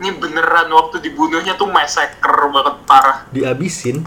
Ini 0.00 0.10
beneran 0.16 0.68
waktu 0.68 1.00
dibunuhnya 1.00 1.56
tuh 1.56 1.68
massacre 1.68 2.48
banget 2.48 2.76
parah. 2.88 3.24
Dihabisin. 3.32 4.04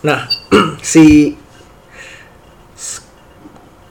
Nah, 0.00 0.24
si 0.80 1.36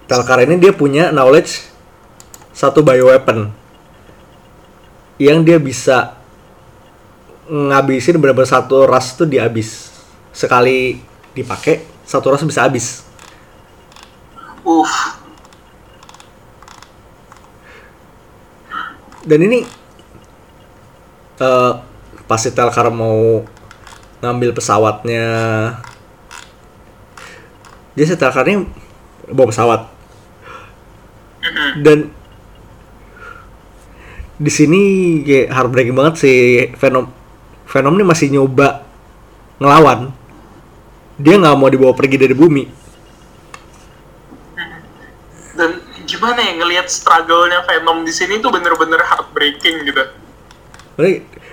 Telkar 0.09 0.41
ini 0.41 0.57
dia 0.57 0.73
punya 0.73 1.13
knowledge 1.13 1.69
satu 2.49 2.81
bioweapon 2.81 3.53
yang 5.21 5.45
dia 5.45 5.61
bisa 5.61 6.17
ngabisin 7.45 8.17
benar-benar 8.17 8.49
satu 8.49 8.89
ras 8.89 9.13
tuh 9.13 9.29
dihabis 9.29 9.93
sekali 10.33 10.97
dipakai 11.37 11.85
satu 12.09 12.33
ras 12.33 12.41
bisa 12.41 12.65
habis 12.65 13.05
Uff. 14.65 15.21
dan 19.29 19.39
ini 19.45 19.61
eh 21.37 21.71
pas 22.25 22.41
si 22.41 22.49
Telkar 22.49 22.89
mau 22.89 23.45
ngambil 24.25 24.57
pesawatnya 24.57 25.25
dia 27.99 28.15
ini 28.47 28.63
bawa 29.27 29.47
pesawat. 29.51 29.81
Dan 31.83 32.15
di 34.39 34.47
sini 34.47 34.81
kayak 35.27 35.51
heartbreaking 35.51 35.95
banget 35.99 36.15
si 36.23 36.31
Venom 36.79 37.11
Venom 37.67 37.93
ini 37.99 38.05
masih 38.07 38.31
nyoba 38.31 38.87
ngelawan. 39.59 40.15
Dia 41.19 41.35
nggak 41.35 41.59
mau 41.59 41.67
dibawa 41.67 41.91
pergi 41.91 42.15
dari 42.15 42.31
bumi. 42.31 42.63
Dan 45.59 45.83
gimana 46.07 46.39
ya 46.39 46.55
ngelihat 46.55 46.87
struggle-nya 46.87 47.67
Venom 47.67 48.07
di 48.07 48.15
sini 48.15 48.39
tuh 48.39 48.55
bener-bener 48.55 49.03
heartbreaking 49.03 49.83
gitu. 49.83 50.03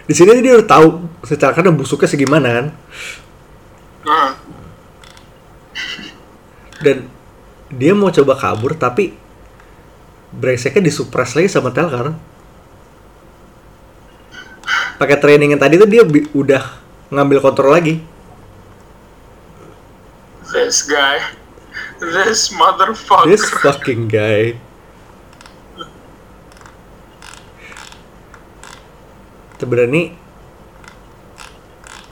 Di 0.07 0.14
sini 0.14 0.38
dia 0.38 0.62
udah 0.62 0.68
tahu 0.70 1.11
secara 1.26 1.51
kan 1.51 1.74
busuknya 1.74 2.07
segimana 2.07 2.49
kan? 2.55 2.66
Nah, 4.07 4.38
dan 6.87 7.11
dia 7.66 7.91
mau 7.99 8.14
coba 8.14 8.39
kabur 8.39 8.78
tapi 8.78 9.11
brengseknya 10.30 10.87
disupres 10.87 11.34
lagi 11.34 11.51
sama 11.51 11.74
Telkar 11.74 12.14
pakai 14.97 15.18
training 15.18 15.55
yang 15.55 15.62
tadi 15.62 15.76
tuh 15.76 15.89
dia 15.89 16.03
udah 16.32 16.62
ngambil 17.12 17.39
kontrol 17.45 17.76
lagi. 17.76 18.01
This 20.51 20.89
guy, 20.89 21.20
this 22.01 22.49
motherfucker. 22.55 23.28
this 23.28 23.45
fucking 23.45 24.09
guy. 24.09 24.57
Sebenarnya 29.57 30.12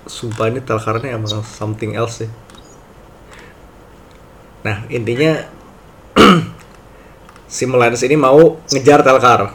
sumpah 0.09 0.49
ini 0.49 0.61
Telkarnya 0.65 1.13
emang 1.13 1.45
something 1.45 1.93
else 1.93 2.25
sih 2.25 2.31
nah 4.65 4.81
intinya 4.89 5.45
si 7.55 7.69
Melans 7.69 8.01
ini 8.01 8.17
mau 8.17 8.57
ngejar 8.73 9.05
Telkar 9.05 9.53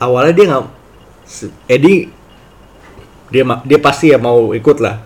awalnya 0.00 0.32
dia 0.32 0.46
nggak 0.48 0.64
si- 1.28 1.54
Eddie 1.68 2.08
dia 3.28 3.44
dia 3.68 3.78
pasti 3.78 4.10
ya 4.10 4.18
mau 4.18 4.56
ikut 4.56 4.80
lah 4.80 5.04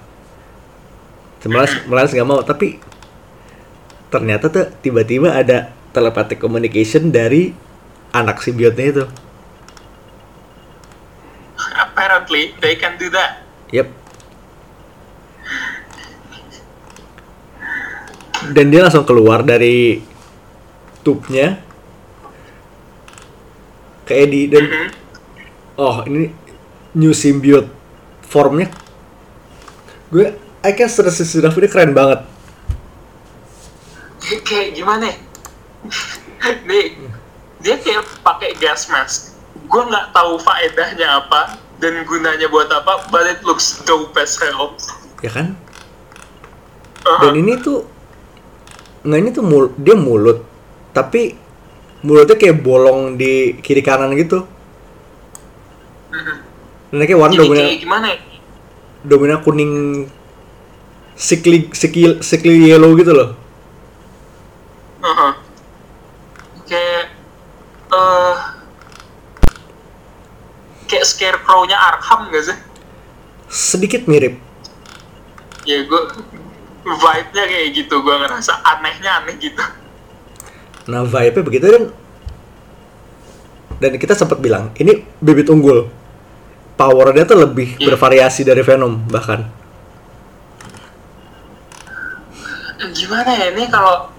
Melans 1.46 1.72
Melans 1.86 2.10
nggak 2.14 2.28
mau 2.30 2.40
tapi 2.46 2.78
ternyata 4.10 4.46
tuh 4.46 4.70
tiba-tiba 4.82 5.34
ada 5.34 5.74
telepathic 5.90 6.38
communication 6.38 7.10
dari 7.10 7.50
anak 8.14 8.38
simbiotnya 8.38 8.86
itu 8.86 9.06
Apparently, 11.76 12.52
they 12.60 12.76
can 12.76 13.00
do 13.00 13.08
that. 13.08 13.40
Yep. 13.72 13.88
Dan 18.48 18.68
dia 18.68 18.80
langsung 18.80 19.02
keluar 19.02 19.40
dari 19.40 20.00
tubnya 21.00 21.62
ke 24.02 24.14
Eddie 24.16 24.46
dan 24.46 24.64
Mhm. 24.64 24.88
oh 25.76 26.02
ini 26.04 26.30
new 26.94 27.10
symbiote 27.10 27.70
formnya 28.22 28.70
gue 30.08 30.30
I 30.60 30.72
can 30.72 30.86
stress 30.86 31.18
enough 31.32 31.54
ini 31.54 31.66
keren 31.66 31.90
banget 31.90 32.22
Kayak- 34.20 34.42
Kayak 34.42 34.68
gimana 34.72 35.04
ya? 35.06 35.16
Nih, 36.66 36.98
dia 37.60 37.76
kayak 37.76 38.02
pakai 38.20 38.54
gas 38.56 38.86
mask. 38.86 39.34
Gue 39.64 39.82
nggak 39.84 40.10
tahu 40.10 40.34
faedahnya 40.36 41.20
apa 41.20 41.54
dan 41.76 42.02
gunanya 42.02 42.46
buat 42.46 42.66
apa, 42.68 43.06
but 43.06 43.22
it 43.24 43.38
looks 43.42 43.82
dope 43.82 44.14
as 44.16 44.34
hell. 44.36 44.74
ya 45.18 45.30
kan 45.30 45.54
Uh-huh. 47.00 47.22
dan 47.22 47.34
ini 47.36 47.54
tuh 47.56 47.86
nggak 49.06 49.18
ini 49.22 49.30
tuh 49.30 49.44
mul 49.46 49.70
dia 49.78 49.94
mulut 49.94 50.42
tapi 50.90 51.38
mulutnya 52.02 52.34
kayak 52.34 52.58
bolong 52.60 53.14
di 53.14 53.54
kiri 53.62 53.80
kanan 53.80 54.10
gitu 54.18 54.42
dan 56.90 57.02
kayak 57.02 57.18
warna 57.18 57.34
dominan 57.36 57.66
gimana 57.78 58.06
ya? 58.10 58.18
dominan 59.02 59.38
kuning 59.42 59.72
sickly 61.14 61.70
sickly 61.70 62.18
sickly 62.20 62.66
yellow 62.66 62.92
gitu 62.98 63.14
loh 63.14 63.30
Uh-huh. 64.96 65.38
Kayak 66.66 67.14
eh 67.94 68.36
kayak 70.90 71.06
scarecrow-nya 71.06 71.78
Arkham 71.78 72.26
gak 72.34 72.42
sih? 72.42 72.58
sedikit 73.46 74.10
mirip 74.10 74.34
Ya 75.62 75.86
gue 75.86 76.00
vibe-nya 76.86 77.44
kayak 77.44 77.68
gitu, 77.74 77.94
gue 77.98 78.14
ngerasa 78.14 78.62
anehnya 78.62 79.10
aneh 79.18 79.34
gitu. 79.36 79.64
nah 80.86 81.02
vibe-nya 81.02 81.42
begitu 81.42 81.66
dan 81.66 81.84
dan 83.76 83.92
kita 83.98 84.14
sempat 84.14 84.38
bilang 84.38 84.70
ini 84.78 85.02
bibit 85.18 85.50
unggul 85.50 85.90
powernya 86.76 87.26
tuh 87.26 87.42
lebih 87.42 87.74
Iya. 87.76 87.90
bervariasi 87.90 88.46
dari 88.46 88.62
Venom 88.62 89.02
bahkan 89.10 89.42
Gimana 92.86 93.32
ya 93.32 93.50
ini 93.50 93.66
kalau 93.66 94.12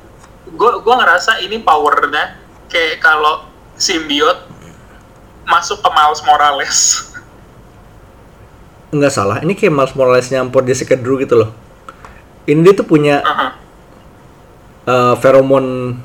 gue 0.49 0.72
gua 0.82 0.95
ngerasa 0.99 1.39
ini 1.39 1.61
powernya 1.61 2.36
kayak 2.68 2.99
kalau 2.99 3.45
simbiot 3.74 4.43
masuk 5.45 5.80
ke 5.80 5.89
Miles 5.89 6.22
Morales. 6.22 6.78
nggak 8.88 9.13
salah 9.13 9.38
ini 9.39 9.53
kayak 9.53 9.72
Miles 9.72 9.93
Morales 9.93 10.28
nyampur 10.28 10.63
Jessica 10.63 10.95
Drew 10.95 11.20
gitu 11.20 11.36
loh 11.38 11.49
ini 12.47 12.59
dia 12.63 12.73
tuh 12.73 12.87
punya 12.87 13.19
Aha. 13.21 13.47
uh, 14.87 15.13
pheromone 15.19 15.99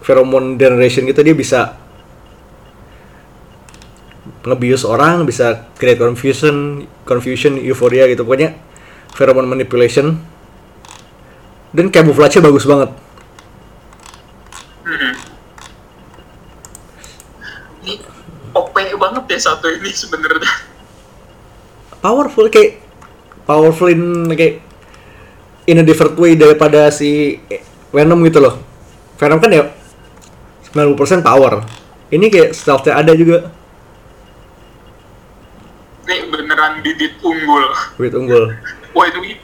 pheromone 0.00 0.56
generation 0.56 1.04
gitu 1.04 1.20
dia 1.20 1.36
bisa 1.36 1.76
ngebius 4.42 4.88
orang 4.88 5.28
bisa 5.28 5.68
create 5.76 6.00
confusion 6.00 6.88
confusion 7.04 7.60
euphoria 7.60 8.08
gitu 8.08 8.24
pokoknya 8.24 8.56
pheromone 9.12 9.44
manipulation 9.44 10.16
dan 11.70 11.92
camouflage 11.92 12.40
bagus 12.40 12.64
banget 12.64 12.90
Mhm. 14.88 15.12
Ini 17.84 17.92
OP 18.56 18.72
banget 18.72 19.24
ya 19.28 19.38
satu 19.52 19.68
ini 19.68 19.92
sebenarnya. 19.92 20.48
powerful 22.00 22.48
kayak 22.48 22.80
powerful 23.44 23.92
in 23.92 24.32
kayak 24.32 24.64
in 25.68 25.76
a 25.76 25.84
different 25.84 26.16
way 26.16 26.32
daripada 26.32 26.88
si 26.88 27.36
Venom 27.92 28.24
gitu 28.24 28.40
loh 28.40 28.56
Venom 29.20 29.36
kan 29.36 29.52
ya 29.52 29.68
90% 30.72 31.20
power 31.20 31.60
ini 32.08 32.32
kayak 32.32 32.56
stealth 32.56 32.88
ada 32.88 33.12
juga 33.12 33.52
Ini 36.08 36.24
beneran 36.32 36.80
bibit 36.80 37.20
unggul. 37.20 37.68
Wait 38.00 38.16
unggul 38.16 38.56
When 38.96 39.12
we 39.20 39.36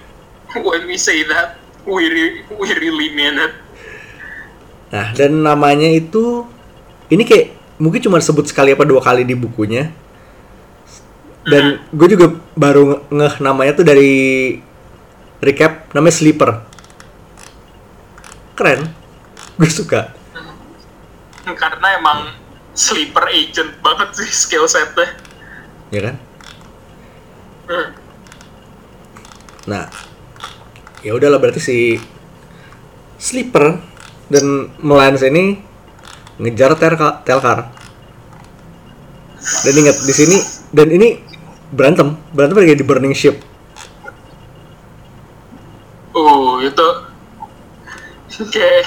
when 0.56 0.88
we 0.88 0.96
say 0.96 1.20
that, 1.28 1.60
we 1.84 2.08
re- 2.08 2.40
we 2.56 2.68
really 2.72 3.12
mean 3.12 3.36
it. 3.36 3.52
Nah, 4.88 5.12
dan 5.12 5.44
namanya 5.44 5.92
itu 5.92 6.48
ini 7.12 7.28
kayak 7.28 7.52
mungkin 7.76 8.00
cuma 8.00 8.16
sebut 8.24 8.48
sekali 8.48 8.72
apa 8.72 8.88
dua 8.88 9.04
kali 9.04 9.28
di 9.28 9.36
bukunya. 9.36 9.92
Dan 11.44 11.84
gue 11.92 12.08
juga 12.16 12.32
baru 12.56 12.96
nge- 12.96 13.02
ngeh 13.12 13.34
namanya 13.44 13.72
tuh 13.76 13.84
dari 13.84 14.14
recap 15.44 15.92
namanya 15.92 16.16
Sleeper. 16.16 16.50
Keren. 18.56 18.80
Gue 19.54 19.70
suka. 19.70 20.10
Karena 21.44 21.88
emang 22.00 22.18
sleeper 22.74 23.28
agent 23.30 23.78
banget 23.84 24.08
sih 24.18 24.30
skill 24.32 24.66
setnya. 24.66 25.14
Ya 25.94 26.00
kan? 26.10 26.16
Hmm. 27.70 27.88
Nah, 29.64 29.84
ya 31.00 31.14
udahlah 31.14 31.38
berarti 31.38 31.60
si 31.62 31.78
Sleeper 33.20 33.78
dan 34.28 34.74
Melans 34.82 35.22
ini 35.22 35.60
ngejar 36.40 36.74
Telka- 36.74 37.22
Telkar. 37.22 37.70
Dan 39.64 39.74
ingat 39.76 39.96
di 40.02 40.14
sini 40.16 40.36
dan 40.72 40.88
ini 40.88 41.20
berantem, 41.70 42.16
berantem 42.32 42.64
kayak 42.64 42.80
di 42.80 42.86
Burning 42.86 43.14
Ship. 43.14 43.36
Oh, 46.14 46.62
itu 46.62 46.86
kayak 48.50 48.86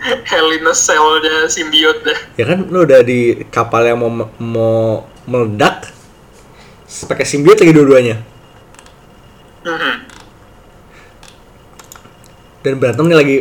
Hell 0.00 0.56
in 0.56 0.64
a 0.64 0.72
Cell-nya 0.72 1.44
simbiot 1.52 2.00
deh. 2.00 2.16
Ya 2.40 2.48
kan 2.48 2.64
lu 2.64 2.88
udah 2.88 3.04
di 3.04 3.44
kapal 3.52 3.84
yang 3.84 4.00
mau 4.00 4.28
mau 4.40 5.04
meledak 5.28 5.92
pakai 7.04 7.28
simbiot 7.28 7.60
lagi 7.60 7.76
dua-duanya. 7.76 8.16
Mhm. 9.68 9.94
Dan 12.64 12.72
berantem 12.80 13.04
nih 13.08 13.18
lagi 13.20 13.36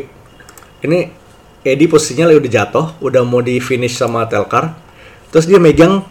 ini 0.84 1.12
Eddie 1.64 1.88
posisinya 1.88 2.28
lagi 2.28 2.40
udah 2.44 2.52
jatuh, 2.52 2.86
udah 3.00 3.24
mau 3.24 3.40
di 3.40 3.60
finish 3.64 3.96
sama 3.96 4.28
Telkar. 4.28 4.76
Terus 5.32 5.48
dia 5.48 5.60
megang 5.60 6.04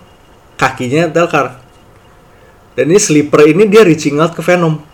kakinya 0.56 1.08
Telkar. 1.12 1.60
Dan 2.72 2.88
ini 2.88 3.00
sleeper 3.00 3.44
ini 3.44 3.68
dia 3.68 3.84
reaching 3.84 4.16
out 4.16 4.32
ke 4.32 4.40
Venom. 4.40 4.87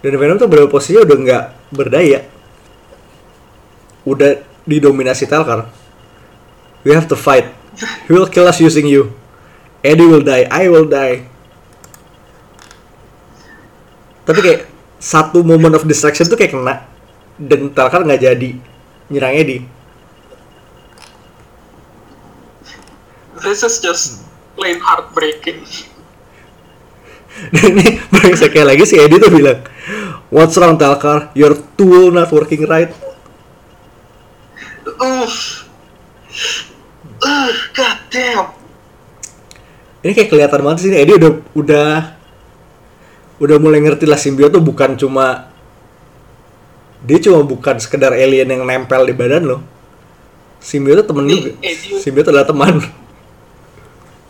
Dan 0.00 0.16
Venom 0.16 0.40
tuh 0.40 0.48
berapa 0.48 0.68
posisinya 0.68 1.04
udah 1.04 1.16
nggak 1.20 1.44
berdaya. 1.76 2.24
Udah 4.08 4.40
didominasi 4.64 5.28
Telkar. 5.28 5.68
We 6.84 6.96
have 6.96 7.04
to 7.12 7.16
fight. 7.16 7.52
He 8.08 8.16
will 8.16 8.28
kill 8.28 8.48
us 8.48 8.60
using 8.60 8.88
you. 8.88 9.12
Eddie 9.84 10.08
will 10.08 10.24
die, 10.24 10.48
I 10.48 10.68
will 10.68 10.88
die. 10.88 11.28
Tapi 14.24 14.40
kayak 14.40 14.62
satu 15.00 15.40
moment 15.40 15.76
of 15.76 15.88
distraction 15.88 16.28
tuh 16.28 16.36
kayak 16.36 16.52
kena 16.52 16.84
dan 17.40 17.72
Telkar 17.72 18.04
nggak 18.04 18.20
jadi 18.20 18.50
nyerang 19.08 19.34
Eddie. 19.36 19.64
This 23.40 23.64
is 23.64 23.80
just 23.80 24.20
plain 24.52 24.76
heartbreaking. 24.84 25.64
Dan 27.54 27.78
ini 27.78 27.98
brengseknya 28.10 28.64
lagi 28.66 28.84
si 28.86 28.96
Eddie 28.98 29.20
tuh 29.22 29.30
bilang, 29.32 29.62
What's 30.30 30.54
wrong 30.58 30.78
Telkar? 30.78 31.34
Your 31.34 31.58
tool 31.74 32.14
not 32.14 32.30
working 32.30 32.66
right. 32.66 32.90
Uff. 35.00 35.66
Uh, 37.20 37.50
god 37.74 37.98
damn. 38.12 38.46
Ini 40.00 40.12
kayak 40.16 40.30
kelihatan 40.32 40.60
banget 40.64 40.78
sih 40.86 40.90
Eddie 40.94 41.18
udah 41.18 41.32
udah 41.52 41.90
udah 43.40 43.56
mulai 43.60 43.80
ngerti 43.80 44.04
lah 44.04 44.20
simbio 44.20 44.52
tuh 44.52 44.60
bukan 44.60 44.96
cuma 44.96 45.48
dia 47.00 47.16
cuma 47.20 47.40
bukan 47.40 47.80
sekedar 47.80 48.12
alien 48.12 48.48
yang 48.48 48.62
nempel 48.64 49.04
di 49.08 49.12
badan 49.16 49.44
lo. 49.44 49.58
Simbio 50.60 50.92
tuh 51.00 51.06
temen 51.08 51.24
juga. 51.28 51.50
Simbio 52.00 52.20
adalah 52.20 52.44
teman. 52.44 53.00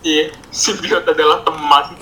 Iya, 0.01 0.33
simbiot 0.49 1.05
adalah 1.05 1.45
teman. 1.45 1.93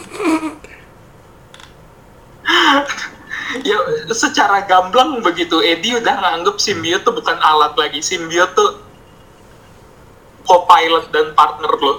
ya, 3.69 3.77
secara 4.13 4.65
gamblang 4.65 5.21
begitu, 5.21 5.61
Eddie 5.61 5.97
udah 5.97 6.15
nganggep 6.21 6.57
simbiot 6.57 7.01
tuh 7.05 7.13
bukan 7.13 7.37
alat 7.37 7.73
lagi. 7.77 8.01
Simbiot 8.01 8.53
tuh 8.53 8.81
co-pilot 10.45 11.13
dan 11.13 11.33
partner 11.37 11.73
lo. 11.77 11.93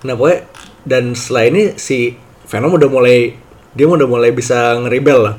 Nah 0.00 0.14
pokoknya 0.16 0.48
dan 0.88 1.12
setelah 1.12 1.44
ini 1.52 1.62
si 1.76 2.16
Venom 2.48 2.72
udah 2.72 2.88
mulai 2.88 3.36
dia 3.76 3.86
udah 3.86 4.08
mulai 4.08 4.32
bisa 4.32 4.78
ngerebel 4.80 5.18
lah. 5.20 5.36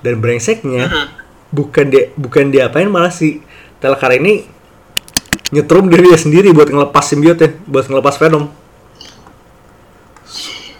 Dan 0.00 0.22
brengseknya 0.22 0.86
Mhm. 0.88 1.06
bukan 1.52 1.86
dia 1.90 2.04
bukan 2.14 2.54
dia 2.54 2.70
apain 2.70 2.88
malah 2.88 3.12
si 3.12 3.42
Telkar 3.82 4.14
ini 4.16 4.46
nyetrum 5.54 5.88
diri 5.88 6.12
dia 6.12 6.18
sendiri 6.20 6.52
buat 6.52 6.68
ngelepas 6.68 7.04
simbiotnya, 7.04 7.56
buat 7.64 7.88
ngelepas 7.88 8.16
Venom. 8.20 8.52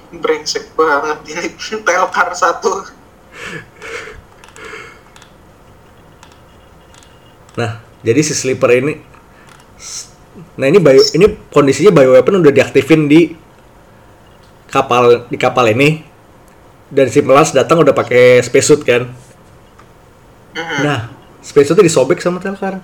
Brengsek 0.08 0.72
banget 0.76 1.18
ini 1.30 1.46
Telkar 1.86 2.32
satu. 2.32 2.88
Nah, 7.58 7.82
jadi 8.06 8.20
si 8.22 8.32
Sleeper 8.32 8.70
ini 8.78 8.94
Nah, 10.58 10.66
ini 10.66 10.78
bio 10.78 11.02
ini 11.14 11.26
kondisinya 11.50 11.94
bioweapon 11.94 12.42
udah 12.42 12.54
diaktifin 12.54 13.10
di 13.10 13.34
kapal 14.70 15.26
di 15.26 15.38
kapal 15.38 15.70
ini. 15.70 16.02
Dan 16.88 17.10
si 17.12 17.20
Melas 17.20 17.52
datang 17.52 17.82
udah 17.84 17.92
pakai 17.92 18.40
spacesuit 18.42 18.80
kan. 18.82 19.06
Mhm. 20.56 20.78
Nah, 20.82 21.12
spacesuitnya 21.42 21.86
disobek 21.86 22.18
sama 22.22 22.40
Telkar. 22.40 22.80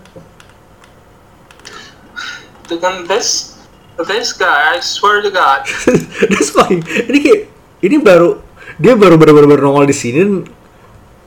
Kan 2.64 3.04
this 3.04 3.54
this 4.00 4.32
guy, 4.32 4.74
I 4.74 4.80
swear 4.80 5.20
to 5.20 5.30
God. 5.30 5.68
That's 6.32 6.50
fine. 6.50 6.82
Ini 6.82 7.18
kayak 7.20 7.40
ini 7.84 7.96
baru 8.00 8.40
dia 8.80 8.96
baru 8.98 9.20
bener-bener 9.20 9.60
nongol 9.60 9.86
di 9.86 9.94
sini 9.94 10.42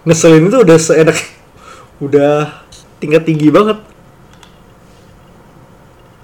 ngeselin 0.03 0.49
itu 0.49 0.57
udah 0.65 0.77
seenak 0.79 1.19
udah 2.03 2.63
tingkat 2.97 3.23
tinggi 3.23 3.53
banget. 3.53 3.77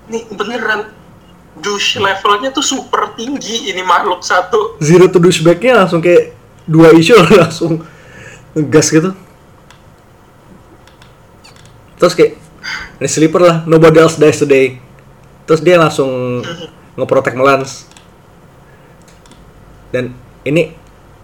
Nih 0.09 0.23
beneran 0.33 0.91
douche 1.59 2.01
levelnya 2.01 2.49
tuh 2.49 2.65
super 2.65 3.13
tinggi 3.13 3.69
ini 3.69 3.85
makhluk 3.85 4.25
satu. 4.25 4.81
Zero 4.81 5.05
to 5.07 5.21
douchebag-nya 5.21 5.85
langsung 5.85 6.01
kayak 6.01 6.33
dua 6.65 6.91
isu 6.91 7.13
langsung 7.43 7.85
ngegas 8.57 8.87
gitu. 8.89 9.11
Terus 12.01 12.13
kayak 12.17 12.33
ini 12.99 13.07
sleeper 13.07 13.41
lah, 13.41 13.57
nobody 13.69 13.99
else 14.01 14.19
dies 14.19 14.39
today. 14.39 14.79
Terus 15.43 15.61
dia 15.61 15.75
langsung 15.75 16.41
ngeprotek 16.95 17.35
Melans. 17.35 17.87
Dan 19.93 20.15
ini 20.47 20.73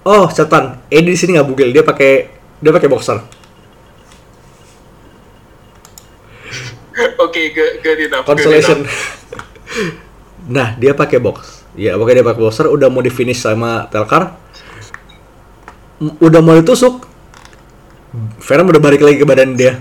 oh 0.05 0.29
catatan, 0.29 0.79
Eddie 0.91 1.15
di 1.15 1.19
sini 1.19 1.35
nggak 1.37 1.47
bugil, 1.47 1.69
dia 1.73 1.83
pakai 1.83 2.29
dia 2.59 2.71
pakai 2.75 2.89
boxer. 2.91 3.17
Oke, 7.23 7.55
good, 7.55 7.79
good 7.79 7.99
enough. 8.05 8.27
good 8.27 8.37
Consolation. 8.37 8.83
enough. 8.83 9.23
nah, 10.55 10.75
dia 10.75 10.91
pakai 10.91 11.19
box. 11.23 11.63
Ya, 11.79 11.95
pokoknya 11.95 12.21
dia 12.21 12.27
pakai 12.27 12.41
boxer 12.43 12.67
udah 12.67 12.91
mau 12.91 12.99
di 12.99 13.11
finish 13.13 13.39
sama 13.39 13.87
Telkar. 13.87 14.35
Udah 16.19 16.39
mau 16.43 16.55
ditusuk. 16.55 17.07
Venom 18.39 18.71
udah 18.71 18.81
balik 18.81 19.03
lagi 19.05 19.21
ke 19.21 19.25
badan 19.27 19.53
dia. 19.53 19.77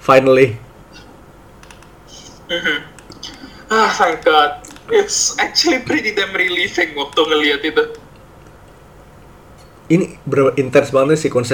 Finally. 0.00 0.56
Ah, 3.72 3.88
thank 3.88 4.20
God. 4.20 4.60
It's 4.92 5.32
actually 5.40 5.80
pretty 5.80 6.12
damn 6.12 6.36
relieving 6.36 6.92
waktu 6.92 7.20
ngeliat 7.24 7.62
itu. 7.64 7.84
ini 9.90 10.16
bener 10.24 10.56
intens 10.56 10.88
banget 10.88 11.20
sih 11.20 11.28
sequence 11.28 11.52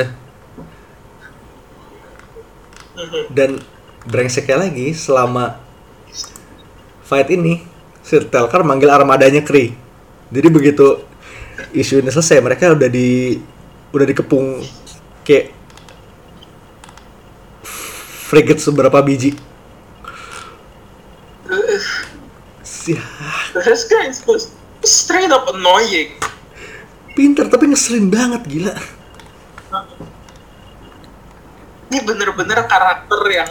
Mhm. 2.94 3.22
dan 3.34 3.50
brengseknya 4.06 4.62
lagi 4.62 4.94
selama 4.94 5.58
fight 7.02 7.34
ini 7.34 7.66
si 7.98 8.14
Telkar 8.22 8.62
manggil 8.62 8.94
armadanya 8.94 9.42
Kree 9.42 9.74
jadi 10.30 10.54
begitu 10.54 11.02
isu 11.74 11.98
ini 11.98 12.14
selesai 12.14 12.38
mereka 12.38 12.70
udah 12.70 12.86
di 12.86 13.42
udah 13.90 14.06
dikepung 14.06 14.62
kayak 15.26 15.50
frigate 18.28 18.62
seberapa 18.62 19.02
biji 19.02 19.34
Uh, 21.48 21.80
This 22.96 23.84
guy 23.90 24.08
is 24.08 24.24
just 24.24 24.54
straight 24.86 25.28
up 25.28 25.50
annoying. 25.52 26.16
pinter 27.18 27.50
tapi 27.50 27.66
ngeselin 27.66 28.06
banget 28.06 28.46
gila 28.46 28.74
Ini 31.90 31.98
bener-bener 32.06 32.62
karakter 32.70 33.20
yang 33.26 33.50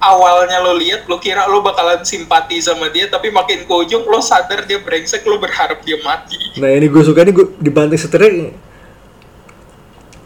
awalnya 0.00 0.58
lo 0.64 0.74
lihat 0.74 1.06
lo 1.06 1.20
kira 1.20 1.44
lo 1.46 1.60
bakalan 1.60 2.02
simpati 2.02 2.58
sama 2.58 2.88
dia 2.88 3.06
tapi 3.06 3.28
makin 3.30 3.68
ke 3.68 3.72
ujung 3.84 4.08
lo 4.08 4.18
sadar 4.18 4.64
dia 4.64 4.80
brengsek 4.80 5.22
lo 5.28 5.36
berharap 5.36 5.84
dia 5.84 6.00
mati. 6.00 6.40
Nah 6.56 6.72
ini 6.72 6.88
gue 6.88 7.02
suka 7.04 7.20
nih 7.20 7.36
gue 7.36 7.46
dibanting 7.60 8.00
setirnya 8.00 8.50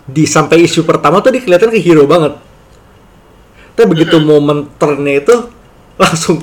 di 0.07 0.25
sampai 0.31 0.63
isu 0.63 0.87
pertama 0.87 1.19
tuh 1.19 1.35
dia 1.35 1.43
kelihatan 1.43 1.75
kayak 1.75 1.85
hero 1.85 2.07
banget. 2.07 2.39
Tapi 3.75 3.87
begitu 3.91 4.23
momen 4.23 4.71
turnnya 4.79 5.19
itu 5.19 5.35
langsung 5.99 6.39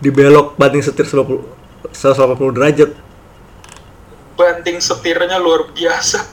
dibelok 0.00 0.56
banting 0.56 0.80
setir 0.80 1.04
180 1.04 1.60
180 1.92 2.56
derajat. 2.56 2.90
Banting 4.36 4.80
setirnya 4.80 5.36
luar 5.36 5.68
biasa. 5.72 6.24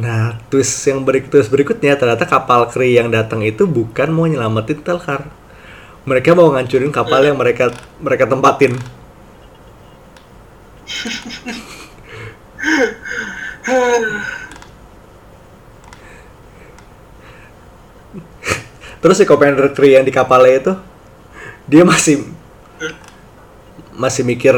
Nah 0.00 0.40
twist 0.48 0.72
yang 0.88 1.04
berik 1.04 1.28
twist 1.28 1.52
berikutnya 1.52 1.94
ternyata 2.00 2.24
kapal 2.24 2.66
Kree 2.72 2.96
yang 2.96 3.12
datang 3.12 3.44
itu 3.44 3.68
bukan 3.68 4.08
mau 4.10 4.24
nyelamatin 4.24 4.80
Telkar. 4.80 5.28
Mereka 6.08 6.34
mau 6.34 6.50
ngancurin 6.50 6.90
kapal 6.90 7.28
yang 7.28 7.38
mereka 7.38 7.70
mereka 8.00 8.26
tempatin. 8.26 8.74
Terus 19.02 19.18
si 19.18 19.26
Commander 19.26 19.74
Kree 19.74 19.98
yang 19.98 20.06
di 20.06 20.14
kapalnya 20.14 20.54
itu 20.62 20.72
dia 21.72 21.88
masih 21.88 22.28
masih 23.96 24.28
mikir 24.28 24.52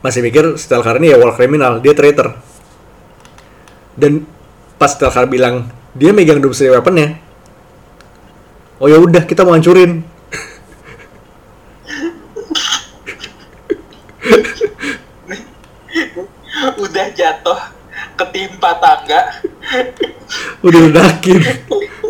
masih 0.00 0.24
mikir 0.24 0.56
Stelkar 0.56 0.96
ini 0.96 1.12
ya 1.12 1.20
war 1.20 1.36
criminal, 1.36 1.84
dia 1.84 1.92
traitor. 1.92 2.32
Dan 3.92 4.24
pas 4.80 4.88
Stelkar 4.88 5.28
bilang 5.28 5.68
dia 5.92 6.16
megang 6.16 6.40
doomsday 6.40 6.72
weaponnya, 6.72 7.20
oh 8.80 8.88
ya 8.88 8.96
udah 8.96 9.28
kita 9.28 9.44
mau 9.44 9.52
hancurin. 9.52 10.00
Udah 16.76 17.08
jatuh 17.12 17.60
ketimpa 18.16 18.76
tangga. 18.80 19.20
Udah 20.60 20.80
ledakin. 20.88 21.40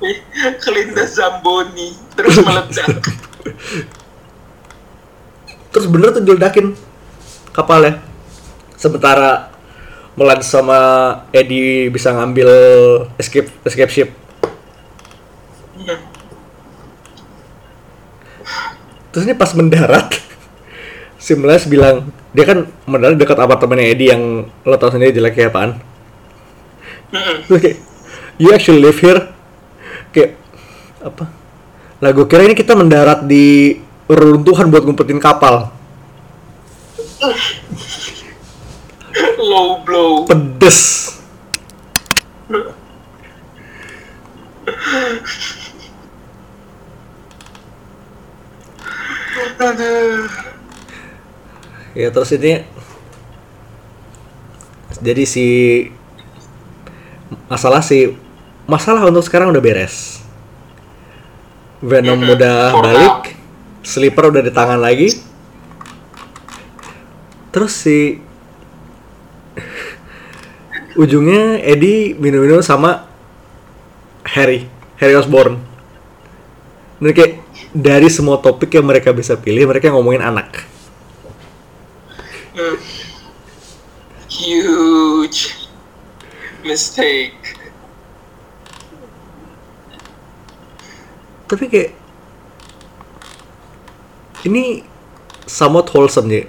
Kelindas 0.64 1.16
Zamboni 1.16 1.96
terus 2.16 2.40
meledak. 2.40 3.00
Terus 5.70 5.86
bener 5.86 6.08
tuh 6.16 6.24
diledakin 6.24 6.74
kapalnya. 7.54 8.02
Sementara 8.74 9.52
Melan 10.18 10.42
sama 10.42 10.80
Eddie 11.30 11.88
bisa 11.88 12.10
ngambil 12.10 12.50
escape 13.16 13.48
escape 13.62 13.92
ship. 13.92 14.10
Terus 19.10 19.26
ini 19.26 19.34
pas 19.34 19.50
mendarat, 19.58 20.06
si 21.24 21.34
Melas 21.34 21.66
bilang 21.66 22.14
dia 22.30 22.46
kan 22.46 22.68
mendarat 22.86 23.18
dekat 23.18 23.38
apartemennya 23.38 23.90
Eddie 23.90 24.10
yang 24.12 24.46
lo 24.66 24.76
tau 24.78 24.92
sendiri 24.92 25.14
jeleknya 25.14 25.50
apaan. 25.50 25.82
Terus 27.48 27.58
kayak, 27.58 27.78
you 28.38 28.54
actually 28.54 28.78
live 28.78 28.98
here? 29.02 29.39
Kayak, 30.10 30.34
apa? 31.00 31.30
Lah 32.00 32.10
gue 32.16 32.26
kira 32.26 32.48
ini 32.48 32.56
kita 32.56 32.72
mendarat 32.72 33.28
di 33.28 33.76
reruntuhan 34.10 34.72
buat 34.72 34.82
ngumpetin 34.82 35.20
kapal. 35.22 35.70
Low 39.38 39.84
blow. 39.84 40.24
Pedes. 40.24 41.12
Aduh. 49.60 50.24
Ya 51.92 52.08
terus 52.08 52.32
ini 52.32 52.64
jadi 55.04 55.24
si 55.28 55.46
masalah 57.46 57.84
si 57.84 58.16
masalah 58.70 59.02
untuk 59.10 59.26
sekarang 59.26 59.50
udah 59.50 59.58
beres. 59.58 60.22
Venom 61.82 62.22
Mhm, 62.22 62.38
udah 62.38 62.58
balik, 62.78 63.34
Sleeper 63.82 64.30
udah 64.30 64.42
di 64.46 64.52
tangan 64.54 64.78
lagi. 64.78 65.10
Terus 67.50 67.72
si 67.74 68.22
ujungnya 71.02 71.58
Eddie 71.66 72.14
minum-minum 72.14 72.62
sama 72.62 73.10
Harry, 74.22 74.70
Harry 75.02 75.18
Osborn. 75.18 75.58
Dan 77.00 77.10
kayak 77.16 77.42
dari 77.74 78.06
semua 78.12 78.38
topik 78.38 78.70
yang 78.76 78.86
mereka 78.86 79.10
bisa 79.10 79.34
pilih, 79.34 79.66
mereka 79.66 79.90
ngomongin 79.90 80.22
anak. 80.22 80.62
Hmm. 82.54 82.76
Huge 84.28 85.56
mistake. 86.62 87.39
Tapi 91.50 91.66
kayak 91.66 91.90
ini 94.46 94.86
somewhat 95.50 95.90
wholesome 95.90 96.30
ya 96.30 96.46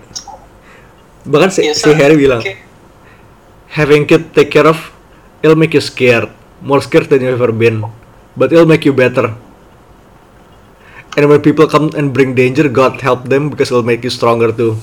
bahkan 1.26 1.50
si, 1.50 1.66
Iya, 1.66 1.74
si. 1.74 1.90
Harry 1.98 2.18
bilang 2.22 2.42
Oke. 2.46 2.54
having 3.74 4.06
kid 4.06 4.30
take 4.38 4.54
care 4.54 4.70
of 4.70 4.78
it'll 5.42 5.58
make 5.58 5.74
you 5.74 5.82
scared 5.82 6.30
more 6.62 6.78
scared 6.86 7.10
than 7.10 7.26
you've 7.26 7.42
ever 7.42 7.50
been 7.50 7.82
but 8.38 8.54
it'll 8.54 8.70
make 8.70 8.86
you 8.86 8.94
better 8.94 9.34
and 11.18 11.26
when 11.28 11.42
people 11.42 11.66
come 11.66 11.90
and 11.98 12.14
bring 12.14 12.38
danger 12.38 12.70
God 12.70 13.02
help 13.02 13.26
them 13.26 13.50
because 13.50 13.74
it'll 13.74 13.86
make 13.86 14.06
you 14.06 14.14
stronger 14.14 14.54
too 14.54 14.78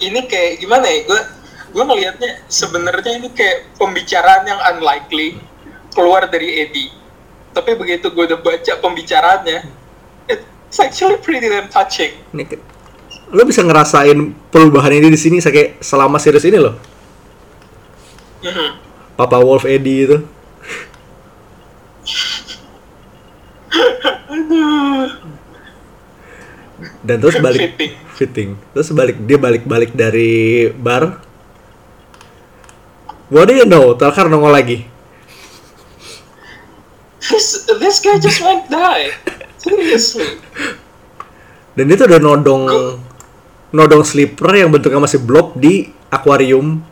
Ini 0.00 0.20
kayak 0.28 0.60
gimana 0.60 0.84
ya? 0.88 0.98
Gue 1.08 1.20
gue 1.70 1.80
ngelihatnya 1.80 2.44
sebenarnya 2.46 3.10
ini 3.16 3.28
kayak 3.30 3.72
pembicaraan 3.74 4.42
yang 4.44 4.60
unlikely 4.70 5.38
keluar 5.90 6.26
dari 6.26 6.60
Eddie. 6.60 6.90
Tapi 7.50 7.74
begitu 7.74 8.08
gue 8.08 8.24
udah 8.26 8.38
baca 8.38 8.72
pembicaraannya, 8.78 9.58
it's 10.30 10.78
actually 10.78 11.18
pretty 11.18 11.46
damn 11.46 11.66
touching. 11.66 12.14
ini 12.30 12.46
lo 13.30 13.42
bisa 13.42 13.62
ngerasain 13.62 14.34
perubahan 14.50 14.92
ini 14.92 15.06
di 15.06 15.14
sini 15.14 15.38
kayak 15.38 15.78
selama 15.78 16.18
series 16.18 16.44
ini 16.44 16.58
loh 16.58 16.74
Mhm. 18.40 18.68
Papa 19.14 19.38
Wolf 19.38 19.62
Eddie 19.62 20.02
itu 20.02 20.18
dan 27.04 27.16
terus 27.20 27.36
balik 27.38 27.76
Fitting. 27.76 27.92
fitting 28.16 28.50
terus 28.72 28.88
balik 28.90 29.16
dia 29.20 29.36
balik 29.36 29.62
balik 29.64 29.92
dari 29.92 30.68
bar 30.72 31.20
what 33.30 33.46
do 33.48 33.54
you 33.56 33.66
know 33.66 33.94
Telkar 33.96 34.28
nongol 34.28 34.52
lagi 34.54 34.86
This, 37.20 37.68
this 37.78 38.02
guy 38.02 38.18
just 38.18 38.42
won't 38.42 38.66
die. 38.66 39.14
Seriously. 39.60 40.40
dan 41.78 41.86
itu 41.86 42.02
udah 42.02 42.18
nodong 42.18 42.64
nodong 43.70 44.02
sleeper 44.02 44.50
yang 44.50 44.74
bentuknya 44.74 44.98
masih 44.98 45.22
blob 45.22 45.54
di 45.54 45.86
akuarium 46.10 46.82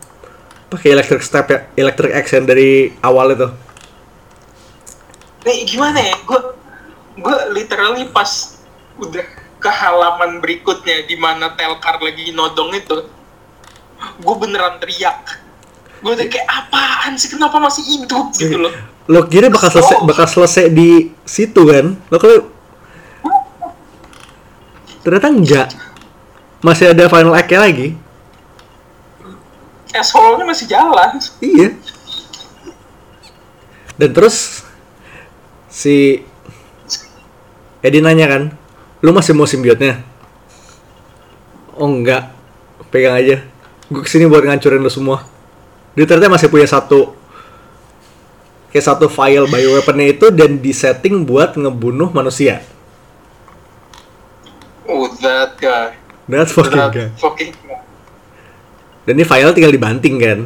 pakai 0.70 0.94
electric 0.94 1.26
step 1.26 1.44
ya 1.50 1.58
electric 1.74 2.14
action 2.14 2.46
dari 2.46 2.92
awal 3.02 3.34
itu 3.34 3.48
Nih 5.48 5.64
gimana 5.64 5.96
ya? 6.02 6.14
Gue 6.28 6.40
gue 7.18 7.36
literally 7.56 8.04
pas 8.12 8.60
udah 9.00 9.24
ke 9.58 9.70
halaman 9.70 10.44
berikutnya 10.44 11.08
di 11.08 11.16
mana 11.16 11.56
Telkar 11.56 11.98
lagi 12.04 12.30
nodong 12.36 12.74
itu, 12.76 13.08
gue 14.22 14.34
beneran 14.38 14.76
teriak. 14.76 15.40
Gue 15.98 16.12
udah 16.14 16.26
kayak 16.30 16.46
apaan 16.46 17.12
sih? 17.18 17.28
Kenapa 17.32 17.58
masih 17.58 17.82
hidup? 17.82 18.30
Gitu 18.34 18.58
loh? 18.58 18.70
lo 19.08 19.24
kira 19.24 19.48
bakal 19.48 19.72
selesai 19.72 19.96
Oh. 19.96 20.04
bakal 20.04 20.28
selesai 20.28 20.68
di 20.68 21.08
situ 21.24 21.64
kan? 21.64 21.96
Lo 22.12 22.16
kalau 22.20 22.52
ternyata 25.00 25.28
enggak. 25.32 25.68
Masih 26.60 26.92
ada 26.92 27.08
final 27.08 27.32
act 27.32 27.48
lagi. 27.56 27.96
Asshole-nya 29.96 30.44
masih 30.44 30.66
jalan. 30.68 31.16
Iya. 31.40 31.72
Dan 33.96 34.10
terus 34.12 34.62
si 35.72 36.20
Edi 37.80 37.98
nanya 38.04 38.26
kan 38.28 38.42
lu 39.00 39.10
masih 39.14 39.32
mau 39.32 39.48
simbiotnya 39.48 40.02
oh 41.80 41.88
enggak. 41.88 42.28
Pegang 42.92 43.16
aja. 43.16 43.40
Gue 43.88 44.04
ke 44.04 44.10
sini 44.10 44.28
buat 44.28 44.44
ngancurin 44.44 44.84
lu 44.84 44.92
semua 44.92 45.37
ternyata 46.06 46.30
masih 46.30 46.46
punya 46.52 46.68
satu 46.68 47.18
kayak 48.68 48.84
satu 48.84 49.08
file 49.08 49.48
bioweaponnya 49.48 50.12
itu 50.12 50.28
dan 50.28 50.60
disetting 50.60 51.24
buat 51.24 51.56
ngebunuh 51.56 52.12
manusia. 52.12 52.60
Oh 54.84 55.08
that 55.24 55.56
guy. 55.56 55.96
That's 56.28 56.52
fucking 56.52 56.76
that 56.76 56.92
guy. 56.92 57.08
fucking 57.16 57.52
guy. 57.64 57.80
dan 59.08 59.16
ini 59.16 59.24
file 59.24 59.56
tinggal 59.56 59.72
dibanting 59.72 60.20
kan? 60.20 60.40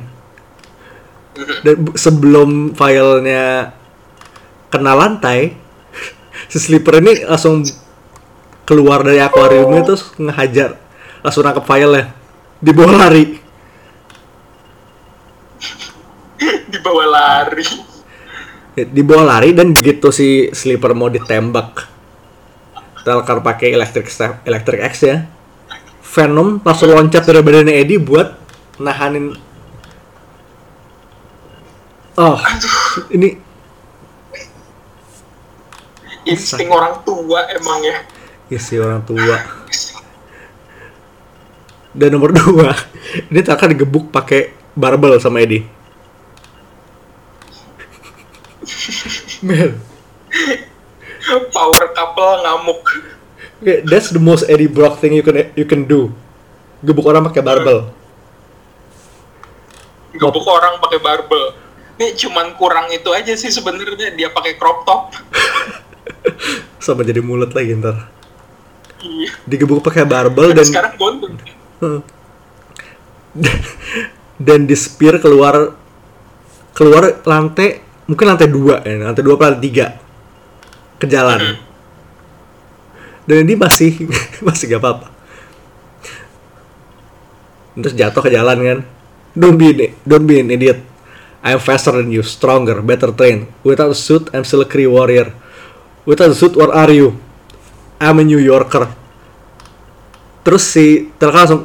Dan 1.66 1.90
sebelum 1.98 2.78
filenya 2.78 3.74
kena 4.70 4.94
lantai 4.94 5.58
si 6.50 6.62
sleeper 6.62 7.02
ini 7.02 7.26
langsung 7.26 7.66
keluar 8.62 9.02
dari 9.02 9.18
akuariumnya 9.18 9.82
terus 9.82 10.14
ngehajar 10.14 10.78
langsung 11.26 11.42
nangkep 11.42 11.66
filenya. 11.66 12.14
Dibawa 12.62 13.10
lari 13.10 13.41
dibawa 16.72 17.04
lari. 17.04 17.66
Dibawa 18.72 19.36
lari 19.36 19.52
dan 19.52 19.76
begitu 19.76 20.08
si 20.08 20.48
sleeper 20.56 20.96
mau 20.96 21.12
ditembak. 21.12 21.92
Telkar 23.04 23.44
pakai 23.44 23.76
electric 23.76 24.08
step, 24.08 24.40
electric 24.48 24.80
X 24.80 24.94
ya. 25.04 25.16
Venom 26.12 26.60
langsung 26.64 26.92
loncat 26.92 27.24
dari 27.24 27.44
badannya 27.44 27.74
Eddie 27.76 28.00
buat 28.00 28.32
nahanin. 28.80 29.36
Oh, 32.16 32.36
ini 33.12 33.36
insting 36.28 36.68
orang 36.72 37.00
tua 37.04 37.48
emang 37.52 37.80
ya. 37.84 37.96
Isi 38.52 38.76
orang 38.80 39.04
tua. 39.04 39.36
Dan 41.92 42.08
nomor 42.08 42.32
dua, 42.32 42.72
ini 43.28 43.40
Telkar 43.44 43.68
digebuk 43.68 44.08
pakai 44.08 44.52
barbel 44.72 45.20
sama 45.20 45.44
Eddie. 45.44 45.81
Man, 49.46 49.78
power 51.54 51.84
couple 51.94 52.30
ngamuk. 52.42 52.82
Okay, 53.62 53.78
that's 53.86 54.10
the 54.10 54.18
most 54.18 54.42
Eddie 54.50 54.66
Brock 54.66 54.98
thing 54.98 55.14
you 55.14 55.22
can 55.22 55.38
you 55.54 55.66
can 55.66 55.86
do. 55.86 56.10
Gebuk 56.82 57.06
orang 57.06 57.22
pakai 57.30 57.42
barbel. 57.46 57.94
gebuk 60.12 60.44
orang 60.44 60.76
pakai 60.82 60.98
barbel. 61.00 61.56
Ini 61.96 62.18
cuman 62.18 62.58
kurang 62.58 62.90
itu 62.90 63.08
aja 63.14 63.32
sih 63.38 63.48
sebenarnya. 63.48 64.12
Dia 64.18 64.28
pakai 64.34 64.58
crop 64.58 64.82
top. 64.84 65.14
Sama 66.84 67.06
jadi 67.06 67.22
mulut 67.22 67.54
lagi 67.54 67.78
ntar. 67.78 68.10
iya. 69.02 69.30
Digebuk 69.46 69.82
pakai 69.82 70.02
barbel 70.06 70.50
dan 70.52 70.58
dan 70.58 70.66
sekarang 70.66 70.92
gondrong. 70.98 71.36
Dan 74.42 74.66
di 74.66 74.74
spear 74.74 75.22
keluar 75.22 75.78
keluar 76.74 77.22
lantai 77.22 77.91
mungkin 78.06 78.24
lantai 78.34 78.50
dua 78.50 78.82
ya 78.82 79.08
lantai 79.08 79.22
dua 79.22 79.36
lantai 79.38 79.62
tiga. 79.62 79.86
Ke 80.98 81.06
jalan. 81.10 81.58
Dan 83.26 83.46
ini 83.46 83.54
masih 83.54 84.06
masih 84.46 84.66
gak 84.70 84.82
apa-apa. 84.82 85.06
Terus 87.78 87.94
jatuh 87.96 88.22
ke 88.22 88.30
jalan 88.30 88.58
kan. 88.60 88.78
Don't 89.32 89.56
be 89.56 89.72
an- 89.72 89.94
don't 90.04 90.26
be 90.28 90.42
an 90.42 90.52
idiot. 90.52 90.82
I'm 91.42 91.58
faster 91.58 91.90
than 91.98 92.14
you 92.14 92.22
stronger 92.22 92.78
better 92.82 93.10
trained. 93.10 93.50
Without 93.66 93.90
a 93.90 93.98
suit 93.98 94.30
I'm 94.30 94.46
still 94.46 94.62
a 94.62 94.68
Kree 94.68 94.86
warrior. 94.86 95.34
Without 96.06 96.30
a 96.30 96.36
suit 96.38 96.54
where 96.54 96.70
are 96.70 96.92
you? 96.92 97.18
I'm 97.98 98.18
a 98.18 98.24
New 98.26 98.38
Yorker. 98.38 98.90
Terus 100.42 100.62
si 100.66 101.10
Telka 101.18 101.46
langsung 101.46 101.62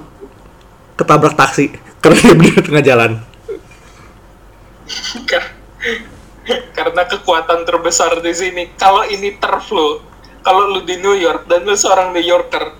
ketabrak 0.97 1.33
taksi. 1.37 1.73
Karena 2.01 2.17
dia 2.17 2.33
berdiri 2.37 2.57
di 2.61 2.65
tengah 2.65 2.85
jalan 2.85 3.11
karena 6.77 7.03
kekuatan 7.07 7.67
terbesar 7.67 8.19
di 8.23 8.33
sini. 8.33 8.63
Kalau 8.79 9.03
ini 9.07 9.35
terflow 9.37 10.01
kalau 10.47 10.71
lu 10.71 10.81
di 10.87 10.95
New 10.99 11.15
York 11.15 11.51
dan 11.51 11.67
lu 11.67 11.75
seorang 11.75 12.15
New 12.15 12.23
Yorker 12.23 12.71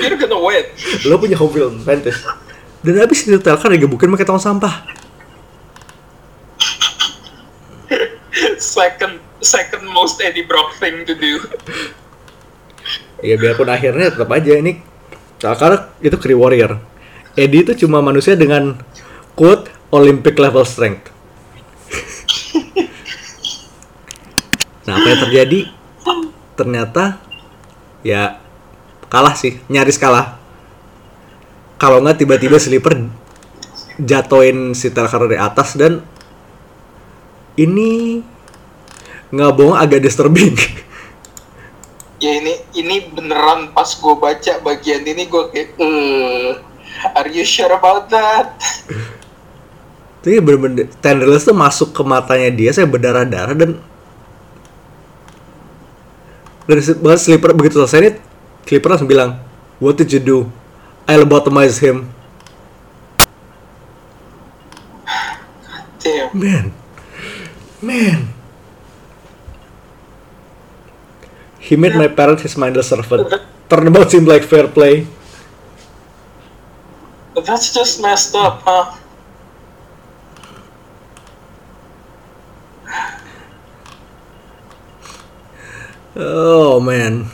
you're 0.00 0.16
gonna 0.16 0.38
win. 0.38 0.64
Lo 1.04 1.18
punya 1.18 1.36
home 1.36 1.52
field 1.52 1.74
advantage. 1.82 2.22
Dan 2.80 3.02
habis 3.02 3.26
itu 3.26 3.36
Telka 3.42 3.66
digebukin 3.68 4.08
pakai 4.14 4.26
tong 4.26 4.40
sampah. 4.40 4.86
Second 8.58 9.18
second 9.42 9.84
most 9.90 10.22
Eddie 10.22 10.46
Brock 10.46 10.78
thing 10.78 11.02
to 11.02 11.18
do. 11.18 11.42
Ya 13.18 13.34
biarpun 13.34 13.66
akhirnya 13.66 14.14
tetap 14.14 14.30
aja 14.30 14.54
ini 14.54 14.78
Telka 15.42 15.90
itu 15.98 16.14
Kree 16.16 16.38
warrior. 16.38 16.78
Eddie 17.34 17.66
itu 17.66 17.86
cuma 17.86 17.98
manusia 17.98 18.38
dengan 18.38 18.78
quote 19.34 19.70
Olympic 19.90 20.38
level 20.38 20.62
strength 20.62 21.17
nah 24.88 24.92
apa 24.96 25.06
yang 25.08 25.20
terjadi? 25.28 25.60
Ternyata 26.56 27.20
ya 28.02 28.40
kalah 29.08 29.36
sih 29.36 29.60
nyaris 29.68 30.00
kalah. 30.00 30.40
Kalau 31.78 32.02
nggak 32.02 32.24
tiba-tiba 32.24 32.58
sleeper 32.58 33.06
jatoin 33.98 34.74
si 34.74 34.90
Telkar 34.94 35.26
dari 35.26 35.38
atas 35.38 35.74
dan 35.74 36.02
ini 37.58 38.22
nggak 39.34 39.52
bohong 39.54 39.78
agak 39.78 40.02
disturbing. 40.02 40.54
Ya 42.18 42.34
ini 42.34 42.58
ini 42.74 43.14
beneran 43.14 43.70
pas 43.70 43.94
gue 43.94 44.14
baca 44.18 44.58
bagian 44.66 45.06
ini 45.06 45.30
gue 45.30 45.44
kayak 45.54 45.78
eh 45.78 46.58
are 47.14 47.30
you 47.30 47.46
sure 47.46 47.70
about 47.70 48.10
that 48.10 48.58
Jadi 50.28 50.44
bener-bener 50.44 50.92
Tenderless 51.00 51.48
tuh 51.48 51.56
masuk 51.56 51.96
ke 51.96 52.04
matanya 52.04 52.52
dia 52.52 52.68
saya 52.68 52.84
berdarah-darah 52.84 53.56
dan 53.56 53.80
dari 56.68 56.84
bahkan 57.00 57.16
Sleeper 57.16 57.56
begitu 57.56 57.80
selesai 57.80 57.98
nih 58.04 58.14
Sleeper 58.68 58.92
langsung 58.92 59.08
bilang 59.08 59.40
What 59.80 59.96
did 59.96 60.12
you 60.12 60.20
do? 60.20 60.52
I 61.08 61.16
lobotomize 61.16 61.80
him. 61.80 62.12
Damn. 66.04 66.28
Man. 66.36 66.64
Man. 67.80 68.20
He 71.56 71.80
made 71.80 71.96
my 71.96 72.12
parents 72.12 72.44
his 72.44 72.52
mindless 72.60 72.92
servant. 72.92 73.32
Turnabout 73.72 74.12
seemed 74.12 74.28
like 74.28 74.44
fair 74.44 74.68
play. 74.68 75.08
That's 77.32 77.72
just 77.72 78.04
messed 78.04 78.36
up 78.36 78.60
huh 78.68 79.07
Oh 86.18 86.82
man. 86.82 87.30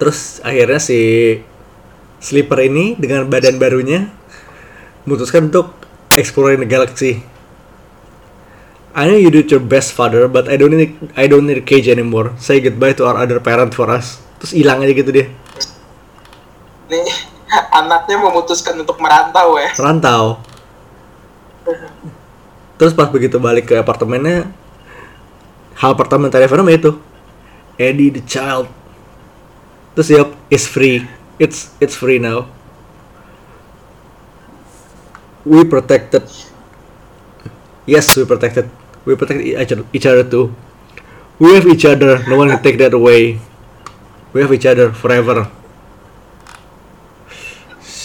Terus 0.00 0.40
akhirnya 0.40 0.80
si 0.80 1.00
Sleeper 2.24 2.56
ini 2.64 2.96
dengan 2.96 3.28
badan 3.28 3.60
barunya 3.60 4.08
memutuskan 5.04 5.52
untuk 5.52 5.76
exploring 6.16 6.64
the 6.64 6.68
galaxy. 6.68 7.20
I 8.92 9.08
know 9.08 9.16
you 9.16 9.32
did 9.32 9.48
your 9.48 9.60
best, 9.60 9.96
father, 9.96 10.28
but 10.28 10.48
I 10.48 10.56
don't 10.56 10.72
need 10.72 10.96
I 11.16 11.28
don't 11.28 11.44
need 11.44 11.60
a 11.60 11.64
cage 11.64 11.88
anymore. 11.88 12.32
Say 12.40 12.64
goodbye 12.64 12.96
to 12.96 13.08
our 13.08 13.20
other 13.20 13.40
parent 13.40 13.76
for 13.76 13.92
us. 13.92 14.20
Terus 14.40 14.52
hilang 14.56 14.80
aja 14.80 14.96
gitu 14.96 15.12
dia. 15.12 15.28
nih 16.92 17.08
anaknya 17.80 18.20
memutuskan 18.20 18.76
untuk 18.76 19.00
merantau 19.00 19.56
ya 19.56 19.72
Rantau. 19.80 20.44
Terus 22.80 22.92
pas 22.92 23.08
begitu 23.08 23.40
balik 23.40 23.72
ke 23.72 23.80
apartemennya, 23.80 24.50
hal 25.78 25.92
pertama 25.96 26.28
yang 26.28 26.48
sama 26.50 26.72
itu 26.72 26.98
Eddie 27.80 28.12
the 28.12 28.22
child. 28.24 28.68
Terus 29.96 30.08
dia 30.08 30.24
is 30.48 30.64
free. 30.68 31.04
It's 31.40 31.72
it's 31.80 31.96
free 31.96 32.20
now. 32.20 32.48
We 35.42 35.66
protected. 35.66 36.28
Yes, 37.84 38.14
we 38.14 38.22
protected. 38.22 38.70
We 39.02 39.18
protect 39.18 39.42
each 39.42 39.58
other, 39.74 39.84
each 39.90 40.06
other 40.06 40.22
too. 40.22 40.54
We 41.42 41.58
have 41.58 41.66
each 41.66 41.82
other. 41.82 42.22
No 42.30 42.38
one 42.38 42.54
can 42.54 42.62
take 42.62 42.78
that 42.78 42.94
away. 42.94 43.42
We 44.30 44.46
have 44.46 44.54
each 44.54 44.68
other 44.68 44.94
forever. 44.94 45.50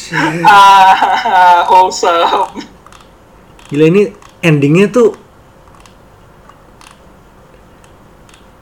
ah 0.47 1.67
wholesome 1.67 2.63
Gila 3.67 3.91
ini 3.91 4.15
endingnya 4.39 4.87
tuh 4.87 5.19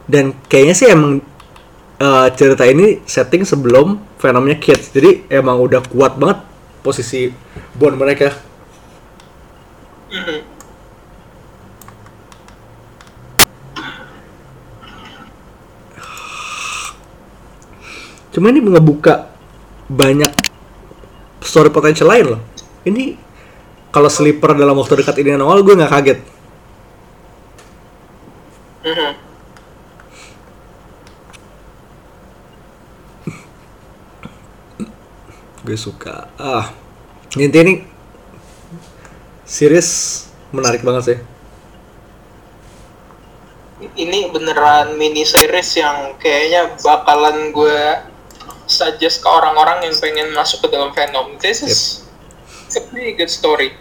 dan 0.06 0.38
kayaknya 0.46 0.76
sih 0.78 0.88
emang 0.90 1.22
eh, 1.98 2.28
cerita 2.38 2.64
ini 2.66 3.02
setting 3.06 3.44
sebelum 3.46 3.98
Venomnya 4.22 4.58
Kids. 4.58 4.94
Jadi 4.94 5.30
emang 5.30 5.62
udah 5.62 5.82
kuat 5.86 6.18
banget 6.18 6.42
posisi 6.86 7.34
bond 7.74 7.98
mereka. 7.98 8.30
Mhm. 10.14 10.40
Cuma 18.36 18.52
ini 18.52 18.60
ngebuka 18.60 19.32
banyak 19.88 20.28
story 21.40 21.72
potential 21.72 22.12
lain 22.12 22.36
loh. 22.36 22.42
Ini 22.84 23.16
kalau 23.96 24.12
sleeper 24.12 24.52
dalam 24.60 24.76
waktu 24.76 25.00
dekat 25.00 25.24
ini 25.24 25.40
awal 25.40 25.64
gue 25.64 25.72
nggak 25.72 25.94
kaget. 25.94 26.20
Mhm. 28.84 29.35
Gue 35.66 35.74
suka. 35.74 36.30
Ah, 36.38 36.70
intinya 37.34 37.66
ini 37.66 37.76
series 39.50 39.90
menarik 40.54 40.86
banget 40.86 41.04
sih. 41.10 41.18
Ini 43.98 44.30
beneran 44.32 44.96
mini 44.96 45.26
series 45.26 45.76
yang 45.76 46.16
kayaknya 46.22 46.78
bakalan 46.80 47.50
gue 47.52 47.80
suggest 48.70 49.20
ke 49.20 49.28
orang-orang 49.28 49.90
yang 49.90 49.96
pengen 49.98 50.32
masuk 50.32 50.64
ke 50.64 50.68
dalam 50.70 50.94
Venom. 50.94 51.36
This 51.42 51.66
is 51.66 51.80
a 52.78 52.82
pretty 52.86 53.18
good 53.18 53.34
story. 53.34 53.74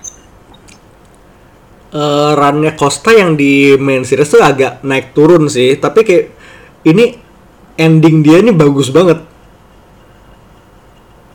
eh 1.94 2.31
runnya 2.35 2.74
Costa 2.74 3.15
yang 3.15 3.39
di 3.39 3.78
main 3.78 4.02
series 4.02 4.27
tuh 4.27 4.43
agak 4.43 4.82
naik 4.82 5.15
turun 5.15 5.47
sih 5.47 5.78
tapi 5.78 6.02
kayak 6.02 6.27
ini 6.82 7.15
ending 7.78 8.27
dia 8.27 8.43
ini 8.43 8.51
bagus 8.51 8.90
banget 8.90 9.23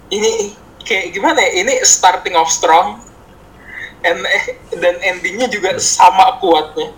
Ini 0.10 0.58
kayak 0.84 1.14
gimana 1.14 1.38
ya? 1.38 1.52
Ini 1.62 1.74
starting 1.86 2.34
off 2.34 2.50
strong, 2.50 3.02
and 4.02 4.20
dan 4.82 4.96
endingnya 5.06 5.48
juga 5.50 5.78
sama 5.78 6.38
kuatnya. 6.42 6.94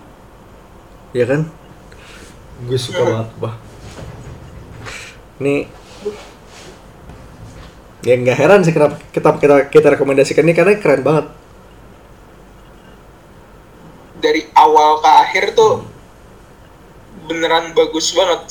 ya 1.12 1.28
kan? 1.28 1.44
Gue 2.64 2.80
suka 2.80 3.04
banget 3.04 3.30
bah 3.42 3.56
ini 5.42 5.66
ya 8.06 8.14
nggak 8.14 8.38
heran 8.38 8.62
sih 8.62 8.70
kenapa 8.70 9.02
kita 9.10 9.30
kita 9.42 9.56
kita 9.74 9.88
rekomendasikan 9.98 10.46
ini 10.46 10.54
karena 10.54 10.78
keren 10.78 11.02
banget. 11.02 11.26
Dari 14.22 14.46
awal 14.54 15.02
ke 15.02 15.10
akhir 15.10 15.58
tuh 15.58 15.82
beneran 17.26 17.74
bagus 17.74 18.14
banget, 18.14 18.46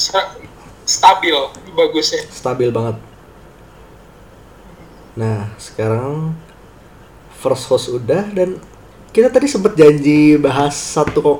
stabil 0.83 1.35
bagusnya. 1.79 2.27
stabil 2.35 2.75
banget 2.75 2.99
nah 5.21 5.53
sekarang 5.57 6.33
first 7.37 7.69
host 7.69 7.93
udah 7.93 8.25
dan 8.31 8.57
kita 9.11 9.29
tadi 9.29 9.45
sempat 9.45 9.75
janji 9.75 10.39
bahas 10.39 10.73
satu 10.73 11.19
kok 11.21 11.39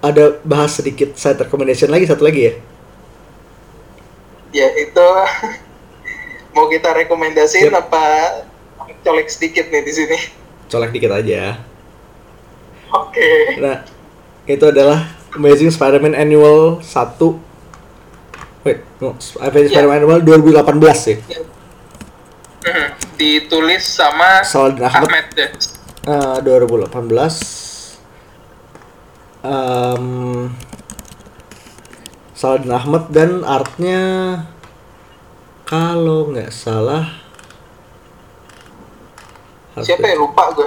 ada 0.00 0.40
bahas 0.42 0.72
sedikit 0.72 1.12
side 1.12 1.36
recommendation 1.38 1.88
lagi 1.88 2.06
satu 2.06 2.24
lagi 2.24 2.42
ya 2.42 2.54
Ya 4.50 4.72
itu 4.72 5.08
mau 6.56 6.64
kita 6.66 6.88
rekomendasiin 6.96 7.68
Yep. 7.68 7.76
apa 7.76 8.04
colek 9.02 9.28
sedikit 9.28 9.68
nih 9.68 9.84
di 9.84 9.92
sini. 9.92 10.18
colek 10.66 10.90
dikit 10.90 11.12
aja 11.12 11.60
Oke. 12.88 13.58
Nah, 13.58 13.84
itu 14.44 14.64
adalah 14.64 15.04
Amazing 15.30 15.68
Spider-Man 15.68 16.16
Annual 16.16 16.80
1 16.80 16.86
Wait, 18.64 18.80
no, 18.96 19.12
Amazing 19.36 19.68
Iya. 19.68 19.74
Spider-Man 19.76 19.98
Annual 20.00 20.20
2018 20.24 20.64
sih 20.96 21.16
Mhm. 22.66 22.86
Ditulis 23.14 23.84
sama 23.86 24.42
Ahmad. 24.42 25.06
Ahmed 25.06 25.26
ya. 25.32 25.48
Eh, 26.06 26.36
2018 26.42 27.66
Em, 29.46 30.50
Saladin 32.34 32.74
Ahmad 32.74 33.14
dan 33.14 33.46
artnya 33.46 34.02
kalau 35.62 36.34
nggak 36.34 36.50
salah 36.50 37.22
Siapa 39.76 40.02
ya 40.02 40.16
lupa 40.18 40.50
gue. 40.50 40.66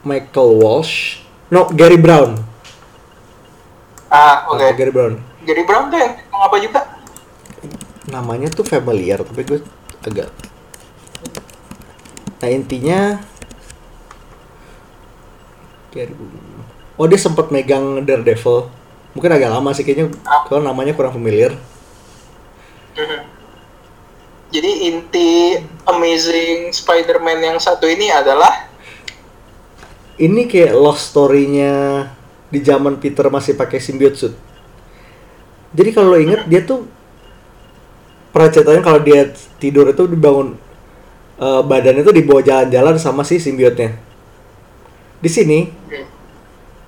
Michael 0.00 0.56
Walsh 0.56 1.20
no 1.52 1.68
Gary 1.68 2.00
Brown 2.00 2.40
Ah 4.08 4.48
oke. 4.48 4.56
Artnya 4.64 4.72
Gary 4.80 4.92
Brown 4.94 5.14
Gary 5.44 5.64
Brown 5.68 5.92
tuh 5.92 5.98
yang 6.00 6.16
apa 6.32 6.56
juga? 6.56 6.80
namanya 8.08 8.50
tuh 8.50 8.64
familiar 8.64 9.20
tapi 9.20 9.44
gue 9.44 9.60
agak 10.06 10.30
nah 12.40 12.48
intinya 12.48 13.20
oh 16.96 17.06
dia 17.10 17.18
sempat 17.18 17.50
megang 17.50 18.06
Daredevil. 18.06 18.70
Mungkin 19.10 19.32
agak 19.34 19.50
lama 19.50 19.74
sih 19.74 19.82
kayaknya 19.82 20.14
kalau 20.46 20.62
namanya 20.62 20.94
kurang 20.94 21.10
familiar. 21.10 21.50
Mhm. 22.94 23.20
Jadi 24.54 24.70
inti 24.86 25.58
Amazing 25.82 26.70
Spider-Man 26.70 27.42
yang 27.42 27.58
satu 27.58 27.90
ini 27.90 28.06
adalah? 28.06 28.70
Ini 30.14 30.46
kayak 30.46 30.78
lost 30.78 31.10
story-nya 31.10 32.06
di 32.50 32.62
zaman 32.62 32.98
Peter 33.02 33.26
masih 33.30 33.58
pakai 33.58 33.82
symbiote 33.82 34.18
suit 34.18 34.34
jadi 35.70 35.90
kalau 35.94 36.14
lo 36.14 36.18
inget 36.18 36.50
dia 36.50 36.66
tuh 36.66 36.90
pernah 38.30 38.50
ceritanya 38.50 38.82
kalau 38.82 39.00
dia 39.02 39.30
tidur 39.58 39.90
itu 39.90 40.06
dibangun 40.06 40.54
eh, 41.38 41.62
badannya 41.66 42.02
tuh 42.06 42.14
dibawa 42.14 42.40
jalan-jalan 42.42 42.96
sama 42.98 43.22
si 43.26 43.38
symbiote-nya 43.38 43.94
di 45.20 45.28
sini 45.28 45.58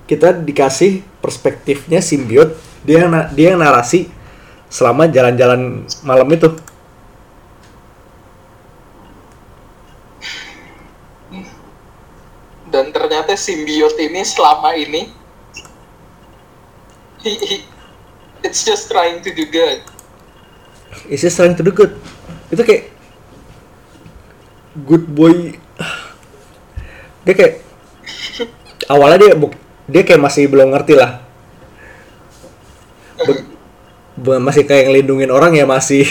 kita 0.09 0.35
dikasih 0.35 1.05
perspektifnya 1.23 2.02
simbiot 2.02 2.52
dia 2.82 3.06
yang 3.06 3.12
dia 3.32 3.55
yang 3.55 3.60
narasi 3.62 4.10
selama 4.73 5.05
jalan-jalan 5.06 5.85
malam 6.02 6.28
itu. 6.32 6.48
Dan 12.73 12.89
ternyata 12.89 13.36
simbiot 13.36 14.01
ini 14.01 14.24
selama 14.24 14.73
ini 14.73 15.12
he, 17.20 17.32
he- 17.36 17.66
it's 18.40 18.64
just 18.64 18.89
trying 18.89 19.20
to 19.20 19.28
do 19.36 19.44
good. 19.44 19.85
Is 21.09 21.24
just 21.24 21.36
trying 21.36 21.56
to 21.56 21.64
do 21.64 21.73
good 21.73 21.97
itu 22.52 22.62
kayak 22.64 22.93
good 24.77 25.05
boy. 25.09 25.56
Dia 27.23 27.35
kayak 27.36 27.55
awalnya 28.89 29.19
dia 29.20 29.32
dia 29.89 30.02
kayak 30.05 30.23
masih 30.23 30.48
belum 30.48 30.73
ngerti 30.73 30.97
lah. 30.97 31.20
Be- 34.16 34.43
masih 34.43 34.64
kayak 34.64 34.90
ngelindungin 34.90 35.32
orang 35.32 35.52
ya 35.56 35.69
masih. 35.69 36.09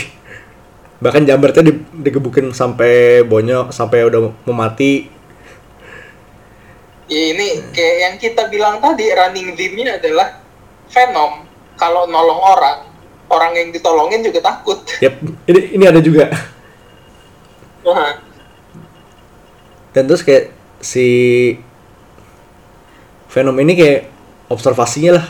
Bahkan 1.02 1.26
jambernya 1.26 1.66
di, 1.66 1.74
digebukin 2.06 2.54
sampai 2.54 3.26
bonyok 3.26 3.74
sampai 3.74 4.06
udah 4.06 4.30
mau 4.46 4.54
mati. 4.54 5.10
Ya 7.12 7.36
ini 7.36 7.60
kayak 7.76 7.96
yang 7.98 8.16
kita 8.22 8.48
bilang 8.48 8.80
tadi 8.80 9.10
running 9.12 9.58
theme-nya 9.58 10.00
adalah 10.00 10.40
Venom. 10.88 11.50
Kalau 11.76 12.06
nolong 12.06 12.42
orang, 12.46 12.91
orang 13.32 13.52
yang 13.56 13.68
ditolongin 13.72 14.20
juga 14.20 14.44
takut. 14.44 14.84
Yap, 15.00 15.16
ini 15.48 15.60
ini 15.80 15.84
ada 15.88 16.04
juga. 16.04 16.28
Wah, 17.82 18.20
Dan 19.96 20.06
terus 20.06 20.22
kayak 20.22 20.54
si 20.84 21.08
Venom 23.32 23.58
ini 23.58 23.74
kayak 23.74 24.02
observasinya 24.52 25.18
lah 25.18 25.26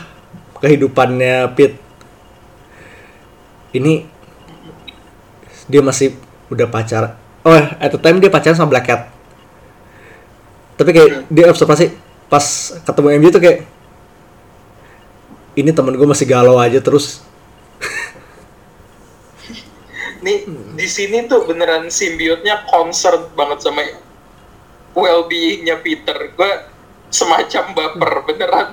kehidupannya 0.58 1.54
Pete. 1.54 1.78
Ini 3.72 4.04
dia 5.70 5.80
masih 5.80 6.18
udah 6.52 6.68
pacar. 6.68 7.16
Oh, 7.42 7.56
at 7.56 7.90
the 7.90 7.98
time 7.98 8.20
dia 8.20 8.28
pacaran 8.28 8.54
sama 8.54 8.76
Black 8.76 8.86
Cat. 8.86 9.08
Tapi 10.76 10.90
kayak 10.92 11.10
dia 11.32 11.48
observasi 11.48 11.94
pas 12.28 12.44
ketemu 12.84 13.08
MJ 13.18 13.26
tuh 13.32 13.42
kayak 13.42 13.58
ini 15.52 15.70
temen 15.72 15.94
gue 15.96 16.08
masih 16.08 16.26
galau 16.28 16.60
aja 16.60 16.78
terus. 16.78 17.24
Nih 20.22 20.46
di 20.78 20.86
sini 20.86 21.26
tuh 21.26 21.44
beneran 21.44 21.90
simbiotnya 21.90 22.64
concern 22.70 23.28
banget 23.34 23.66
sama 23.66 23.82
well-beingnya 24.94 25.82
Peter. 25.82 26.16
Gue 26.32 26.52
semacam 27.10 27.64
baper 27.76 28.12
beneran. 28.24 28.68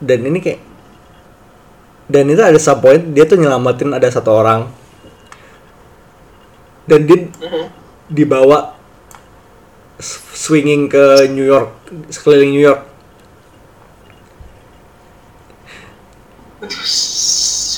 Dan 0.00 0.24
ini 0.24 0.40
kayak 0.40 0.60
dan 2.10 2.26
itu 2.26 2.42
ada 2.42 2.58
sub 2.58 2.82
point 2.82 3.14
dia 3.14 3.22
tuh 3.22 3.38
nyelamatin 3.38 3.94
ada 3.94 4.10
satu 4.10 4.34
orang 4.34 4.66
dan 6.90 7.06
dia 7.06 7.30
Mhm. 7.30 7.64
dibawa 8.10 8.74
swinging 10.34 10.90
ke 10.90 11.30
New 11.30 11.46
York 11.46 11.70
sekeliling 12.10 12.50
New 12.50 12.66
York 12.66 12.82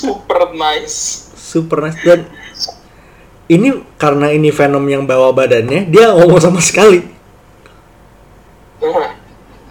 super 0.03 0.51
nice. 0.51 0.97
Super 1.39 1.77
nice. 1.87 1.99
Dan 2.03 2.27
ini 3.47 3.83
karena 3.95 4.31
ini 4.35 4.51
Venom 4.51 4.83
yang 4.83 5.07
bawa 5.07 5.31
badannya 5.31 5.87
dia 5.87 6.11
ngomong 6.11 6.41
sama 6.43 6.59
sekali. 6.59 7.07
Nah, 8.83 9.15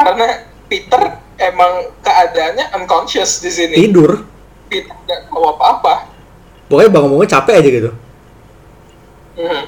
karena 0.01 0.29
Peter 0.73 1.21
emang 1.37 1.93
keadaannya 2.01 2.73
unconscious 2.81 3.45
di 3.45 3.51
sini. 3.53 3.75
Tidur. 3.77 4.25
Peter 4.73 4.97
nggak 5.05 5.29
tahu 5.29 5.45
apa-apa. 5.53 6.09
Pokoknya 6.73 6.89
bang 6.89 7.03
ngomongnya 7.05 7.31
capek 7.37 7.55
aja 7.61 7.71
gitu. 7.71 7.93
Mhm. 9.33 9.65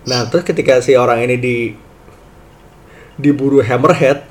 nah 0.00 0.24
terus 0.32 0.48
ketika 0.48 0.80
si 0.80 0.96
orang 0.96 1.28
ini 1.28 1.36
di 1.36 1.56
diburu 3.20 3.60
Hammerhead 3.60 4.24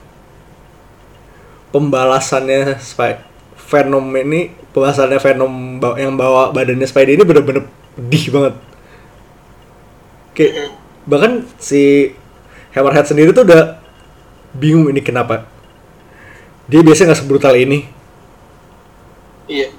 pembalasannya 1.69 2.81
Spy 2.81 3.28
Venom 3.69 4.05
ini 4.17 4.49
pembalasannya 4.73 5.19
Venom 5.21 5.53
yang 5.95 6.17
bawa 6.17 6.49
badannya 6.49 6.89
Spidey 6.89 7.13
ini 7.13 7.23
bener-bener 7.23 7.69
pedih 7.93 8.23
banget 8.33 8.53
kayak 10.33 10.53
bahkan 11.05 11.45
si 11.61 12.13
Hammerhead 12.73 13.05
sendiri 13.05 13.29
tuh 13.29 13.45
udah 13.45 13.77
bingung 14.53 14.89
ini 14.89 15.01
kenapa 15.01 15.45
dia 16.65 16.81
biasanya 16.81 17.13
nggak 17.13 17.21
sebrutal 17.21 17.53
ini 17.53 17.85
Iya. 19.49 19.73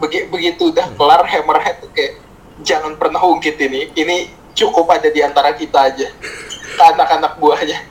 Begi- 0.00 0.32
begitu 0.32 0.72
udah 0.72 0.88
kelar 0.96 1.20
Hammerhead 1.28 1.84
tuh 1.84 1.92
kayak 1.92 2.16
jangan 2.64 2.96
pernah 2.96 3.20
ungkit 3.20 3.60
ini. 3.60 3.92
Ini 3.92 4.16
cukup 4.56 4.88
ada 4.88 5.12
di 5.12 5.20
antara 5.20 5.52
kita 5.52 5.92
aja. 5.92 6.08
Anak-anak 6.80 7.36
buahnya. 7.36 7.84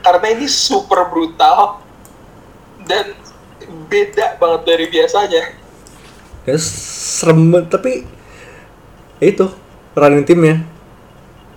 Karena 0.00 0.26
ini 0.32 0.48
super 0.48 1.04
brutal 1.12 1.84
dan 2.88 3.12
beda 3.92 4.40
banget 4.40 4.62
dari 4.64 4.86
biasanya. 4.88 5.42
ya 6.42 6.56
serem 6.58 7.54
tapi 7.70 8.02
ya 9.22 9.26
itu 9.30 9.46
running 9.94 10.26
timnya 10.26 10.72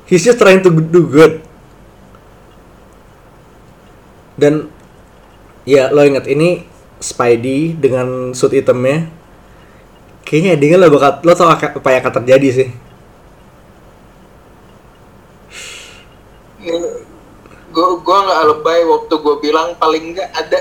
he's 0.06 0.24
just 0.24 0.38
trying 0.38 0.62
to 0.62 0.70
do 0.70 1.06
good. 1.10 1.42
Dan 4.36 4.70
ya 5.66 5.90
lo 5.90 6.06
ingat 6.06 6.30
ini 6.30 6.68
Spidey 7.02 7.76
dengan 7.76 8.32
suit 8.32 8.54
hitamnya? 8.56 9.10
Kayaknya 10.26 10.52
endingnya 10.58 10.78
lo 10.82 10.94
bakal 10.94 11.22
lo 11.22 11.34
tau 11.38 11.50
apa 11.52 11.90
yang 11.92 12.02
akan 12.02 12.14
terjadi 12.24 12.50
sih. 12.52 12.70
Gue 17.76 17.90
gua 18.02 18.18
nggak 18.24 18.44
lebay 18.56 18.82
waktu 18.88 19.14
gue 19.20 19.36
bilang 19.44 19.76
paling 19.76 20.16
nggak 20.16 20.32
ada 20.32 20.60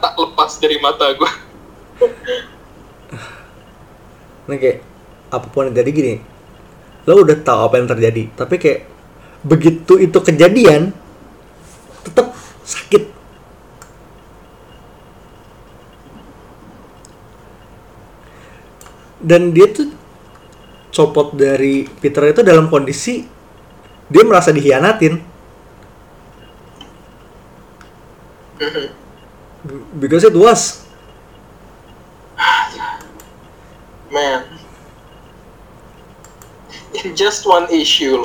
tak 0.00 0.14
lepas 0.16 0.50
dari 0.60 0.76
mata 0.80 1.10
gue. 1.12 1.30
Nah 4.46 4.56
kayak 4.56 4.78
apa 5.32 5.46
pun 5.50 5.66
yang 5.66 5.74
terjadi 5.74 5.90
gini, 5.90 6.14
lo 7.08 7.18
udah 7.20 7.38
tahu 7.42 7.60
apa 7.66 7.74
yang 7.82 7.88
terjadi, 7.90 8.22
tapi 8.38 8.54
kayak 8.62 8.80
begitu 9.42 9.98
itu 9.98 10.18
kejadian, 10.22 10.94
tetap 12.06 12.30
sakit. 12.62 13.10
Dan 19.26 19.50
dia 19.50 19.66
tuh 19.74 19.90
copot 20.94 21.34
dari 21.34 21.84
Peter 22.00 22.24
itu 22.30 22.46
dalam 22.46 22.70
kondisi 22.70 23.26
dia 24.06 24.22
merasa 24.22 24.54
dihianatin 24.54 25.18
because 29.98 30.24
it 30.24 30.34
was 30.34 30.86
Man. 34.06 34.46
In 37.04 37.12
just 37.18 37.44
one 37.44 37.66
issue. 37.68 38.24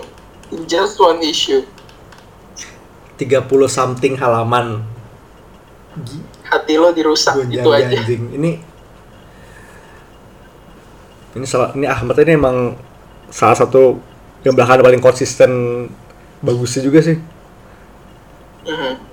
In 0.53 0.63
just 0.69 0.95
one 1.01 1.19
issue. 1.25 1.65
30 3.17 3.69
something 3.69 4.17
halaman 4.17 4.81
Hati 6.47 6.73
lo 6.79 6.89
dirusak 6.89 7.37
Gonjang 7.37 7.61
itu 7.61 7.69
aja. 7.69 7.85
ganjing. 8.01 8.23
Ini 8.33 8.51
ini 11.31 11.45
salah 11.47 11.71
ini 11.77 11.85
Ahmad 11.87 12.17
ini 12.23 12.31
emang 12.35 12.57
salah 13.31 13.55
satu 13.55 13.99
yang 14.41 14.57
belakangan 14.57 14.83
paling 14.83 15.03
konsisten 15.03 15.51
bagusnya 16.41 16.81
juga 16.81 16.99
sih. 17.03 17.17
Mhm. 18.65 19.10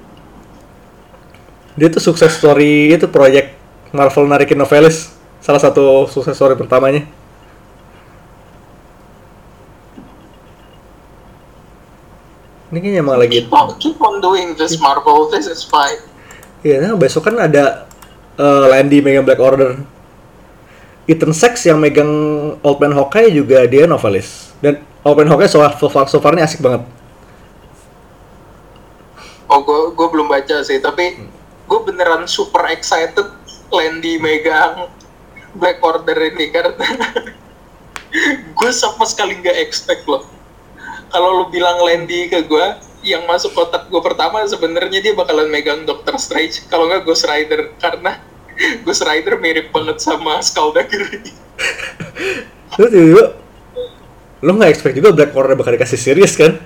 Dia 1.78 1.86
tuh 1.94 2.02
sukses 2.02 2.34
story 2.34 2.90
itu 2.90 3.06
proyek 3.06 3.54
Marvel 3.94 4.26
narikin 4.26 4.58
novelis 4.58 5.14
salah 5.38 5.62
satu 5.62 6.10
sukses 6.10 6.34
story 6.34 6.58
pertamanya. 6.58 7.06
Ini 12.68 12.78
kayaknya 12.84 13.00
emang 13.00 13.16
lagi 13.16 13.46
Keep 13.46 13.54
on, 13.54 13.68
keep 13.78 13.98
on 14.02 14.18
doing 14.18 14.58
this 14.58 14.76
Marvel. 14.82 15.30
This 15.30 15.46
is 15.46 15.62
fine. 15.62 16.02
Iya, 16.66 16.82
nah 16.82 16.98
besok 16.98 17.30
kan 17.30 17.38
ada 17.38 17.86
eh, 18.34 18.64
Landy 18.68 18.98
megang 18.98 19.22
Black 19.24 19.38
Order. 19.38 19.78
Ethan 21.08 21.32
Sachs 21.32 21.64
yang 21.64 21.80
megang 21.80 22.10
Old 22.60 22.78
Man 22.82 22.92
Hawkeye 22.92 23.32
juga 23.32 23.64
dia 23.64 23.88
novelis. 23.88 24.52
Dan 24.60 24.82
Old 25.06 25.16
Man 25.16 25.30
Hawkeye 25.30 25.48
so, 25.48 25.62
far, 25.88 26.04
so 26.10 26.18
far 26.20 26.36
ini 26.36 26.44
asik 26.44 26.60
banget. 26.60 26.84
Oh, 29.48 29.64
gue 29.64 29.96
gue 29.96 30.06
belum 30.12 30.28
baca 30.28 30.60
sih, 30.60 30.76
tapi 30.84 31.37
gue 31.68 31.80
beneran 31.84 32.24
super 32.24 32.64
excited 32.72 33.28
Landy 33.68 34.16
megang 34.16 34.88
Black 35.52 35.84
Order 35.84 36.16
ini 36.32 36.48
karena 36.48 36.88
gue 38.58 38.70
sama 38.72 39.04
sekali 39.04 39.36
nggak 39.36 39.58
expect 39.68 40.08
loh. 40.08 40.24
Kalau 41.08 41.44
lu 41.44 41.44
bilang 41.52 41.80
Landy 41.84 42.28
ke 42.28 42.44
gue, 42.44 42.66
yang 43.04 43.24
masuk 43.28 43.54
kotak 43.54 43.88
gue 43.88 44.00
pertama 44.00 44.44
sebenarnya 44.44 45.00
dia 45.00 45.12
bakalan 45.12 45.48
megang 45.48 45.84
Doctor 45.84 46.16
Strange. 46.16 46.64
Kalau 46.72 46.88
nggak 46.88 47.04
Ghost 47.04 47.28
Rider 47.28 47.76
karena 47.76 48.20
Ghost 48.84 49.04
Rider 49.04 49.36
mirip 49.36 49.68
banget 49.70 50.00
sama 50.00 50.40
Skulldugger. 50.40 51.04
Terus 52.76 52.90
tiba-tiba 52.92 53.24
lo 54.38 54.50
nggak 54.54 54.70
expect 54.70 54.94
juga 54.96 55.10
Black 55.12 55.32
Order 55.36 55.54
bakal 55.58 55.76
dikasih 55.76 56.00
series 56.00 56.32
kan? 56.38 56.56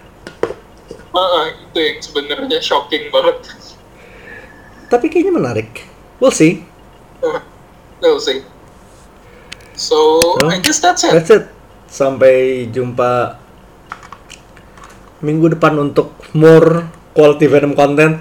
Heeh, 1.13 1.45
itu 1.69 1.79
yang 1.79 1.99
sebenarnya 2.01 2.59
shocking 2.65 3.13
banget. 3.13 3.62
Tapi 4.93 5.09
kayaknya 5.09 5.33
menarik. 5.33 5.89
We'll 6.21 6.37
see. 6.37 6.69
Uh, 7.25 7.41
we'll 8.05 8.21
see. 8.21 8.45
So, 9.73 10.21
Oh, 10.37 10.53
I 10.53 10.61
guess 10.61 10.85
that's 10.85 11.01
it. 11.09 11.17
That's 11.17 11.33
it. 11.33 11.49
Sampai 11.89 12.69
jumpa 12.69 13.41
minggu 15.25 15.57
depan 15.57 15.81
untuk 15.81 16.13
more 16.37 16.85
quality 17.17 17.49
Venom 17.49 17.73
content. 17.73 18.21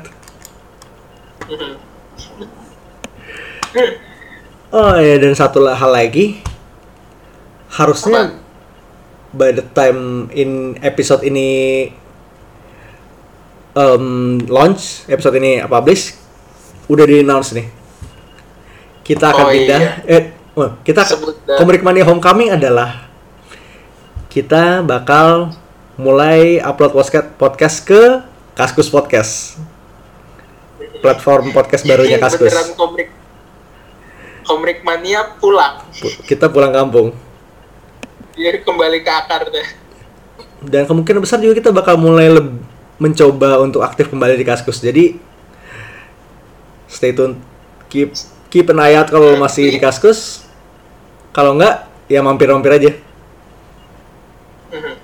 Mhm. 1.52 1.72
Oh 4.72 4.96
ya 4.96 5.20
dan 5.20 5.36
satu 5.36 5.64
hal 5.68 5.92
lagi 5.92 6.40
harusnya 7.72 8.40
by 9.36 9.52
the 9.52 9.64
time 9.76 10.32
in 10.32 10.80
episode 10.84 11.24
ini 11.28 11.92
um, 13.76 14.40
launch 14.48 15.08
episode 15.12 15.40
ini 15.40 15.60
publish 15.68 16.16
udah 16.92 17.06
di 17.08 17.24
announce 17.24 17.56
nih 17.56 17.68
kita 19.02 19.32
akan 19.32 19.46
Oh, 19.46 19.52
pindah 19.52 19.80
eh 20.06 20.24
oh, 20.54 20.70
kita. 20.84 21.02
Komrik 21.56 21.82
Mania 21.82 22.04
Homecoming 22.04 22.52
adalah 22.52 23.08
kita 24.28 24.80
bakal 24.82 25.56
mulai 25.96 26.60
upload 26.60 26.92
podcast 26.94 27.28
podcast 27.36 27.78
ke 27.82 28.02
Kaskus 28.54 28.88
Podcast 28.88 29.56
platform 31.00 31.52
podcast 31.52 31.84
barunya 31.84 32.16
Ini 32.16 32.24
Kaskus 32.24 32.52
Beneran 32.52 32.70
komik 32.76 33.08
komik 34.42 34.80
mania 34.82 35.38
pulang. 35.38 35.80
Pu- 35.94 36.18
kita 36.26 36.48
pulang 36.48 36.70
kampung 36.70 37.16
Biar 38.32 38.60
kembali 38.60 39.00
ke 39.00 39.12
akar 39.12 39.48
deh. 39.48 39.68
dan 40.62 40.86
kemungkinan 40.86 41.20
besar 41.20 41.38
juga 41.38 41.58
kita 41.58 41.70
bakal 41.70 41.96
mulai 41.96 42.30
mencoba 42.96 43.58
untuk 43.60 43.82
aktif 43.82 44.08
kembali 44.08 44.36
di 44.36 44.46
Kaskus. 44.46 44.78
Jadi 44.78 45.18
stay 46.92 47.16
tune, 47.16 47.40
keep 47.88 48.12
keep 48.52 48.68
an 48.68 48.84
eye 48.84 49.00
out 49.00 49.08
kalau 49.08 49.40
masih 49.40 49.72
di 49.72 49.80
Kaskus. 49.80 50.44
Kalau 51.32 51.56
enggak, 51.56 51.88
ya 52.12 52.20
mampir-mampir 52.20 52.76
aja. 52.76 52.92
Mhm. 54.76 54.96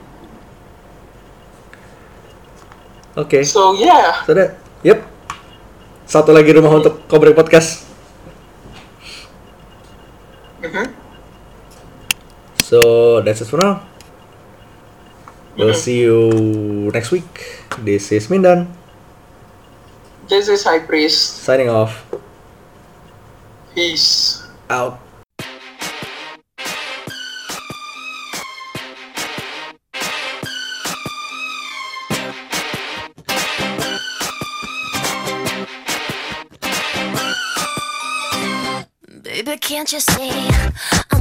Oke, 3.18 3.42
So 3.48 3.74
yeah, 3.80 4.22
sudah. 4.28 4.60
Yep. 4.84 5.00
Satu 6.04 6.36
lagi 6.36 6.52
rumah 6.52 6.76
untuk 6.76 7.08
Kobrek 7.08 7.34
Podcast. 7.34 7.88
Mhm. 10.62 10.92
So 12.68 12.80
that's 13.24 13.40
it 13.40 13.48
for 13.48 13.64
now. 13.64 13.88
We'll 15.58 15.74
see 15.74 16.06
you 16.06 16.30
next 16.94 17.10
week. 17.10 17.26
This 17.82 18.14
is 18.14 18.30
Mindan 18.30 18.70
this 20.30 20.48
is 20.49 20.64
High 20.64 20.80
Priest. 20.80 21.44
signing 21.44 21.70
off. 21.70 22.06
Peace. 23.74 24.44
Out. 24.70 24.99
Baby, 39.24 39.58
can't 39.58 39.91
you 39.91 39.99
see 39.99 40.30
I'm 40.30 40.74
calling? 41.10 41.16